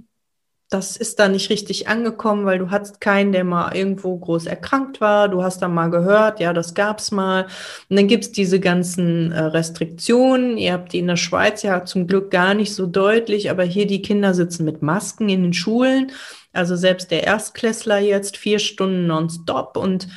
das 0.71 0.95
ist 0.95 1.19
da 1.19 1.27
nicht 1.27 1.49
richtig 1.49 1.89
angekommen, 1.89 2.45
weil 2.45 2.57
du 2.57 2.71
hattest 2.71 3.01
keinen, 3.01 3.33
der 3.33 3.43
mal 3.43 3.75
irgendwo 3.75 4.17
groß 4.17 4.45
erkrankt 4.45 5.01
war. 5.01 5.27
Du 5.27 5.43
hast 5.43 5.61
da 5.61 5.67
mal 5.67 5.89
gehört, 5.89 6.39
ja, 6.39 6.53
das 6.53 6.73
gab's 6.73 7.11
mal. 7.11 7.47
Und 7.89 7.97
dann 7.97 8.07
gibt's 8.07 8.31
diese 8.31 8.57
ganzen 8.61 9.33
äh, 9.33 9.41
Restriktionen. 9.41 10.57
Ihr 10.57 10.71
habt 10.71 10.93
die 10.93 10.99
in 10.99 11.07
der 11.07 11.17
Schweiz 11.17 11.61
ja 11.61 11.83
zum 11.83 12.07
Glück 12.07 12.31
gar 12.31 12.53
nicht 12.53 12.73
so 12.73 12.87
deutlich, 12.87 13.51
aber 13.51 13.63
hier 13.63 13.85
die 13.85 14.01
Kinder 14.01 14.33
sitzen 14.33 14.63
mit 14.63 14.81
Masken 14.81 15.27
in 15.27 15.43
den 15.43 15.53
Schulen. 15.53 16.13
Also 16.53 16.77
selbst 16.77 17.11
der 17.11 17.25
Erstklässler 17.25 17.99
jetzt 17.99 18.37
vier 18.37 18.59
Stunden 18.59 19.07
nonstop 19.07 19.75
und 19.75 20.07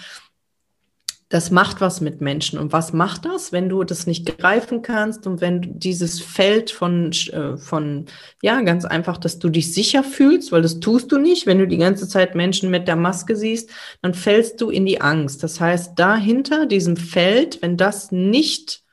das 1.34 1.50
macht 1.50 1.80
was 1.80 2.00
mit 2.00 2.20
Menschen. 2.20 2.60
Und 2.60 2.72
was 2.72 2.92
macht 2.92 3.24
das, 3.24 3.50
wenn 3.50 3.68
du 3.68 3.82
das 3.82 4.06
nicht 4.06 4.38
greifen 4.38 4.82
kannst 4.82 5.26
und 5.26 5.40
wenn 5.40 5.80
dieses 5.80 6.20
Feld 6.20 6.70
von, 6.70 7.10
äh, 7.10 7.56
von, 7.56 8.06
ja, 8.40 8.60
ganz 8.60 8.84
einfach, 8.84 9.18
dass 9.18 9.40
du 9.40 9.48
dich 9.48 9.74
sicher 9.74 10.04
fühlst, 10.04 10.52
weil 10.52 10.62
das 10.62 10.78
tust 10.78 11.10
du 11.10 11.18
nicht. 11.18 11.44
Wenn 11.46 11.58
du 11.58 11.66
die 11.66 11.78
ganze 11.78 12.06
Zeit 12.06 12.36
Menschen 12.36 12.70
mit 12.70 12.86
der 12.86 12.94
Maske 12.94 13.34
siehst, 13.34 13.68
dann 14.00 14.14
fällst 14.14 14.60
du 14.60 14.70
in 14.70 14.86
die 14.86 15.00
Angst. 15.00 15.42
Das 15.42 15.58
heißt, 15.58 15.98
dahinter 15.98 16.66
diesem 16.66 16.96
Feld, 16.96 17.60
wenn 17.62 17.76
das 17.76 18.12
nicht 18.12 18.84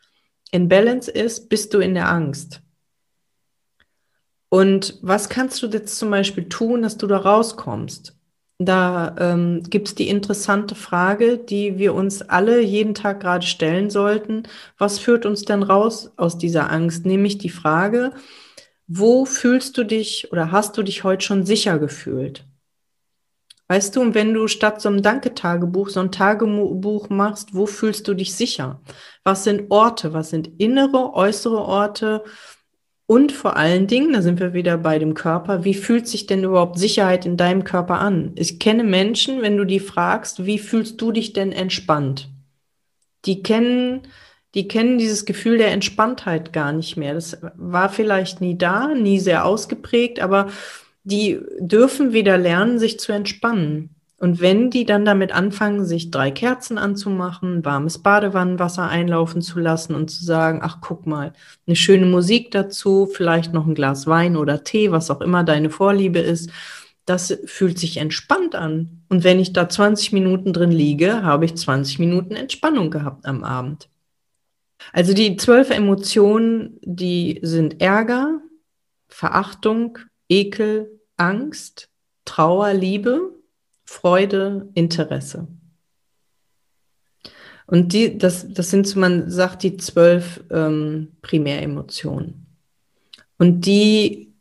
in 0.49 0.67
Balance 0.67 1.11
ist, 1.11 1.47
bist 1.47 1.75
du 1.75 1.77
in 1.77 1.93
der 1.93 2.09
Angst. 2.09 2.63
Und 4.49 4.97
was 5.03 5.29
kannst 5.29 5.61
du 5.61 5.67
jetzt 5.67 5.95
zum 5.95 6.09
Beispiel 6.09 6.49
tun, 6.49 6.81
dass 6.81 6.97
du 6.97 7.05
da 7.05 7.17
rauskommst? 7.17 8.17
Da 8.66 9.16
ähm, 9.18 9.64
gibt 9.64 9.88
es 9.88 9.95
die 9.95 10.07
interessante 10.07 10.76
Frage, 10.76 11.39
die 11.39 11.80
wir 11.80 11.95
uns 11.95 12.22
alle 12.22 12.62
jeden 12.62 12.93
Tag 12.93 13.20
gerade 13.22 13.45
stellen 13.45 13.89
sollten. 13.89 14.43
Was 14.78 14.99
führt 14.99 15.26
uns 15.26 15.45
denn 15.45 15.64
raus 15.64 16.12
aus 16.16 16.38
dieser 16.38 16.70
Angst? 16.70 17.03
Nämlich 17.05 17.39
die 17.39 17.49
Frage, 17.49 18.12
wo 18.88 19.26
fühlst 19.26 19.78
du 19.78 19.84
dich 19.84 20.32
oder 20.32 20.51
hast 20.51 20.78
du 20.78 20.84
dich 20.84 21.03
heute 21.03 21.26
schon 21.26 21.43
sicher 21.43 21.80
gefühlt? 21.80 22.45
Weißt 23.68 23.95
du, 23.95 24.14
wenn 24.14 24.34
du 24.34 24.47
statt 24.47 24.80
so 24.80 24.89
einem 24.89 25.01
Danketagebuch 25.01 25.89
so 25.89 26.01
ein 26.01 26.12
Tagebuch 26.12 27.09
machst, 27.09 27.55
wo 27.55 27.66
fühlst 27.66 28.07
du 28.07 28.14
dich 28.14 28.36
sicher? 28.36 28.82
Was 29.24 29.43
sind 29.43 29.72
Orte? 29.72 30.14
Was 30.14 30.30
sind 30.30 30.59
innere, 30.59 31.14
äußere 31.16 31.57
Orte? 31.57 32.24
Und 33.12 33.34
vor 33.34 33.57
allen 33.57 33.88
Dingen, 33.88 34.14
da 34.14 34.22
sind 34.22 34.39
wir 34.39 34.53
wieder 34.53 34.78
bei 34.78 34.97
dem 34.97 35.16
Körper, 35.16 35.66
wie 35.66 35.74
fühlt 35.74 36.07
sich 36.07 36.28
denn 36.28 36.45
überhaupt 36.45 36.80
Sicherheit 36.80 37.26
in 37.26 37.36
deinem 37.36 37.66
Körper 37.66 37.99
an? 37.99 38.32
Ich 38.38 38.57
kenne 38.57 38.86
Menschen, 38.86 39.41
wenn 39.41 39.57
du 39.57 39.66
die 39.66 39.82
fragst, 39.82 40.45
wie 40.45 40.57
fühlst 40.57 41.01
du 41.01 41.12
dich 41.12 41.34
denn 41.34 41.51
entspannt? 41.51 42.30
Die 43.26 43.43
kennen, 43.43 44.03
die 44.55 44.70
kennen 44.70 44.97
dieses 44.97 45.26
Gefühl 45.26 45.57
der 45.57 45.74
Entspanntheit 45.74 46.53
gar 46.53 46.72
nicht 46.72 46.95
mehr. 46.95 47.14
Das 47.14 47.38
war 47.57 47.89
vielleicht 47.89 48.39
nie 48.39 48.57
da, 48.57 48.95
nie 48.95 49.20
sehr 49.20 49.43
ausgeprägt, 49.43 50.22
aber 50.22 50.47
die 51.03 51.38
dürfen 51.59 52.14
wieder 52.14 52.38
lernen, 52.38 52.80
sich 52.80 52.97
zu 52.97 53.12
entspannen. 53.12 53.93
Und 54.22 54.39
wenn 54.39 54.69
die 54.69 54.86
dann 54.86 55.03
damit 55.03 55.32
anfangen, 55.32 55.84
sich 55.84 56.11
drei 56.11 56.30
Kerzen 56.30 56.78
anzumachen, 56.78 57.65
warmes 57.65 57.97
Badewannenwasser 57.97 58.88
einlaufen 58.88 59.41
zu 59.41 59.57
lassen 59.57 59.95
und 59.95 60.11
zu 60.11 60.24
sagen, 60.24 60.59
ach 60.61 60.78
guck 60.80 61.07
mal, 61.07 61.34
eine 61.65 61.76
schöne 61.76 62.05
Musik 62.05 62.51
dazu, 62.51 63.09
vielleicht 63.11 63.51
noch 63.51 63.65
ein 63.65 63.74
Glas 63.74 64.05
Wein 64.05 64.38
oder 64.38 64.63
Tee, 64.63 64.91
was 64.91 65.09
auch 65.09 65.22
immer 65.22 65.43
deine 65.43 65.72
Vorliebe 65.72 66.19
ist, 66.19 66.51
das 67.05 67.36
fühlt 67.45 67.80
sich 67.80 67.97
entspannt 67.97 68.53
an. 68.53 69.01
Und 69.09 69.24
wenn 69.24 69.39
ich 69.39 69.53
da 69.53 69.67
20 69.67 70.13
Minuten 70.13 70.53
drin 70.53 70.72
liege, 70.72 71.24
habe 71.24 71.45
ich 71.45 71.57
20 71.57 71.97
Minuten 71.97 72.36
Entspannung 72.36 72.91
gehabt 72.91 73.26
am 73.26 73.43
Abend. 73.43 73.89
Also 74.93 75.15
die 75.15 75.36
zwölf 75.36 75.72
Emotionen, 75.72 76.78
die 76.84 77.39
sind 77.41 77.82
Ärger, 77.82 78.39
Verachtung, 79.07 79.97
Ekel, 80.30 81.01
Angst, 81.17 81.89
Trauer, 82.24 82.76
Liebe 82.76 83.40
Freude, 83.91 84.69
Interesse. 84.73 85.47
Und 87.67 87.91
die, 87.91 88.17
das, 88.17 88.51
das 88.51 88.69
sind, 88.69 88.95
man 88.95 89.29
sagt, 89.29 89.63
die 89.63 89.75
zwölf 89.75 90.41
ähm, 90.49 91.09
Primäremotionen. 91.21 92.47
Und 93.37 93.65
die, 93.65 94.33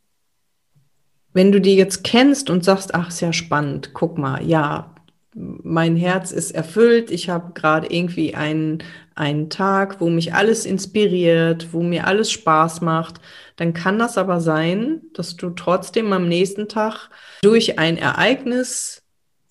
wenn 1.33 1.51
du 1.51 1.61
die 1.61 1.75
jetzt 1.75 2.05
kennst 2.05 2.49
und 2.49 2.65
sagst, 2.65 2.95
ach, 2.95 3.09
ist 3.09 3.21
ja 3.21 3.33
spannend, 3.33 3.91
guck 3.93 4.19
mal, 4.19 4.47
ja, 4.47 4.95
mein 5.35 5.97
Herz 5.97 6.31
ist 6.31 6.53
erfüllt, 6.53 7.11
ich 7.11 7.29
habe 7.29 7.53
gerade 7.53 7.89
irgendwie 7.93 8.37
einen, 8.37 8.85
einen 9.17 9.51
Tag, 9.51 10.01
wo 10.01 10.11
mich 10.11 10.33
alles 10.33 10.65
inspiriert, 10.65 11.73
wo 11.73 11.83
mir 11.83 12.07
alles 12.07 12.31
Spaß 12.31 12.83
macht, 12.83 13.21
dann 13.57 13.75
kann 13.75 13.99
das 13.99 14.17
aber 14.17 14.41
sein, 14.41 15.03
dass 15.13 15.37
du 15.37 15.51
trotzdem 15.51 16.13
am 16.13 16.29
nächsten 16.29 16.69
Tag 16.69 17.11
durch 17.43 17.81
ein 17.81 17.97
Ereignis 17.97 19.01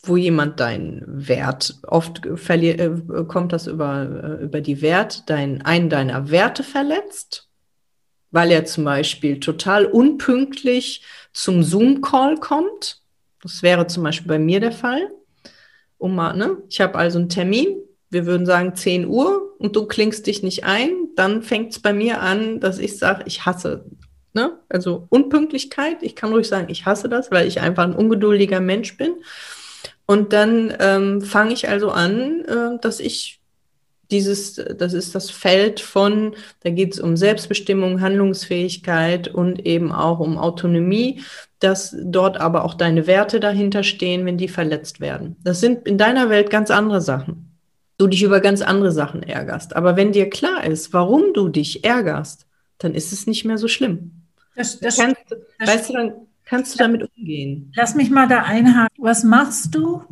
wo 0.02 0.16
jemand 0.16 0.60
deinen 0.60 1.04
Wert, 1.06 1.76
oft 1.84 2.26
äh, 2.26 2.90
kommt 3.28 3.54
das 3.54 3.68
über, 3.68 4.38
äh, 4.40 4.44
über 4.44 4.62
die 4.62 4.82
Wert, 4.82 5.30
dein, 5.30 5.62
einen 5.64 5.90
deiner 5.90 6.32
Werte 6.32 6.64
verletzt, 6.64 7.50
weil 8.32 8.52
er 8.52 8.66
zum 8.66 8.86
Beispiel 8.86 9.40
total 9.40 9.86
unpünktlich 9.86 11.04
zum 11.34 11.64
Zoom-Call 11.64 12.38
kommt. 12.38 13.02
Das 13.42 13.62
wäre 13.64 13.88
zum 13.88 14.04
Beispiel 14.04 14.28
bei 14.28 14.40
mir 14.40 14.60
der 14.60 14.72
Fall. 14.72 15.12
Um 15.98 16.16
mal, 16.16 16.34
ne? 16.34 16.58
Ich 16.70 16.80
habe 16.80 16.98
also 16.98 17.20
einen 17.20 17.30
Termin, 17.30 17.68
wir 18.10 18.26
würden 18.26 18.46
sagen 18.46 18.76
10 18.76 19.06
Uhr 19.06 19.56
und 19.60 19.76
du 19.76 19.86
klingst 19.86 20.28
dich 20.28 20.44
nicht 20.44 20.64
ein, 20.64 20.92
dann 21.16 21.44
fängt 21.44 21.74
es 21.74 21.80
bei 21.80 21.92
mir 21.92 22.22
an, 22.22 22.62
dass 22.62 22.80
ich 22.80 22.98
sage, 22.98 23.24
ich 23.28 23.46
hasse. 23.46 23.86
Ne? 24.34 24.60
Also 24.70 25.08
Unpünktlichkeit, 25.10 26.02
ich 26.02 26.16
kann 26.16 26.32
ruhig 26.32 26.48
sagen, 26.48 26.70
ich 26.70 26.86
hasse 26.86 27.10
das, 27.10 27.32
weil 27.32 27.48
ich 27.48 27.60
einfach 27.60 27.84
ein 27.84 27.96
ungeduldiger 27.96 28.62
Mensch 28.62 28.96
bin. 28.96 29.16
Und 30.10 30.34
dann 30.34 30.74
ähm, 30.80 31.22
fange 31.22 31.54
ich 31.54 31.70
also 31.70 31.92
an, 31.92 32.44
äh, 32.46 32.80
dass 32.82 33.00
ich 33.00 33.42
dieses, 34.10 34.56
das 34.56 34.94
ist 34.94 35.14
das 35.14 35.30
Feld 35.30 35.80
von, 35.80 36.36
da 36.62 36.72
geht 36.72 36.96
es 36.96 37.00
um 37.00 37.16
Selbstbestimmung, 37.16 38.02
Handlungsfähigkeit 38.02 39.28
und 39.28 39.68
eben 39.68 39.92
auch 39.92 40.20
um 40.20 40.40
Autonomie, 40.40 41.22
dass 41.60 41.96
dort 42.02 42.38
aber 42.38 42.66
auch 42.66 42.74
deine 42.74 43.06
Werte 43.06 43.40
dahinter 43.40 43.84
stehen, 43.84 44.26
wenn 44.26 44.40
die 44.40 44.48
verletzt 44.48 45.00
werden. 45.00 45.36
Das 45.44 45.60
sind 45.60 45.88
in 45.88 46.00
deiner 46.00 46.32
Welt 46.32 46.50
ganz 46.50 46.72
andere 46.72 47.02
Sachen. 47.02 47.56
Du 48.00 48.08
dich 48.08 48.24
über 48.24 48.40
ganz 48.40 48.64
andere 48.64 48.92
Sachen 48.92 49.22
ärgerst. 49.22 49.76
Aber 49.76 49.96
wenn 49.96 50.12
dir 50.12 50.28
klar 50.32 50.66
ist, 50.66 50.92
warum 50.92 51.34
du 51.36 51.50
dich 51.50 51.84
ärgerst, 51.84 52.48
dann 52.80 52.96
ist 52.96 53.14
es 53.14 53.28
nicht 53.28 53.46
mehr 53.46 53.60
so 53.60 53.68
schlimm. 53.68 54.24
Das, 54.56 54.80
das, 54.80 54.98
kannst, 54.98 55.22
das 55.30 55.70
weißt 55.70 55.90
du, 55.90 55.94
dann 55.94 56.14
kannst 56.50 56.74
du 56.74 56.78
damit 56.78 57.10
umgehen? 57.16 57.72
Lass 57.76 57.96
mich 57.96 58.10
mal 58.10 58.28
da 58.28 58.44
einhaken. 58.44 58.98
Was 58.98 59.24
machst 59.24 59.76
du? 59.76 60.04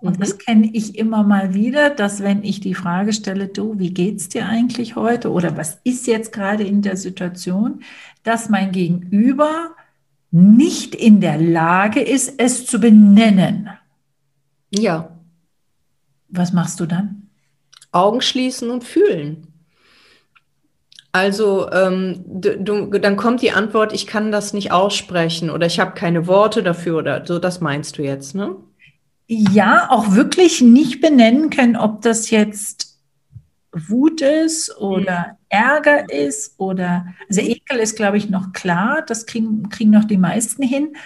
Und 0.00 0.16
mhm. 0.16 0.20
das 0.20 0.38
kenne 0.38 0.70
ich 0.72 0.96
immer 0.96 1.22
mal 1.22 1.52
wieder, 1.52 1.90
dass 1.90 2.22
wenn 2.22 2.42
ich 2.42 2.60
die 2.60 2.74
Frage 2.74 3.12
stelle, 3.12 3.48
du, 3.48 3.78
wie 3.78 3.92
geht's 3.92 4.28
dir 4.28 4.46
eigentlich 4.46 4.96
heute? 4.96 5.30
Oder 5.30 5.56
was 5.56 5.80
ist 5.84 6.06
jetzt 6.06 6.32
gerade 6.32 6.64
in 6.64 6.80
der 6.80 6.96
Situation, 6.96 7.82
dass 8.22 8.48
mein 8.48 8.72
Gegenüber 8.72 9.74
nicht 10.30 10.94
in 10.94 11.20
der 11.20 11.38
Lage 11.38 12.00
ist, 12.00 12.34
es 12.38 12.66
zu 12.66 12.78
benennen. 12.78 13.68
Ja. 14.70 15.16
Was 16.28 16.52
machst 16.52 16.78
du 16.78 16.86
dann? 16.86 17.28
Augen 17.90 18.20
schließen 18.20 18.70
und 18.70 18.84
fühlen. 18.84 19.48
Also 21.12 21.70
ähm, 21.72 22.24
du, 22.26 22.86
dann 22.86 23.16
kommt 23.16 23.42
die 23.42 23.50
Antwort, 23.50 23.92
ich 23.92 24.06
kann 24.06 24.30
das 24.30 24.52
nicht 24.52 24.70
aussprechen 24.70 25.50
oder 25.50 25.66
ich 25.66 25.80
habe 25.80 25.92
keine 25.92 26.26
Worte 26.28 26.62
dafür 26.62 26.98
oder 26.98 27.26
so, 27.26 27.38
das 27.38 27.60
meinst 27.60 27.98
du 27.98 28.02
jetzt, 28.02 28.34
ne? 28.34 28.54
Ja, 29.26 29.88
auch 29.90 30.14
wirklich 30.14 30.60
nicht 30.60 31.00
benennen 31.00 31.50
können, 31.50 31.76
ob 31.76 32.02
das 32.02 32.30
jetzt 32.30 32.98
Wut 33.72 34.20
ist 34.20 34.76
oder 34.78 35.18
mhm. 35.28 35.36
Ärger 35.48 36.12
ist 36.12 36.54
oder, 36.58 37.06
also 37.28 37.40
Ekel 37.40 37.78
ist, 37.78 37.96
glaube 37.96 38.16
ich, 38.16 38.28
noch 38.28 38.52
klar, 38.52 39.02
das 39.06 39.26
kriegen, 39.26 39.68
kriegen 39.68 39.90
noch 39.90 40.04
die 40.04 40.16
meisten 40.16 40.62
hin. 40.62 40.96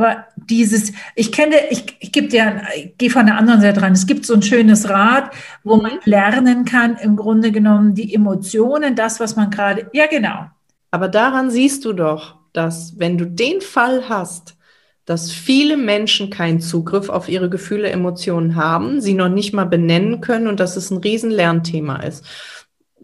Aber 0.00 0.24
dieses, 0.36 0.94
ich 1.14 1.30
kenne, 1.30 1.56
ich, 1.68 1.94
ich 2.00 2.10
gebe 2.10 2.28
dir, 2.28 2.62
ich 2.74 2.96
gehe 2.96 3.10
von 3.10 3.26
der 3.26 3.36
anderen 3.36 3.60
Seite 3.60 3.80
dran. 3.80 3.92
Es 3.92 4.06
gibt 4.06 4.24
so 4.24 4.32
ein 4.32 4.40
schönes 4.40 4.88
Rad, 4.88 5.30
wo 5.62 5.76
man 5.76 5.92
mhm. 5.92 6.00
lernen 6.04 6.64
kann, 6.64 6.96
im 6.96 7.16
Grunde 7.16 7.52
genommen 7.52 7.94
die 7.94 8.14
Emotionen, 8.14 8.96
das, 8.96 9.20
was 9.20 9.36
man 9.36 9.50
gerade, 9.50 9.90
ja, 9.92 10.06
genau. 10.06 10.46
Aber 10.90 11.08
daran 11.08 11.50
siehst 11.50 11.84
du 11.84 11.92
doch, 11.92 12.36
dass 12.54 12.98
wenn 12.98 13.18
du 13.18 13.26
den 13.26 13.60
Fall 13.60 14.08
hast, 14.08 14.56
dass 15.04 15.30
viele 15.32 15.76
Menschen 15.76 16.30
keinen 16.30 16.60
Zugriff 16.60 17.10
auf 17.10 17.28
ihre 17.28 17.50
Gefühle, 17.50 17.90
Emotionen 17.90 18.56
haben, 18.56 19.02
sie 19.02 19.12
noch 19.12 19.28
nicht 19.28 19.52
mal 19.52 19.66
benennen 19.66 20.22
können 20.22 20.46
und 20.46 20.60
dass 20.60 20.76
es 20.76 20.90
ein 20.90 20.98
riesen 20.98 21.30
Lernthema 21.30 21.96
ist. 21.96 22.24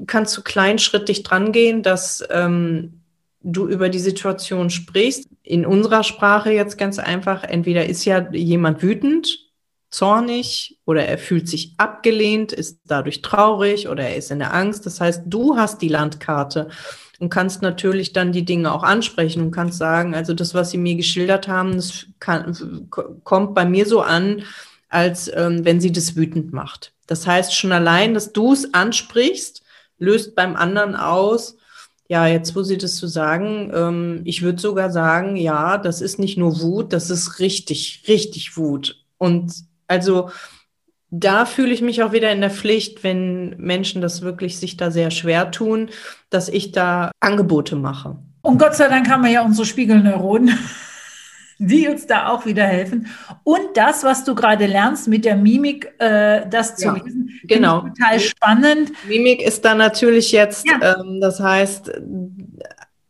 Kannst 0.07 0.35
du 0.35 0.43
kleinschrittig 0.43 1.25
dran 1.25 1.53
gehen, 1.53 1.83
dass 1.83 2.25
ähm, 2.31 3.03
du 3.47 3.69
über 3.69 3.89
die 3.89 4.01
Situation 4.01 4.71
sprichst. 4.71 5.29
In 5.43 5.65
unserer 5.65 6.03
Sprache 6.03 6.51
jetzt 6.51 6.77
ganz 6.77 6.99
einfach, 6.99 7.45
entweder 7.45 7.87
ist 7.87 8.05
ja 8.05 8.29
jemand 8.33 8.83
wütend, 8.83 9.39
zornig 9.89 10.79
oder 10.85 11.07
er 11.07 11.17
fühlt 11.17 11.49
sich 11.49 11.75
abgelehnt, 11.79 12.53
ist 12.53 12.81
dadurch 12.85 13.23
traurig 13.23 13.89
oder 13.89 14.03
er 14.03 14.17
ist 14.17 14.31
in 14.31 14.41
der 14.41 14.53
Angst. 14.53 14.85
Das 14.85 15.01
heißt, 15.01 15.23
du 15.27 15.57
hast 15.57 15.81
die 15.81 15.89
Landkarte 15.89 16.69
und 17.21 17.31
kannst 17.31 17.63
natürlich 17.63 18.13
dann 18.13 18.33
die 18.33 18.45
Dinge 18.45 18.73
auch 18.73 18.83
ansprechen 18.83 19.43
und 19.43 19.53
kannst 19.53 19.79
sagen, 19.79 20.15
also 20.15 20.35
das, 20.35 20.53
was 20.53 20.71
sie 20.71 20.79
mir 20.79 20.97
geschildert 20.97 21.47
haben, 21.47 21.77
das 21.77 22.07
kann, 22.19 22.89
kommt 23.23 23.55
bei 23.55 23.65
mir 23.65 23.87
so 23.87 24.01
an, 24.01 24.43
als 24.89 25.31
ähm, 25.35 25.65
wenn 25.65 25.81
sie 25.81 25.93
das 25.93 26.17
wütend 26.17 26.53
macht. 26.53 26.93
Das 27.07 27.27
heißt, 27.27 27.55
schon 27.55 27.73
allein, 27.73 28.13
dass 28.13 28.33
du 28.33 28.53
es 28.53 28.75
ansprichst, 28.75 29.63
löst 29.99 30.35
beim 30.35 30.57
anderen 30.57 30.97
aus, 30.97 31.57
ja, 32.09 32.27
jetzt 32.27 32.55
wo 32.55 32.63
Sie 32.63 32.79
das 32.79 32.97
so 32.97 33.07
sagen, 33.07 33.71
ähm, 33.75 34.21
ich 34.25 34.43
würde 34.43 34.61
sogar 34.61 34.91
sagen, 34.91 35.37
ja, 35.37 35.79
das 35.79 36.01
ist 36.01 36.19
nicht 36.19 36.39
nur 36.39 36.61
Wut, 36.61 36.93
das 36.93 37.11
ist 37.11 37.41
richtig, 37.41 38.05
richtig 38.09 38.57
Wut. 38.57 39.05
Und 39.19 39.53
also 39.89 40.31
da 41.11 41.47
fühle 41.47 41.73
ich 41.73 41.83
mich 41.83 42.03
auch 42.03 42.13
wieder 42.13 42.33
in 42.33 42.41
der 42.41 42.51
Pflicht, 42.51 43.05
wenn 43.05 43.57
Menschen 43.59 44.03
das 44.03 44.23
wirklich 44.23 44.59
sich 44.59 44.77
da 44.77 44.91
sehr 44.91 45.11
schwer 45.11 45.51
tun, 45.51 45.91
dass 46.31 46.49
ich 46.49 46.73
da 46.73 47.11
Angebote 47.21 47.77
mache. 47.77 48.17
Und 48.43 48.59
Gott 48.59 48.75
sei 48.77 48.89
Dank 48.89 49.09
haben 49.09 49.23
wir 49.23 49.31
ja 49.31 49.45
unsere 49.45 49.67
Spiegelneuronen, 49.67 50.57
die 51.59 51.89
uns 51.89 52.07
da 52.07 52.29
auch 52.29 52.47
wieder 52.47 52.65
helfen. 52.65 53.07
Und 53.45 53.77
das, 53.77 54.05
was 54.05 54.25
du 54.25 54.35
gerade 54.35 54.67
lernst 54.67 55.09
mit 55.09 55.25
der 55.25 55.37
Mimik, 55.37 55.93
äh, 55.99 56.47
das 56.49 56.77
zu 56.77 56.87
ja, 56.87 56.93
lesen, 56.95 57.31
genau. 57.45 57.81
total 57.81 58.21
spannend. 58.21 58.93
Mimik 59.09 59.43
ist 59.43 59.65
da 59.65 59.75
natürlich 59.75 60.33
jetzt, 60.33 60.67
ja. 60.67 60.97
ähm, 61.01 61.21
das 61.21 61.41
heißt, 61.41 61.91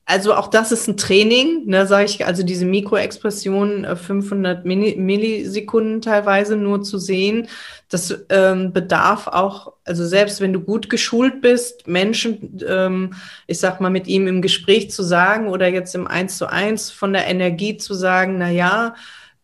also 0.08 0.34
auch 0.34 0.46
das 0.46 0.70
ist 0.70 0.86
ein 0.86 0.96
Training, 0.96 1.66
ne, 1.66 1.84
sage 1.86 2.04
ich, 2.04 2.24
also 2.24 2.44
diese 2.44 2.64
Mikroexpression 2.64 3.96
500 3.96 4.64
äh, 4.64 4.68
Millisekunden 4.68 6.00
teilweise 6.00 6.56
nur 6.56 6.82
zu 6.82 6.98
sehen, 6.98 7.48
das 7.88 8.24
ähm, 8.30 8.72
bedarf 8.72 9.28
auch, 9.28 9.74
also 9.84 10.04
selbst 10.04 10.40
wenn 10.40 10.52
du 10.52 10.60
gut 10.60 10.90
geschult 10.90 11.40
bist, 11.40 11.86
Menschen, 11.86 12.58
ähm, 12.66 13.14
ich 13.46 13.60
sag 13.60 13.80
mal, 13.80 13.90
mit 13.90 14.08
ihm 14.08 14.26
im 14.26 14.42
Gespräch 14.42 14.90
zu 14.90 15.02
sagen 15.04 15.48
oder 15.48 15.68
jetzt 15.68 15.94
im 15.94 16.06
Eins 16.06 16.36
zu 16.36 16.50
eins 16.50 16.90
von 16.90 17.12
der 17.12 17.26
Energie 17.26 17.76
zu 17.76 17.94
sagen, 17.94 18.38
na 18.38 18.50
ja, 18.50 18.94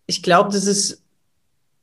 ich 0.06 0.22
glaube, 0.22 0.50
das 0.52 0.66
ist 0.66 1.02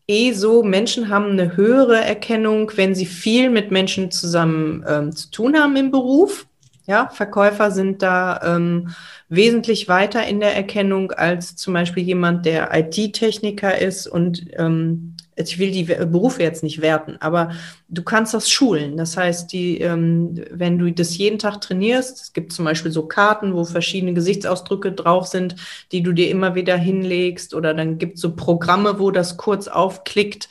eh 0.07 0.33
so, 0.33 0.63
Menschen 0.63 1.09
haben 1.09 1.31
eine 1.31 1.55
höhere 1.55 2.03
Erkennung, 2.03 2.71
wenn 2.75 2.93
sie 2.93 3.05
viel 3.05 3.49
mit 3.49 3.71
Menschen 3.71 4.11
zusammen 4.11 4.83
ähm, 4.87 5.15
zu 5.15 5.31
tun 5.31 5.55
haben 5.55 5.75
im 5.77 5.91
Beruf. 5.91 6.45
Ja, 6.87 7.07
Verkäufer 7.09 7.69
sind 7.69 8.01
da 8.01 8.41
ähm, 8.43 8.89
wesentlich 9.29 9.87
weiter 9.87 10.25
in 10.25 10.39
der 10.39 10.55
Erkennung 10.55 11.11
als 11.11 11.55
zum 11.55 11.75
Beispiel 11.75 12.03
jemand, 12.03 12.47
der 12.47 12.71
IT-Techniker 12.73 13.77
ist 13.77 14.07
und 14.07 14.43
ähm, 14.57 15.15
ich 15.39 15.59
will 15.59 15.71
die 15.71 15.83
Berufe 15.83 16.43
jetzt 16.43 16.63
nicht 16.63 16.81
werten, 16.81 17.17
aber 17.19 17.51
du 17.87 18.03
kannst 18.03 18.33
das 18.33 18.49
schulen. 18.49 18.97
Das 18.97 19.15
heißt, 19.15 19.51
die, 19.51 19.79
ähm, 19.79 20.43
wenn 20.51 20.77
du 20.77 20.91
das 20.91 21.17
jeden 21.17 21.39
Tag 21.39 21.61
trainierst, 21.61 22.21
es 22.21 22.33
gibt 22.33 22.51
zum 22.51 22.65
Beispiel 22.65 22.91
so 22.91 23.07
Karten, 23.07 23.53
wo 23.53 23.63
verschiedene 23.63 24.13
Gesichtsausdrücke 24.13 24.91
drauf 24.91 25.27
sind, 25.27 25.55
die 25.91 26.03
du 26.03 26.11
dir 26.11 26.29
immer 26.29 26.55
wieder 26.55 26.75
hinlegst, 26.75 27.53
oder 27.53 27.73
dann 27.73 27.97
gibt 27.97 28.15
es 28.15 28.21
so 28.21 28.35
Programme, 28.35 28.99
wo 28.99 29.11
das 29.11 29.37
kurz 29.37 29.67
aufklickt 29.67 30.49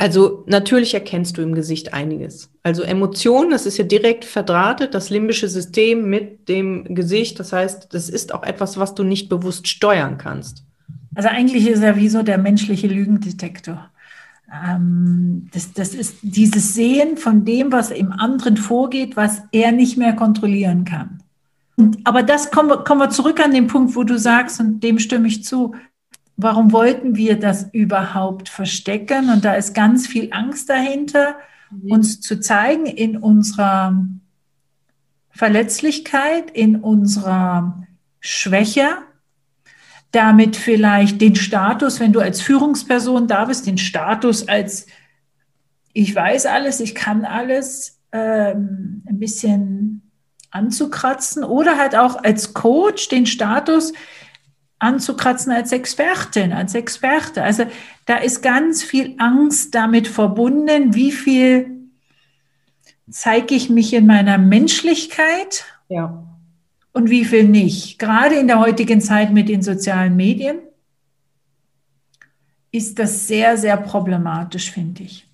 also 0.00 0.44
natürlich 0.46 0.94
erkennst 0.94 1.36
du 1.36 1.42
im 1.42 1.54
Gesicht 1.54 1.92
einiges. 1.92 2.48
Also 2.62 2.82
Emotionen, 2.82 3.50
das 3.50 3.66
ist 3.66 3.76
ja 3.76 3.84
direkt 3.84 4.24
verdrahtet, 4.24 4.94
das 4.94 5.10
limbische 5.10 5.46
System 5.46 6.08
mit 6.08 6.48
dem 6.48 6.94
Gesicht. 6.94 7.38
Das 7.38 7.52
heißt, 7.52 7.92
das 7.92 8.08
ist 8.08 8.32
auch 8.32 8.42
etwas, 8.42 8.78
was 8.78 8.94
du 8.94 9.02
nicht 9.02 9.28
bewusst 9.28 9.68
steuern 9.68 10.16
kannst. 10.16 10.64
Also 11.14 11.28
eigentlich 11.28 11.68
ist 11.68 11.82
er 11.82 11.96
wie 11.96 12.08
so 12.08 12.22
der 12.22 12.38
menschliche 12.38 12.86
Lügendetektor. 12.86 13.90
Ähm, 14.52 15.48
das, 15.52 15.72
das 15.72 15.94
ist 15.94 16.16
dieses 16.22 16.74
Sehen 16.74 17.16
von 17.16 17.44
dem, 17.44 17.72
was 17.72 17.90
im 17.90 18.12
anderen 18.12 18.56
vorgeht, 18.56 19.16
was 19.16 19.42
er 19.52 19.72
nicht 19.72 19.96
mehr 19.96 20.14
kontrollieren 20.14 20.84
kann. 20.84 21.22
Und, 21.76 21.98
aber 22.04 22.22
das 22.22 22.50
kommen 22.50 22.68
wir, 22.68 22.78
kommen 22.78 23.00
wir 23.00 23.10
zurück 23.10 23.40
an 23.40 23.52
den 23.52 23.66
Punkt, 23.66 23.96
wo 23.96 24.02
du 24.02 24.18
sagst, 24.18 24.60
und 24.60 24.80
dem 24.80 24.98
stimme 24.98 25.28
ich 25.28 25.44
zu, 25.44 25.74
warum 26.36 26.72
wollten 26.72 27.16
wir 27.16 27.38
das 27.38 27.68
überhaupt 27.72 28.48
verstecken? 28.48 29.30
Und 29.30 29.44
da 29.44 29.54
ist 29.54 29.74
ganz 29.74 30.06
viel 30.06 30.28
Angst 30.32 30.68
dahinter, 30.68 31.36
mhm. 31.70 31.92
uns 31.92 32.20
zu 32.20 32.40
zeigen 32.40 32.86
in 32.86 33.16
unserer 33.16 34.04
Verletzlichkeit, 35.30 36.50
in 36.50 36.76
unserer 36.76 37.86
Schwäche, 38.20 38.88
damit 40.12 40.56
vielleicht 40.56 41.20
den 41.20 41.36
Status, 41.36 42.00
wenn 42.00 42.12
du 42.12 42.20
als 42.20 42.40
Führungsperson 42.40 43.28
da 43.28 43.44
bist, 43.44 43.66
den 43.66 43.78
Status 43.78 44.48
als 44.48 44.86
ich 45.92 46.14
weiß 46.14 46.46
alles, 46.46 46.80
ich 46.80 46.94
kann 46.94 47.24
alles, 47.24 48.00
ähm, 48.12 49.02
ein 49.08 49.18
bisschen 49.18 50.02
anzukratzen 50.50 51.44
oder 51.44 51.78
halt 51.78 51.96
auch 51.96 52.22
als 52.22 52.54
Coach 52.54 53.08
den 53.08 53.26
Status, 53.26 53.92
anzukratzen 54.78 55.52
als 55.52 55.72
Expertin, 55.72 56.52
als 56.52 56.74
Experte. 56.74 57.42
Also 57.42 57.64
da 58.06 58.16
ist 58.16 58.42
ganz 58.42 58.82
viel 58.82 59.14
Angst 59.18 59.74
damit 59.74 60.08
verbunden, 60.08 60.94
wie 60.94 61.12
viel 61.12 61.90
zeige 63.10 63.54
ich 63.54 63.68
mich 63.68 63.92
in 63.92 64.06
meiner 64.06 64.38
Menschlichkeit 64.38 65.64
ja. 65.88 66.24
Und 66.92 67.10
wie 67.10 67.24
viel 67.24 67.44
nicht. 67.44 67.98
Gerade 67.98 68.36
in 68.36 68.48
der 68.48 68.60
heutigen 68.60 69.00
Zeit 69.00 69.32
mit 69.32 69.48
den 69.48 69.62
sozialen 69.62 70.16
Medien 70.16 70.58
ist 72.72 72.98
das 72.98 73.26
sehr, 73.26 73.56
sehr 73.56 73.76
problematisch, 73.76 74.70
finde 74.70 75.02
ich. 75.02 75.26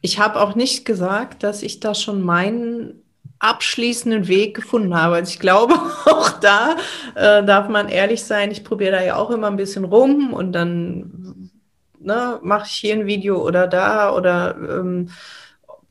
Ich 0.00 0.18
habe 0.18 0.40
auch 0.40 0.54
nicht 0.54 0.84
gesagt, 0.84 1.42
dass 1.42 1.62
ich 1.62 1.80
da 1.80 1.94
schon 1.94 2.22
meinen 2.22 3.02
abschließenden 3.38 4.28
Weg 4.28 4.54
gefunden 4.54 4.94
habe. 4.94 5.16
Also 5.16 5.30
ich 5.30 5.38
glaube, 5.38 5.74
auch 6.06 6.30
da 6.40 6.76
äh, 7.14 7.44
darf 7.44 7.68
man 7.68 7.88
ehrlich 7.88 8.24
sein. 8.24 8.50
Ich 8.50 8.64
probiere 8.64 8.92
da 8.92 9.02
ja 9.02 9.16
auch 9.16 9.30
immer 9.30 9.48
ein 9.48 9.56
bisschen 9.56 9.84
rum 9.84 10.32
und 10.32 10.52
dann 10.52 11.50
ne, 11.98 12.38
mache 12.42 12.66
ich 12.66 12.72
hier 12.72 12.94
ein 12.94 13.06
Video 13.06 13.44
oder 13.44 13.66
da 13.66 14.14
oder 14.14 14.56
ähm, 14.56 15.10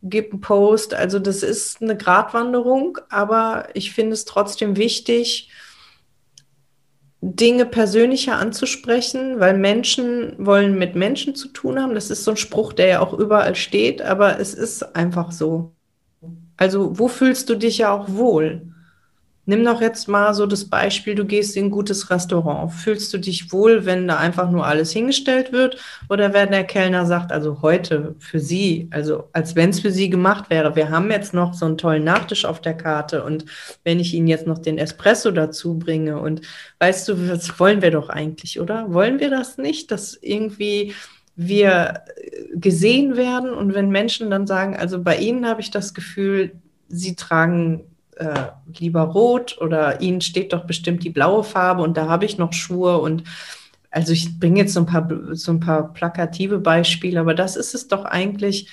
gebe 0.05 0.31
einen 0.31 0.41
Post. 0.41 0.93
Also 0.93 1.19
das 1.19 1.43
ist 1.43 1.81
eine 1.81 1.97
Gratwanderung, 1.97 2.97
aber 3.09 3.67
ich 3.73 3.91
finde 3.91 4.13
es 4.13 4.25
trotzdem 4.25 4.77
wichtig, 4.77 5.49
Dinge 7.21 7.65
persönlicher 7.65 8.37
anzusprechen, 8.37 9.39
weil 9.39 9.57
Menschen 9.57 10.35
wollen 10.37 10.77
mit 10.77 10.95
Menschen 10.95 11.33
zu 11.33 11.47
tun 11.47 11.81
haben. 11.81 11.95
Das 11.95 12.11
ist 12.11 12.23
so 12.23 12.31
ein 12.31 12.37
Spruch, 12.37 12.71
der 12.71 12.87
ja 12.87 12.99
auch 12.99 13.13
überall 13.13 13.55
steht, 13.55 14.01
aber 14.01 14.39
es 14.39 14.53
ist 14.53 14.95
einfach 14.95 15.31
so. 15.31 15.73
Also 16.55 16.99
wo 16.99 17.07
fühlst 17.07 17.49
du 17.49 17.55
dich 17.55 17.79
ja 17.79 17.91
auch 17.91 18.09
wohl? 18.09 18.74
Nimm 19.47 19.63
doch 19.63 19.79
jetzt 19.79 20.07
mal 20.07 20.33
so 20.33 20.47
das 20.47 20.65
Beispiel, 20.65 21.13
du 21.13 21.23
gehst 21.23 21.55
in 21.55 21.65
ein 21.65 21.71
gutes 21.71 22.09
Restaurant. 22.09 22.73
Fühlst 22.73 23.13
du 23.13 23.19
dich 23.19 23.51
wohl, 23.51 23.85
wenn 23.85 24.07
da 24.07 24.17
einfach 24.17 24.49
nur 24.49 24.65
alles 24.65 24.91
hingestellt 24.91 25.51
wird? 25.51 25.77
Oder 26.09 26.33
wenn 26.33 26.49
der 26.49 26.63
Kellner 26.63 27.05
sagt, 27.05 27.31
also 27.31 27.61
heute 27.61 28.15
für 28.17 28.39
Sie, 28.39 28.87
also 28.91 29.29
als 29.33 29.55
wenn 29.55 29.69
es 29.69 29.79
für 29.79 29.91
Sie 29.91 30.09
gemacht 30.09 30.49
wäre, 30.49 30.75
wir 30.75 30.89
haben 30.89 31.11
jetzt 31.11 31.33
noch 31.35 31.53
so 31.53 31.65
einen 31.67 31.77
tollen 31.77 32.03
Nachtisch 32.03 32.43
auf 32.45 32.59
der 32.59 32.75
Karte 32.75 33.23
und 33.23 33.45
wenn 33.83 33.99
ich 33.99 34.15
Ihnen 34.15 34.27
jetzt 34.27 34.47
noch 34.47 34.57
den 34.57 34.79
Espresso 34.79 35.29
dazu 35.29 35.77
bringe 35.77 36.19
und 36.19 36.41
weißt 36.79 37.07
du, 37.07 37.13
das 37.13 37.59
wollen 37.59 37.83
wir 37.83 37.91
doch 37.91 38.09
eigentlich, 38.09 38.59
oder? 38.59 38.91
Wollen 38.93 39.19
wir 39.19 39.29
das 39.29 39.59
nicht, 39.59 39.91
dass 39.91 40.17
irgendwie 40.19 40.93
wir 41.35 42.01
gesehen 42.55 43.15
werden 43.15 43.53
und 43.53 43.75
wenn 43.75 43.89
Menschen 43.89 44.29
dann 44.29 44.47
sagen, 44.47 44.75
also 44.75 45.03
bei 45.03 45.17
Ihnen 45.17 45.45
habe 45.45 45.61
ich 45.61 45.69
das 45.69 45.93
Gefühl, 45.93 46.53
Sie 46.87 47.15
tragen 47.15 47.83
äh, 48.15 48.47
lieber 48.79 49.01
rot 49.01 49.57
oder 49.59 50.01
Ihnen 50.01 50.21
steht 50.21 50.53
doch 50.53 50.65
bestimmt 50.65 51.03
die 51.03 51.09
blaue 51.09 51.43
Farbe 51.43 51.83
und 51.83 51.97
da 51.97 52.07
habe 52.07 52.25
ich 52.25 52.37
noch 52.37 52.53
Schuhe 52.53 52.97
und 52.97 53.23
also 53.91 54.11
ich 54.11 54.39
bringe 54.39 54.59
jetzt 54.59 54.73
so 54.73 54.81
ein 54.81 54.85
paar 54.85 55.09
so 55.31 55.51
ein 55.51 55.59
paar 55.59 55.93
plakative 55.93 56.59
Beispiele, 56.59 57.19
aber 57.19 57.33
das 57.33 57.55
ist 57.55 57.75
es 57.75 57.87
doch 57.87 58.05
eigentlich, 58.05 58.69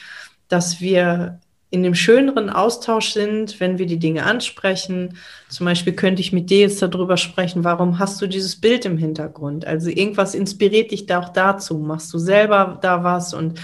dass 0.48 0.80
wir 0.80 1.40
in 1.70 1.82
dem 1.82 1.94
schöneren 1.94 2.50
Austausch 2.50 3.12
sind, 3.12 3.58
wenn 3.58 3.78
wir 3.78 3.86
die 3.86 3.98
Dinge 3.98 4.24
ansprechen. 4.24 5.16
Zum 5.48 5.64
Beispiel 5.64 5.94
könnte 5.94 6.20
ich 6.20 6.30
mit 6.30 6.50
dir 6.50 6.60
jetzt 6.60 6.82
darüber 6.82 7.16
sprechen, 7.16 7.64
warum 7.64 7.98
hast 7.98 8.20
du 8.20 8.26
dieses 8.26 8.60
Bild 8.60 8.84
im 8.84 8.98
Hintergrund? 8.98 9.66
Also 9.66 9.88
irgendwas 9.88 10.34
inspiriert 10.34 10.90
dich 10.90 11.06
da 11.06 11.20
auch 11.20 11.30
dazu. 11.30 11.78
Machst 11.78 12.12
du 12.12 12.18
selber 12.18 12.78
da 12.82 13.02
was? 13.04 13.32
Und 13.32 13.58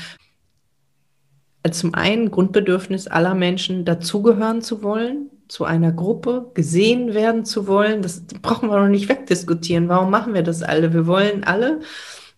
zum 1.70 1.92
einen 1.92 2.30
Grundbedürfnis 2.30 3.08
aller 3.08 3.34
Menschen, 3.34 3.84
dazugehören 3.84 4.62
zu 4.62 4.82
wollen, 4.82 5.30
zu 5.48 5.64
einer 5.64 5.92
Gruppe, 5.92 6.50
gesehen 6.54 7.14
werden 7.14 7.44
zu 7.44 7.66
wollen. 7.66 8.02
Das 8.02 8.22
brauchen 8.42 8.68
wir 8.68 8.78
noch 8.78 8.88
nicht 8.88 9.08
wegdiskutieren. 9.08 9.88
Warum 9.88 10.10
machen 10.10 10.34
wir 10.34 10.42
das 10.42 10.62
alle? 10.62 10.92
Wir 10.92 11.06
wollen 11.06 11.44
alle 11.44 11.80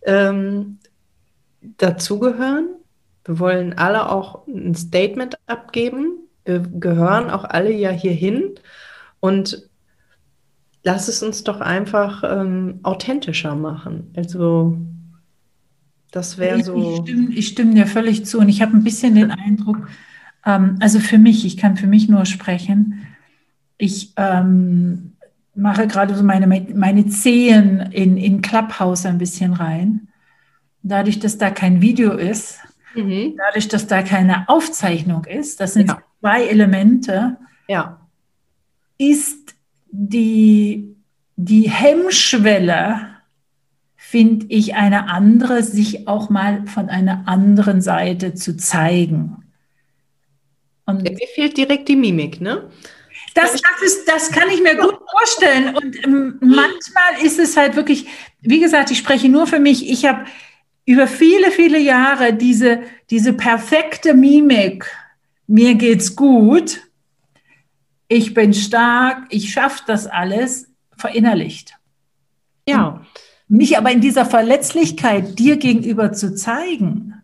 ähm, 0.02 0.78
dazugehören 1.76 2.68
wir 3.24 3.38
wollen 3.38 3.74
alle 3.74 4.10
auch 4.10 4.46
ein 4.46 4.74
Statement 4.74 5.36
abgeben. 5.46 6.18
Wir 6.44 6.60
gehören 6.60 7.30
auch 7.30 7.44
alle 7.44 7.72
ja 7.72 7.90
hierhin. 7.90 8.54
Und 9.20 9.68
lass 10.82 11.08
es 11.08 11.22
uns 11.22 11.44
doch 11.44 11.60
einfach 11.60 12.24
ähm, 12.24 12.80
authentischer 12.82 13.54
machen. 13.54 14.12
Also 14.16 14.78
das 16.10 16.38
wäre 16.38 16.62
so. 16.64 16.76
Ich 16.76 16.96
stimme, 17.02 17.34
ich 17.34 17.46
stimme 17.48 17.74
dir 17.74 17.86
völlig 17.86 18.24
zu 18.24 18.38
und 18.38 18.48
ich 18.48 18.62
habe 18.62 18.76
ein 18.76 18.82
bisschen 18.84 19.14
den 19.14 19.30
Eindruck, 19.30 19.88
ähm, 20.44 20.76
also 20.80 20.98
für 20.98 21.18
mich, 21.18 21.44
ich 21.44 21.56
kann 21.56 21.76
für 21.76 21.86
mich 21.86 22.08
nur 22.08 22.24
sprechen, 22.26 23.06
ich 23.78 24.12
ähm, 24.16 25.12
mache 25.54 25.86
gerade 25.86 26.14
so 26.14 26.22
meine, 26.22 26.46
meine 26.46 27.06
Zehen 27.06 27.80
in, 27.92 28.16
in 28.16 28.42
Clubhouse 28.42 29.06
ein 29.06 29.18
bisschen 29.18 29.52
rein. 29.52 30.08
Dadurch, 30.82 31.18
dass 31.18 31.38
da 31.38 31.50
kein 31.50 31.82
Video 31.82 32.12
ist, 32.12 32.58
mhm. 32.94 33.34
dadurch, 33.36 33.68
dass 33.68 33.86
da 33.86 34.02
keine 34.02 34.48
Aufzeichnung 34.48 35.24
ist, 35.24 35.60
das 35.60 35.74
sind 35.74 35.88
ja. 35.88 36.02
zwei 36.20 36.44
Elemente, 36.44 37.36
ja. 37.68 38.00
ist 38.96 39.54
die, 39.90 40.96
die 41.36 41.68
Hemmschwelle, 41.68 43.08
finde 43.96 44.46
ich, 44.48 44.74
eine 44.74 45.08
andere, 45.08 45.62
sich 45.62 46.08
auch 46.08 46.30
mal 46.30 46.66
von 46.66 46.88
einer 46.88 47.28
anderen 47.28 47.82
Seite 47.82 48.34
zu 48.34 48.56
zeigen. 48.56 49.49
Und 51.08 51.18
Mir 51.18 51.26
fehlt 51.34 51.56
direkt 51.56 51.88
die 51.88 51.96
Mimik, 51.96 52.40
ne? 52.40 52.70
Das, 53.34 53.52
das, 53.52 53.82
ist, 53.82 54.08
das 54.08 54.30
kann 54.30 54.48
ich 54.50 54.60
mir 54.60 54.76
gut 54.76 54.98
vorstellen. 55.10 55.76
Und 55.76 56.04
ähm, 56.04 56.38
manchmal 56.40 57.22
ist 57.22 57.38
es 57.38 57.56
halt 57.56 57.76
wirklich, 57.76 58.06
wie 58.40 58.60
gesagt, 58.60 58.90
ich 58.90 58.98
spreche 58.98 59.28
nur 59.28 59.46
für 59.46 59.60
mich. 59.60 59.88
Ich 59.88 60.04
habe 60.04 60.24
über 60.84 61.06
viele, 61.06 61.50
viele 61.50 61.78
Jahre 61.78 62.32
diese, 62.32 62.82
diese 63.10 63.32
perfekte 63.32 64.14
Mimik. 64.14 64.90
Mir 65.46 65.74
geht's 65.74 66.16
gut. 66.16 66.80
Ich 68.08 68.34
bin 68.34 68.52
stark. 68.52 69.26
Ich 69.30 69.52
schaffe 69.52 69.82
das 69.86 70.06
alles. 70.06 70.66
Verinnerlicht. 70.96 71.74
Ja. 72.68 73.06
Mich 73.48 73.78
aber 73.78 73.90
in 73.92 74.00
dieser 74.00 74.26
Verletzlichkeit 74.26 75.38
dir 75.38 75.56
gegenüber 75.56 76.12
zu 76.12 76.34
zeigen. 76.34 77.14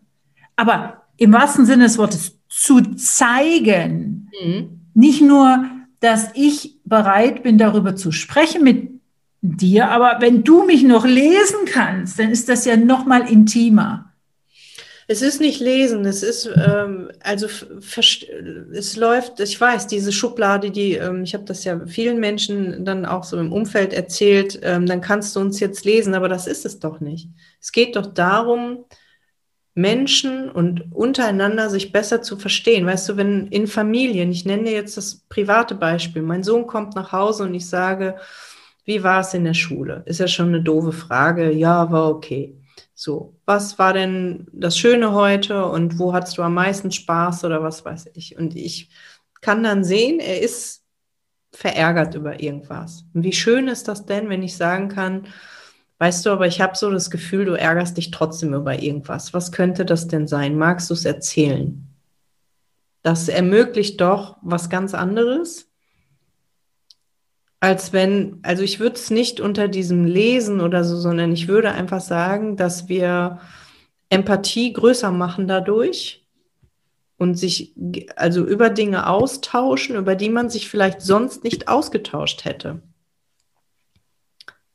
Aber 0.55 1.05
im 1.17 1.33
wahrsten 1.33 1.65
Sinne 1.65 1.83
des 1.85 1.97
Wortes 1.97 2.36
zu 2.57 2.81
zeigen. 2.95 4.29
Mhm. 4.43 4.81
Nicht 4.93 5.21
nur 5.21 5.69
dass 5.99 6.29
ich 6.35 6.79
bereit 6.85 7.43
bin, 7.43 7.57
darüber 7.57 7.95
zu 7.95 8.11
sprechen 8.11 8.63
mit 8.63 8.89
dir. 9.41 9.89
Aber 9.89 10.17
wenn 10.19 10.43
du 10.43 10.63
mich 10.63 10.83
noch 10.83 11.05
lesen 11.05 11.65
kannst, 11.65 12.19
dann 12.19 12.31
ist 12.31 12.49
das 12.49 12.65
ja 12.65 12.77
noch 12.77 13.05
mal 13.05 13.29
intimer. 13.29 14.03
Es 15.09 15.21
ist 15.21 15.39
nicht 15.39 15.61
lesen, 15.61 16.03
es 16.03 16.21
ist 16.21 16.49
ähm, 16.53 17.09
also 17.23 17.47
es 18.73 18.97
läuft. 18.97 19.39
Ich 19.39 19.59
weiß 19.59 19.87
diese 19.87 20.11
Schublade, 20.11 20.69
die 20.69 20.95
ähm, 20.95 21.23
ich 21.23 21.33
habe 21.33 21.45
das 21.45 21.63
ja 21.63 21.79
vielen 21.85 22.19
Menschen 22.19 22.83
dann 22.83 23.05
auch 23.05 23.23
so 23.23 23.39
im 23.39 23.53
Umfeld 23.53 23.93
erzählt. 23.93 24.59
Ähm, 24.63 24.85
dann 24.85 24.99
kannst 24.99 25.33
du 25.35 25.39
uns 25.39 25.61
jetzt 25.61 25.85
lesen, 25.85 26.13
aber 26.13 26.27
das 26.27 26.45
ist 26.45 26.65
es 26.65 26.79
doch 26.79 26.99
nicht. 26.99 27.29
Es 27.61 27.71
geht 27.71 27.95
doch 27.95 28.07
darum, 28.07 28.83
Menschen 29.77 30.49
und 30.49 30.91
untereinander 30.91 31.69
sich 31.69 31.91
besser 31.91 32.23
zu 32.23 32.35
verstehen. 32.35 32.87
Weißt 32.87 33.07
du, 33.09 33.15
wenn 33.15 33.45
in 33.47 33.67
Familien, 33.67 34.31
ich 34.31 34.43
nenne 34.43 34.63
dir 34.63 34.71
jetzt 34.71 34.97
das 34.97 35.23
private 35.29 35.75
Beispiel, 35.75 36.23
mein 36.23 36.43
Sohn 36.43 36.65
kommt 36.65 36.95
nach 36.95 37.11
Hause 37.11 37.43
und 37.43 37.53
ich 37.53 37.69
sage, 37.69 38.17
wie 38.85 39.03
war 39.03 39.19
es 39.19 39.35
in 39.35 39.43
der 39.43 39.53
Schule? 39.53 40.01
Ist 40.07 40.19
ja 40.19 40.27
schon 40.27 40.47
eine 40.47 40.63
doofe 40.63 40.93
Frage. 40.93 41.51
Ja, 41.51 41.91
war 41.91 42.09
okay. 42.09 42.57
So, 42.95 43.35
was 43.45 43.77
war 43.77 43.93
denn 43.93 44.47
das 44.51 44.79
Schöne 44.79 45.13
heute 45.13 45.65
und 45.65 45.99
wo 45.99 46.11
hattest 46.11 46.39
du 46.39 46.41
am 46.41 46.55
meisten 46.55 46.91
Spaß 46.91 47.43
oder 47.43 47.61
was 47.61 47.85
weiß 47.85 48.07
ich? 48.15 48.35
Und 48.35 48.55
ich 48.55 48.89
kann 49.41 49.61
dann 49.61 49.83
sehen, 49.83 50.19
er 50.19 50.41
ist 50.41 50.85
verärgert 51.51 52.15
über 52.15 52.41
irgendwas. 52.41 53.05
Und 53.13 53.23
wie 53.23 53.33
schön 53.33 53.67
ist 53.67 53.87
das 53.87 54.07
denn, 54.07 54.29
wenn 54.29 54.41
ich 54.41 54.57
sagen 54.57 54.89
kann, 54.89 55.27
Weißt 55.99 56.25
du, 56.25 56.29
aber 56.29 56.45
ich 56.45 56.61
habe 56.61 56.77
so 56.77 56.91
das 56.91 57.09
Gefühl, 57.09 57.45
du 57.45 57.53
ärgerst 57.53 57.97
dich 57.97 58.11
trotzdem 58.11 58.53
über 58.53 58.81
irgendwas. 58.81 59.33
Was 59.33 59.51
könnte 59.51 59.83
das 59.83 60.07
denn 60.07 60.27
sein? 60.27 60.57
Magst 60.57 60.89
du 60.89 60.93
es 60.93 61.05
erzählen? 61.05 61.87
Das 63.01 63.27
ermöglicht 63.29 63.99
doch 64.01 64.37
was 64.41 64.69
ganz 64.69 64.93
anderes, 64.93 65.71
als 67.59 67.93
wenn, 67.93 68.39
also 68.43 68.63
ich 68.63 68.79
würde 68.79 68.95
es 68.95 69.09
nicht 69.09 69.39
unter 69.39 69.67
diesem 69.67 70.05
Lesen 70.05 70.61
oder 70.61 70.83
so, 70.83 70.97
sondern 70.97 71.31
ich 71.31 71.47
würde 71.47 71.71
einfach 71.71 72.01
sagen, 72.01 72.57
dass 72.57 72.87
wir 72.87 73.39
Empathie 74.09 74.73
größer 74.73 75.11
machen 75.11 75.47
dadurch 75.47 76.27
und 77.17 77.35
sich 77.35 77.73
also 78.15 78.45
über 78.45 78.69
Dinge 78.69 79.07
austauschen, 79.07 79.95
über 79.95 80.15
die 80.15 80.29
man 80.29 80.49
sich 80.49 80.69
vielleicht 80.69 81.01
sonst 81.01 81.43
nicht 81.43 81.67
ausgetauscht 81.67 82.45
hätte. 82.45 82.81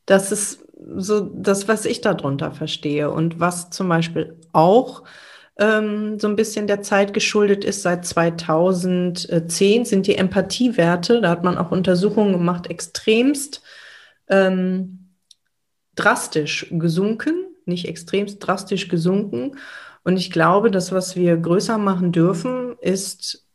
Das 0.07 0.33
ist 0.33 0.65
so 0.97 1.21
das, 1.21 1.69
was 1.69 1.85
ich 1.85 2.01
darunter 2.01 2.53
verstehe 2.53 3.11
und 3.11 3.41
was 3.41 3.71
zum 3.71 3.89
Beispiel 3.89 4.39
auch 4.53 5.03
ähm, 5.59 6.19
so 6.19 6.29
ein 6.29 6.37
bisschen 6.37 6.67
der 6.67 6.83
Zeit 6.83 7.15
geschuldet 7.15 7.65
ist. 7.65 7.83
Seit 7.83 8.07
2010 8.07 9.85
sind 9.85 10.07
die 10.07 10.17
Empathiewerte, 10.17 11.21
da 11.21 11.31
hat 11.31 11.45
man 11.45 11.59
auch 11.59 11.71
Untersuchungen 11.71 12.33
gemacht, 12.33 12.69
extremst 12.69 13.63
ähm, 14.29 15.11
drastisch 15.95 16.67
gesunken, 16.71 17.47
nicht 17.67 17.87
extremst 17.87 18.39
drastisch 18.41 18.89
gesunken. 18.89 19.57
Und 20.05 20.17
ich 20.17 20.31
glaube, 20.31 20.71
das, 20.71 20.91
was 20.91 21.17
wir 21.17 21.37
größer 21.37 21.79
machen 21.79 22.13
dürfen, 22.13 22.77
ist 22.81 23.47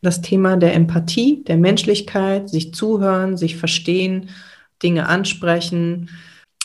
das 0.00 0.20
Thema 0.20 0.56
der 0.56 0.74
Empathie, 0.74 1.44
der 1.44 1.58
Menschlichkeit, 1.58 2.48
sich 2.48 2.72
zuhören, 2.74 3.36
sich 3.36 3.56
verstehen, 3.56 4.30
Dinge 4.82 5.08
ansprechen 5.08 6.08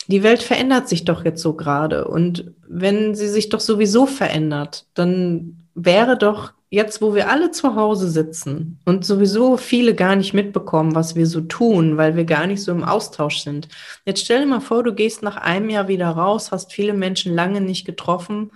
die 0.08 0.24
Welt 0.24 0.42
verändert 0.42 0.88
sich 0.88 1.06
doch 1.06 1.26
jetzt 1.26 1.42
so 1.42 1.54
gerade. 1.54 2.08
Und 2.08 2.54
wenn 2.68 3.16
sie 3.16 3.28
sich 3.28 3.50
doch 3.50 3.60
sowieso 3.60 4.06
verändert, 4.06 4.86
dann 4.94 5.64
wäre 5.76 6.18
doch 6.18 6.54
jetzt, 6.70 7.02
wo 7.02 7.16
wir 7.16 7.30
alle 7.30 7.52
zu 7.52 7.76
Hause 7.76 8.10
sitzen 8.10 8.80
und 8.86 9.06
sowieso 9.06 9.58
viele 9.58 9.96
gar 9.96 10.16
nicht 10.16 10.34
mitbekommen, 10.34 10.96
was 10.96 11.16
wir 11.16 11.26
so 11.26 11.42
tun, 11.42 11.98
weil 11.98 12.16
wir 12.16 12.26
gar 12.26 12.46
nicht 12.46 12.62
so 12.62 12.72
im 12.72 12.84
Austausch 12.84 13.40
sind. 13.40 13.70
Jetzt 14.06 14.22
stell 14.22 14.42
dir 14.42 14.48
mal 14.48 14.60
vor, 14.60 14.84
du 14.84 14.94
gehst 14.94 15.24
nach 15.24 15.38
einem 15.38 15.70
Jahr 15.70 15.88
wieder 15.88 16.10
raus, 16.10 16.52
hast 16.52 16.74
viele 16.74 16.94
Menschen 16.94 17.34
lange 17.34 17.62
nicht 17.62 17.86
getroffen 17.86 18.52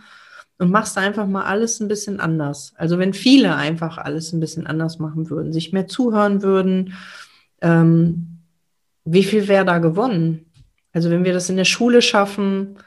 und 0.57 0.71
machst 0.71 0.97
einfach 0.97 1.25
mal 1.25 1.45
alles 1.45 1.79
ein 1.79 1.87
bisschen 1.87 2.19
anders. 2.19 2.73
Also 2.75 2.99
wenn 2.99 3.13
viele 3.13 3.55
einfach 3.55 3.97
alles 3.97 4.33
ein 4.33 4.41
bisschen 4.41 4.67
anders 4.67 4.99
machen 4.99 5.29
würden, 5.29 5.53
sich 5.53 5.71
mehr 5.71 5.87
zuhören 5.87 6.43
würden, 6.43 6.93
ähm, 7.61 8.39
wie 9.05 9.23
viel 9.23 9.47
wäre 9.47 9.65
da 9.65 9.79
gewonnen? 9.79 10.50
Also 10.93 11.09
wenn 11.09 11.23
wir 11.23 11.33
das 11.33 11.49
in 11.49 11.57
der 11.57 11.65
Schule 11.65 12.01
schaffen, 12.01 12.77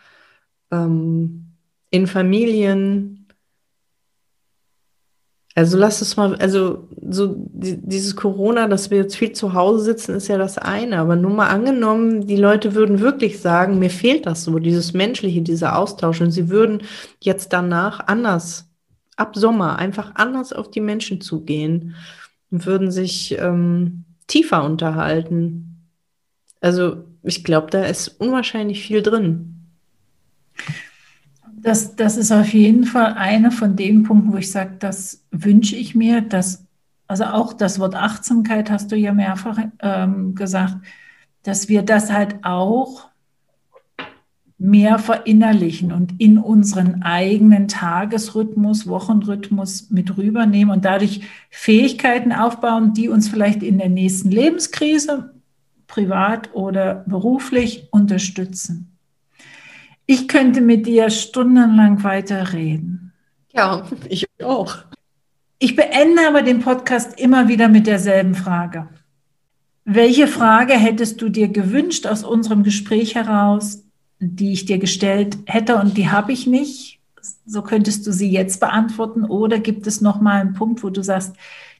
ähm, 0.70 1.46
in 1.90 2.06
Familien, 2.06 3.24
also 5.56 5.78
lass 5.78 6.00
es 6.00 6.16
mal, 6.16 6.34
also 6.36 6.88
so 7.08 7.36
die, 7.36 7.76
dieses 7.76 8.16
Corona, 8.16 8.66
dass 8.66 8.90
wir 8.90 8.98
jetzt 8.98 9.16
viel 9.16 9.32
zu 9.32 9.52
Hause 9.52 9.84
sitzen, 9.84 10.16
ist 10.16 10.26
ja 10.26 10.36
das 10.36 10.58
eine. 10.58 10.98
Aber 10.98 11.14
nur 11.14 11.30
mal 11.30 11.48
angenommen, 11.48 12.26
die 12.26 12.36
Leute 12.36 12.74
würden 12.74 12.98
wirklich 12.98 13.40
sagen, 13.40 13.78
mir 13.78 13.90
fehlt 13.90 14.26
das 14.26 14.42
so, 14.42 14.58
dieses 14.58 14.94
Menschliche, 14.94 15.42
dieser 15.42 15.78
Austausch. 15.78 16.20
Und 16.20 16.32
sie 16.32 16.48
würden 16.48 16.82
jetzt 17.20 17.52
danach 17.52 18.00
anders, 18.08 18.68
ab 19.16 19.36
Sommer, 19.36 19.78
einfach 19.78 20.16
anders 20.16 20.52
auf 20.52 20.72
die 20.72 20.80
Menschen 20.80 21.20
zugehen 21.20 21.94
und 22.50 22.66
würden 22.66 22.90
sich 22.90 23.36
ähm, 23.38 24.04
tiefer 24.26 24.64
unterhalten. 24.64 25.88
Also 26.60 27.04
ich 27.24 27.42
glaube, 27.42 27.70
da 27.70 27.84
ist 27.84 28.08
unwahrscheinlich 28.20 28.86
viel 28.86 29.02
drin. 29.02 29.56
Das, 31.56 31.96
das 31.96 32.18
ist 32.18 32.30
auf 32.30 32.52
jeden 32.52 32.84
Fall 32.84 33.14
einer 33.14 33.50
von 33.50 33.74
den 33.74 34.02
Punkten, 34.02 34.32
wo 34.32 34.36
ich 34.36 34.50
sage, 34.50 34.76
das 34.78 35.24
wünsche 35.30 35.76
ich 35.76 35.94
mir, 35.94 36.20
dass, 36.20 36.66
also 37.06 37.24
auch 37.24 37.54
das 37.54 37.78
Wort 37.78 37.94
Achtsamkeit 37.94 38.70
hast 38.70 38.92
du 38.92 38.96
ja 38.96 39.14
mehrfach 39.14 39.58
ähm, 39.80 40.34
gesagt, 40.34 40.76
dass 41.42 41.68
wir 41.70 41.82
das 41.82 42.12
halt 42.12 42.36
auch 42.42 43.08
mehr 44.58 44.98
verinnerlichen 44.98 45.92
und 45.92 46.20
in 46.20 46.38
unseren 46.38 47.02
eigenen 47.02 47.68
Tagesrhythmus, 47.68 48.86
Wochenrhythmus 48.86 49.90
mit 49.90 50.16
rübernehmen 50.16 50.72
und 50.72 50.84
dadurch 50.84 51.22
Fähigkeiten 51.50 52.32
aufbauen, 52.32 52.92
die 52.92 53.08
uns 53.08 53.28
vielleicht 53.28 53.62
in 53.62 53.78
der 53.78 53.88
nächsten 53.88 54.30
Lebenskrise 54.30 55.33
privat 55.94 56.52
oder 56.54 57.04
beruflich 57.06 57.86
unterstützen. 57.92 58.98
Ich 60.06 60.26
könnte 60.26 60.60
mit 60.60 60.88
dir 60.88 61.08
stundenlang 61.08 62.02
weiterreden. 62.02 63.12
Ja, 63.52 63.86
ich 64.08 64.26
auch. 64.42 64.78
Ich 65.60 65.76
beende 65.76 66.26
aber 66.26 66.42
den 66.42 66.58
Podcast 66.58 67.20
immer 67.20 67.46
wieder 67.46 67.68
mit 67.68 67.86
derselben 67.86 68.34
Frage. 68.34 68.88
Welche 69.84 70.26
Frage 70.26 70.72
hättest 70.72 71.22
du 71.22 71.28
dir 71.28 71.46
gewünscht 71.46 72.08
aus 72.08 72.24
unserem 72.24 72.64
Gespräch 72.64 73.14
heraus, 73.14 73.84
die 74.18 74.52
ich 74.52 74.64
dir 74.64 74.78
gestellt 74.78 75.38
hätte 75.46 75.76
und 75.76 75.96
die 75.96 76.08
habe 76.08 76.32
ich 76.32 76.48
nicht? 76.48 76.98
So 77.46 77.62
könntest 77.62 78.04
du 78.04 78.12
sie 78.12 78.32
jetzt 78.32 78.58
beantworten 78.58 79.24
oder 79.24 79.60
gibt 79.60 79.86
es 79.86 80.00
noch 80.00 80.20
mal 80.20 80.40
einen 80.40 80.54
Punkt, 80.54 80.82
wo 80.82 80.90
du 80.90 81.04
sagst, 81.04 81.36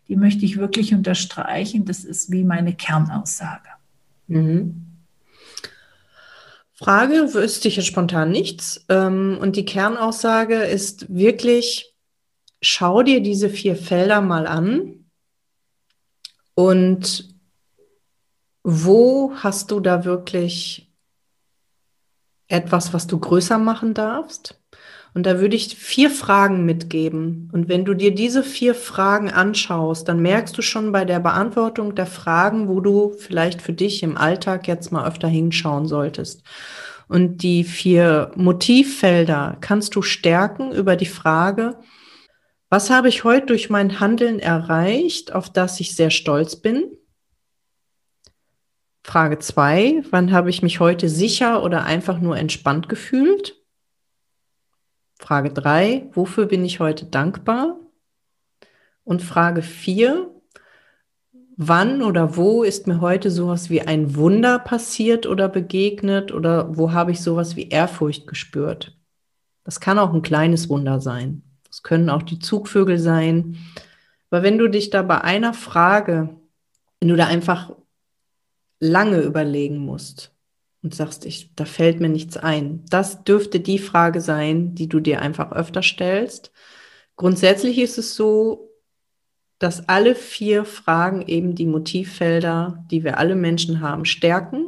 die 0.07 0.15
möchte 0.15 0.45
ich 0.45 0.57
wirklich 0.57 0.95
unterstreichen, 0.95 1.85
das 1.85 2.05
ist 2.05 2.31
wie 2.31 2.45
meine 2.45 2.75
Kernaussage. 2.75 3.74
Mhm. 4.27 4.85
Frage 6.75 7.35
wüsste 7.35 7.69
ich 7.69 7.77
jetzt 7.77 7.87
spontan 7.87 8.31
nichts. 8.31 8.85
Ähm, 8.89 9.39
und 9.41 9.57
die 9.57 9.65
Kernaussage 9.65 10.57
ist 10.57 11.15
wirklich, 11.15 11.95
schau 12.61 13.03
dir 13.03 13.21
diese 13.21 13.49
vier 13.49 13.77
Felder 13.77 14.21
mal 14.21 14.47
an 14.47 15.05
und 16.55 17.35
wo 18.63 19.33
hast 19.37 19.71
du 19.71 19.81
da 19.81 20.05
wirklich 20.05 20.91
etwas, 22.49 22.93
was 22.93 23.07
du 23.07 23.19
größer 23.19 23.59
machen 23.59 23.95
darfst? 23.95 24.61
Und 25.15 25.27
da 25.27 25.39
würde 25.39 25.55
ich 25.55 25.77
vier 25.77 26.11
Fragen 26.11 26.65
mitgeben. 26.65 27.49
Und 27.53 27.69
wenn 27.69 27.85
du 27.85 27.95
dir 27.95 28.13
diese 28.13 28.43
vier 28.43 28.75
Fragen 28.75 29.31
anschaust, 29.31 30.09
dann 30.09 30.21
merkst 30.21 30.59
du 30.59 30.63
schon 30.63 30.91
bei 30.91 31.05
der 31.05 31.21
Beantwortung 31.21 31.95
der 31.95 32.07
Fragen, 32.07 32.69
wo 32.69 32.81
du 32.81 33.13
vielleicht 33.17 33.63
für 33.63 33.73
dich 33.73 34.03
im 34.03 34.17
Alltag 34.17 34.67
jetzt 34.67 34.91
mal 34.91 35.07
öfter 35.07 35.29
hinschauen 35.29 35.87
solltest. 35.87 36.43
Und 37.07 37.45
die 37.45 37.63
vier 37.63 38.33
Motivfelder 38.35 39.57
kannst 39.61 39.95
du 39.95 40.03
stärken 40.03 40.73
über 40.73 40.97
die 40.97 41.07
Frage, 41.07 41.79
was 42.69 42.91
habe 42.91 43.09
ich 43.09 43.23
heute 43.23 43.47
durch 43.47 43.71
mein 43.71 44.01
Handeln 44.01 44.41
erreicht, 44.41 45.33
auf 45.33 45.49
das 45.49 45.79
ich 45.79 45.95
sehr 45.95 46.11
stolz 46.11 46.57
bin? 46.57 46.85
Frage 49.05 49.39
zwei, 49.39 50.03
wann 50.11 50.33
habe 50.33 50.51
ich 50.51 50.63
mich 50.63 50.81
heute 50.81 51.09
sicher 51.09 51.63
oder 51.63 51.85
einfach 51.85 52.19
nur 52.19 52.37
entspannt 52.37 52.89
gefühlt? 52.89 53.64
Frage 55.19 55.51
drei, 55.51 56.09
wofür 56.13 56.47
bin 56.47 56.65
ich 56.65 56.81
heute 56.81 57.07
dankbar? 57.07 57.79
Und 59.05 59.23
Frage 59.23 59.63
vier, 59.63 60.31
wann 61.57 62.03
oder 62.03 62.37
wo 62.37 62.63
ist 62.63 62.87
mir 62.87 63.01
heute 63.01 63.31
sowas 63.31 63.71
wie 63.71 63.83
ein 63.83 64.17
Wunder 64.17 64.59
passiert 64.59 65.27
oder 65.27 65.49
begegnet 65.49 66.33
oder 66.33 66.77
wo 66.77 66.93
habe 66.93 67.13
ich 67.13 67.21
sowas 67.21 67.57
wie 67.57 67.69
Ehrfurcht 67.69 68.27
gespürt? 68.27 68.97
Das 69.63 69.81
kann 69.81 69.99
auch 69.99 70.13
ein 70.13 70.23
kleines 70.23 70.69
Wunder 70.69 71.01
sein. 71.01 71.43
Das 71.67 71.83
können 71.83 72.11
auch 72.11 72.23
die 72.23 72.39
Zugvögel 72.39 72.99
sein. 72.99 73.57
Aber 74.31 74.43
wenn 74.43 74.59
du 74.59 74.69
dich 74.69 74.91
da 74.91 75.03
bei 75.03 75.21
einer 75.21 75.55
Frage, 75.55 76.37
wenn 77.01 77.09
du 77.09 77.17
da 77.17 77.27
einfach 77.27 77.75
lange 78.81 79.21
überlegen 79.21 79.79
musst, 79.79 80.34
und 80.85 80.95
sagst, 80.95 81.25
ich, 81.25 81.55
da 81.57 81.65
fällt 81.65 81.99
mir 81.99 82.11
nichts 82.11 82.37
ein. 82.37 82.85
Das 82.91 83.25
dürfte 83.25 83.59
die 83.59 83.79
Frage 83.79 84.21
sein, 84.21 84.75
die 84.75 84.89
du 84.89 85.01
dir 85.01 85.23
einfach 85.23 85.51
öfter 85.51 85.83
stellst. 85.83 86.53
Grundsätzlich 87.17 87.79
ist 87.79 87.97
es 87.97 88.15
so, 88.15 88.71
dass 89.59 89.89
alle 89.89 90.15
vier 90.15 90.67
Fragen 90.67 91.23
eben 91.27 91.55
die 91.55 91.67
Motivfelder, 91.67 92.85
die 92.91 93.03
wir 93.03 93.19
alle 93.19 93.35
Menschen 93.35 93.81
haben, 93.81 94.05
stärken 94.05 94.67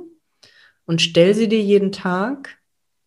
und 0.86 1.02
stell 1.02 1.34
sie 1.34 1.48
dir 1.48 1.60
jeden 1.60 1.92
Tag, 1.92 2.56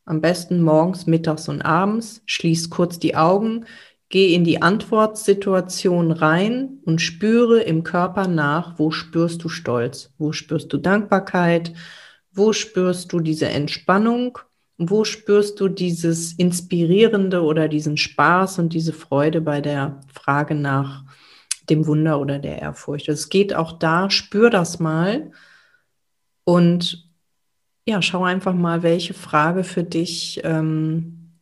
am 0.05 0.22
besten 0.22 0.62
morgens, 0.62 1.07
mittags 1.07 1.49
und 1.49 1.64
abends, 1.64 2.22
schließ 2.28 2.70
kurz 2.70 2.99
die 2.99 3.16
Augen, 3.16 3.66
geh 4.10 4.36
in 4.36 4.43
die 4.43 4.62
Antwortsituation 4.62 6.12
rein 6.12 6.80
und 6.86 7.01
spüre 7.01 7.62
im 7.62 7.84
Körper 7.84 8.28
nach, 8.28 8.78
wo 8.78 8.91
spürst 8.91 9.43
du 9.43 9.49
Stolz, 9.49 10.14
wo 10.20 10.32
spürst 10.32 10.72
du 10.74 10.78
Dankbarkeit, 10.78 11.74
wo 12.39 12.53
spürst 12.53 13.13
du 13.13 13.19
diese 13.19 13.49
Entspannung? 13.49 14.39
Wo 14.77 15.03
spürst 15.03 15.59
du 15.59 15.67
dieses 15.67 16.33
Inspirierende 16.33 17.43
oder 17.43 17.67
diesen 17.67 17.97
Spaß 17.97 18.59
und 18.59 18.73
diese 18.73 18.93
Freude 18.93 19.41
bei 19.41 19.61
der 19.61 19.99
Frage 20.11 20.55
nach 20.55 21.03
dem 21.69 21.85
Wunder 21.85 22.19
oder 22.19 22.39
der 22.39 22.59
Ehrfurcht? 22.59 23.09
Es 23.09 23.29
geht 23.29 23.53
auch 23.53 23.73
da, 23.73 24.09
spür 24.09 24.49
das 24.49 24.79
mal 24.79 25.31
und 26.45 27.09
ja, 27.85 28.01
schau 28.01 28.23
einfach 28.23 28.53
mal, 28.53 28.83
welche 28.83 29.13
Frage 29.13 29.63
für 29.63 29.83
dich 29.83 30.41
ähm, 30.43 31.39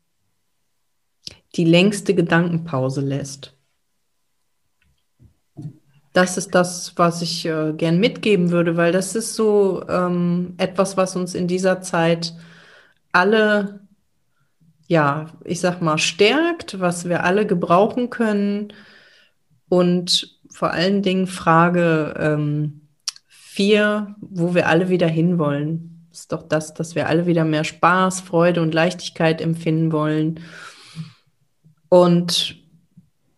die 1.55 1.65
längste 1.65 2.15
Gedankenpause 2.15 3.01
lässt 3.01 3.56
das 6.17 6.35
ist 6.35 6.55
das, 6.55 6.93
was 6.95 7.21
ich 7.21 7.45
äh, 7.45 7.73
gern 7.73 7.99
mitgeben 7.99 8.49
würde, 8.49 8.75
weil 8.75 8.91
das 8.91 9.13
ist 9.13 9.35
so 9.35 9.87
ähm, 9.87 10.55
etwas, 10.57 10.97
was 10.97 11.15
uns 11.15 11.35
in 11.35 11.47
dieser 11.47 11.81
Zeit 11.81 12.33
alle, 13.11 13.81
ja, 14.87 15.27
ich 15.45 15.59
sag 15.59 15.79
mal, 15.79 15.99
stärkt, 15.99 16.79
was 16.79 17.07
wir 17.07 17.23
alle 17.23 17.45
gebrauchen 17.45 18.09
können. 18.09 18.73
Und 19.69 20.39
vor 20.49 20.71
allen 20.71 21.03
Dingen 21.03 21.27
Frage 21.27 22.15
ähm, 22.17 22.87
vier, 23.27 24.15
wo 24.19 24.55
wir 24.55 24.69
alle 24.69 24.89
wieder 24.89 25.07
hinwollen. 25.07 26.07
Ist 26.11 26.31
doch 26.31 26.41
das, 26.41 26.73
dass 26.73 26.95
wir 26.95 27.09
alle 27.09 27.27
wieder 27.27 27.45
mehr 27.45 27.63
Spaß, 27.63 28.21
Freude 28.21 28.63
und 28.63 28.73
Leichtigkeit 28.73 29.39
empfinden 29.39 29.91
wollen. 29.91 30.39
Und 31.89 32.55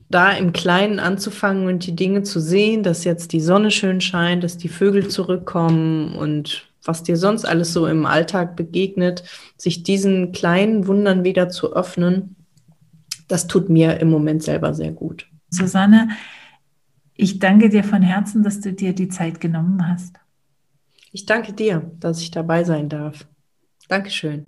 da 0.10 0.32
im 0.32 0.53
Kleinen 0.53 0.99
anzufangen 0.99 1.68
und 1.68 1.86
die 1.86 1.95
Dinge 1.95 2.24
zu 2.24 2.39
sehen, 2.39 2.84
dass 2.84 3.03
jetzt 3.03 3.32
die 3.32 3.39
Sonne 3.39 3.72
schön 3.72 4.01
scheint, 4.01 4.43
dass 4.43 4.57
die 4.57 4.70
Vögel 4.70 5.07
zurückkommen 5.07 6.16
und 6.16 6.68
was 6.84 7.03
dir 7.03 7.18
sonst 7.18 7.45
alles 7.45 7.74
so 7.74 7.86
im 7.86 8.05
Alltag 8.05 8.55
begegnet, 8.55 9.24
sich 9.57 9.84
diesen 9.84 10.32
kleinen 10.32 10.88
Wundern 10.88 11.24
wieder 11.24 11.49
zu 11.49 11.74
öffnen, 11.74 12.36
das 13.28 13.47
tut 13.47 13.70
mir 13.70 13.99
im 13.99 14.10
Moment 14.10 14.41
selber 14.41 14.74
sehr 14.74 14.91
gut. 14.91 15.28
Susanne, 15.51 16.10
ich 17.14 17.38
danke 17.38 17.70
dir 17.70 17.84
von 17.84 18.01
Herzen, 18.01 18.43
dass 18.43 18.62
du 18.62 18.74
dir 18.74 18.93
die 18.93 19.10
Zeit 19.10 19.39
genommen 19.39 19.88
hast. 19.88 20.16
Ich 21.12 21.26
danke 21.26 21.53
dir, 21.53 21.91
dass 21.99 22.22
ich 22.22 22.32
dabei 22.32 22.64
sein 22.64 22.89
darf. 22.89 23.28
Dankeschön. 23.88 24.45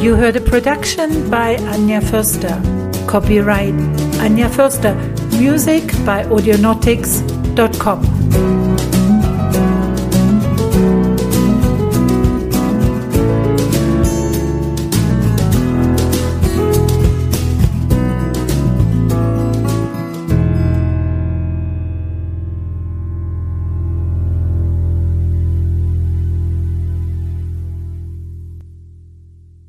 You 0.00 0.16
heard 0.16 0.36
a 0.36 0.40
production 0.40 1.30
by 1.30 1.56
Anja 1.72 2.00
Förster. 2.00 2.60
Copyright 3.12 3.74
Anja 4.20 4.48
Förster. 4.48 4.96
Music 5.38 5.82
by 6.06 6.24
audionautics.com. 6.30 8.91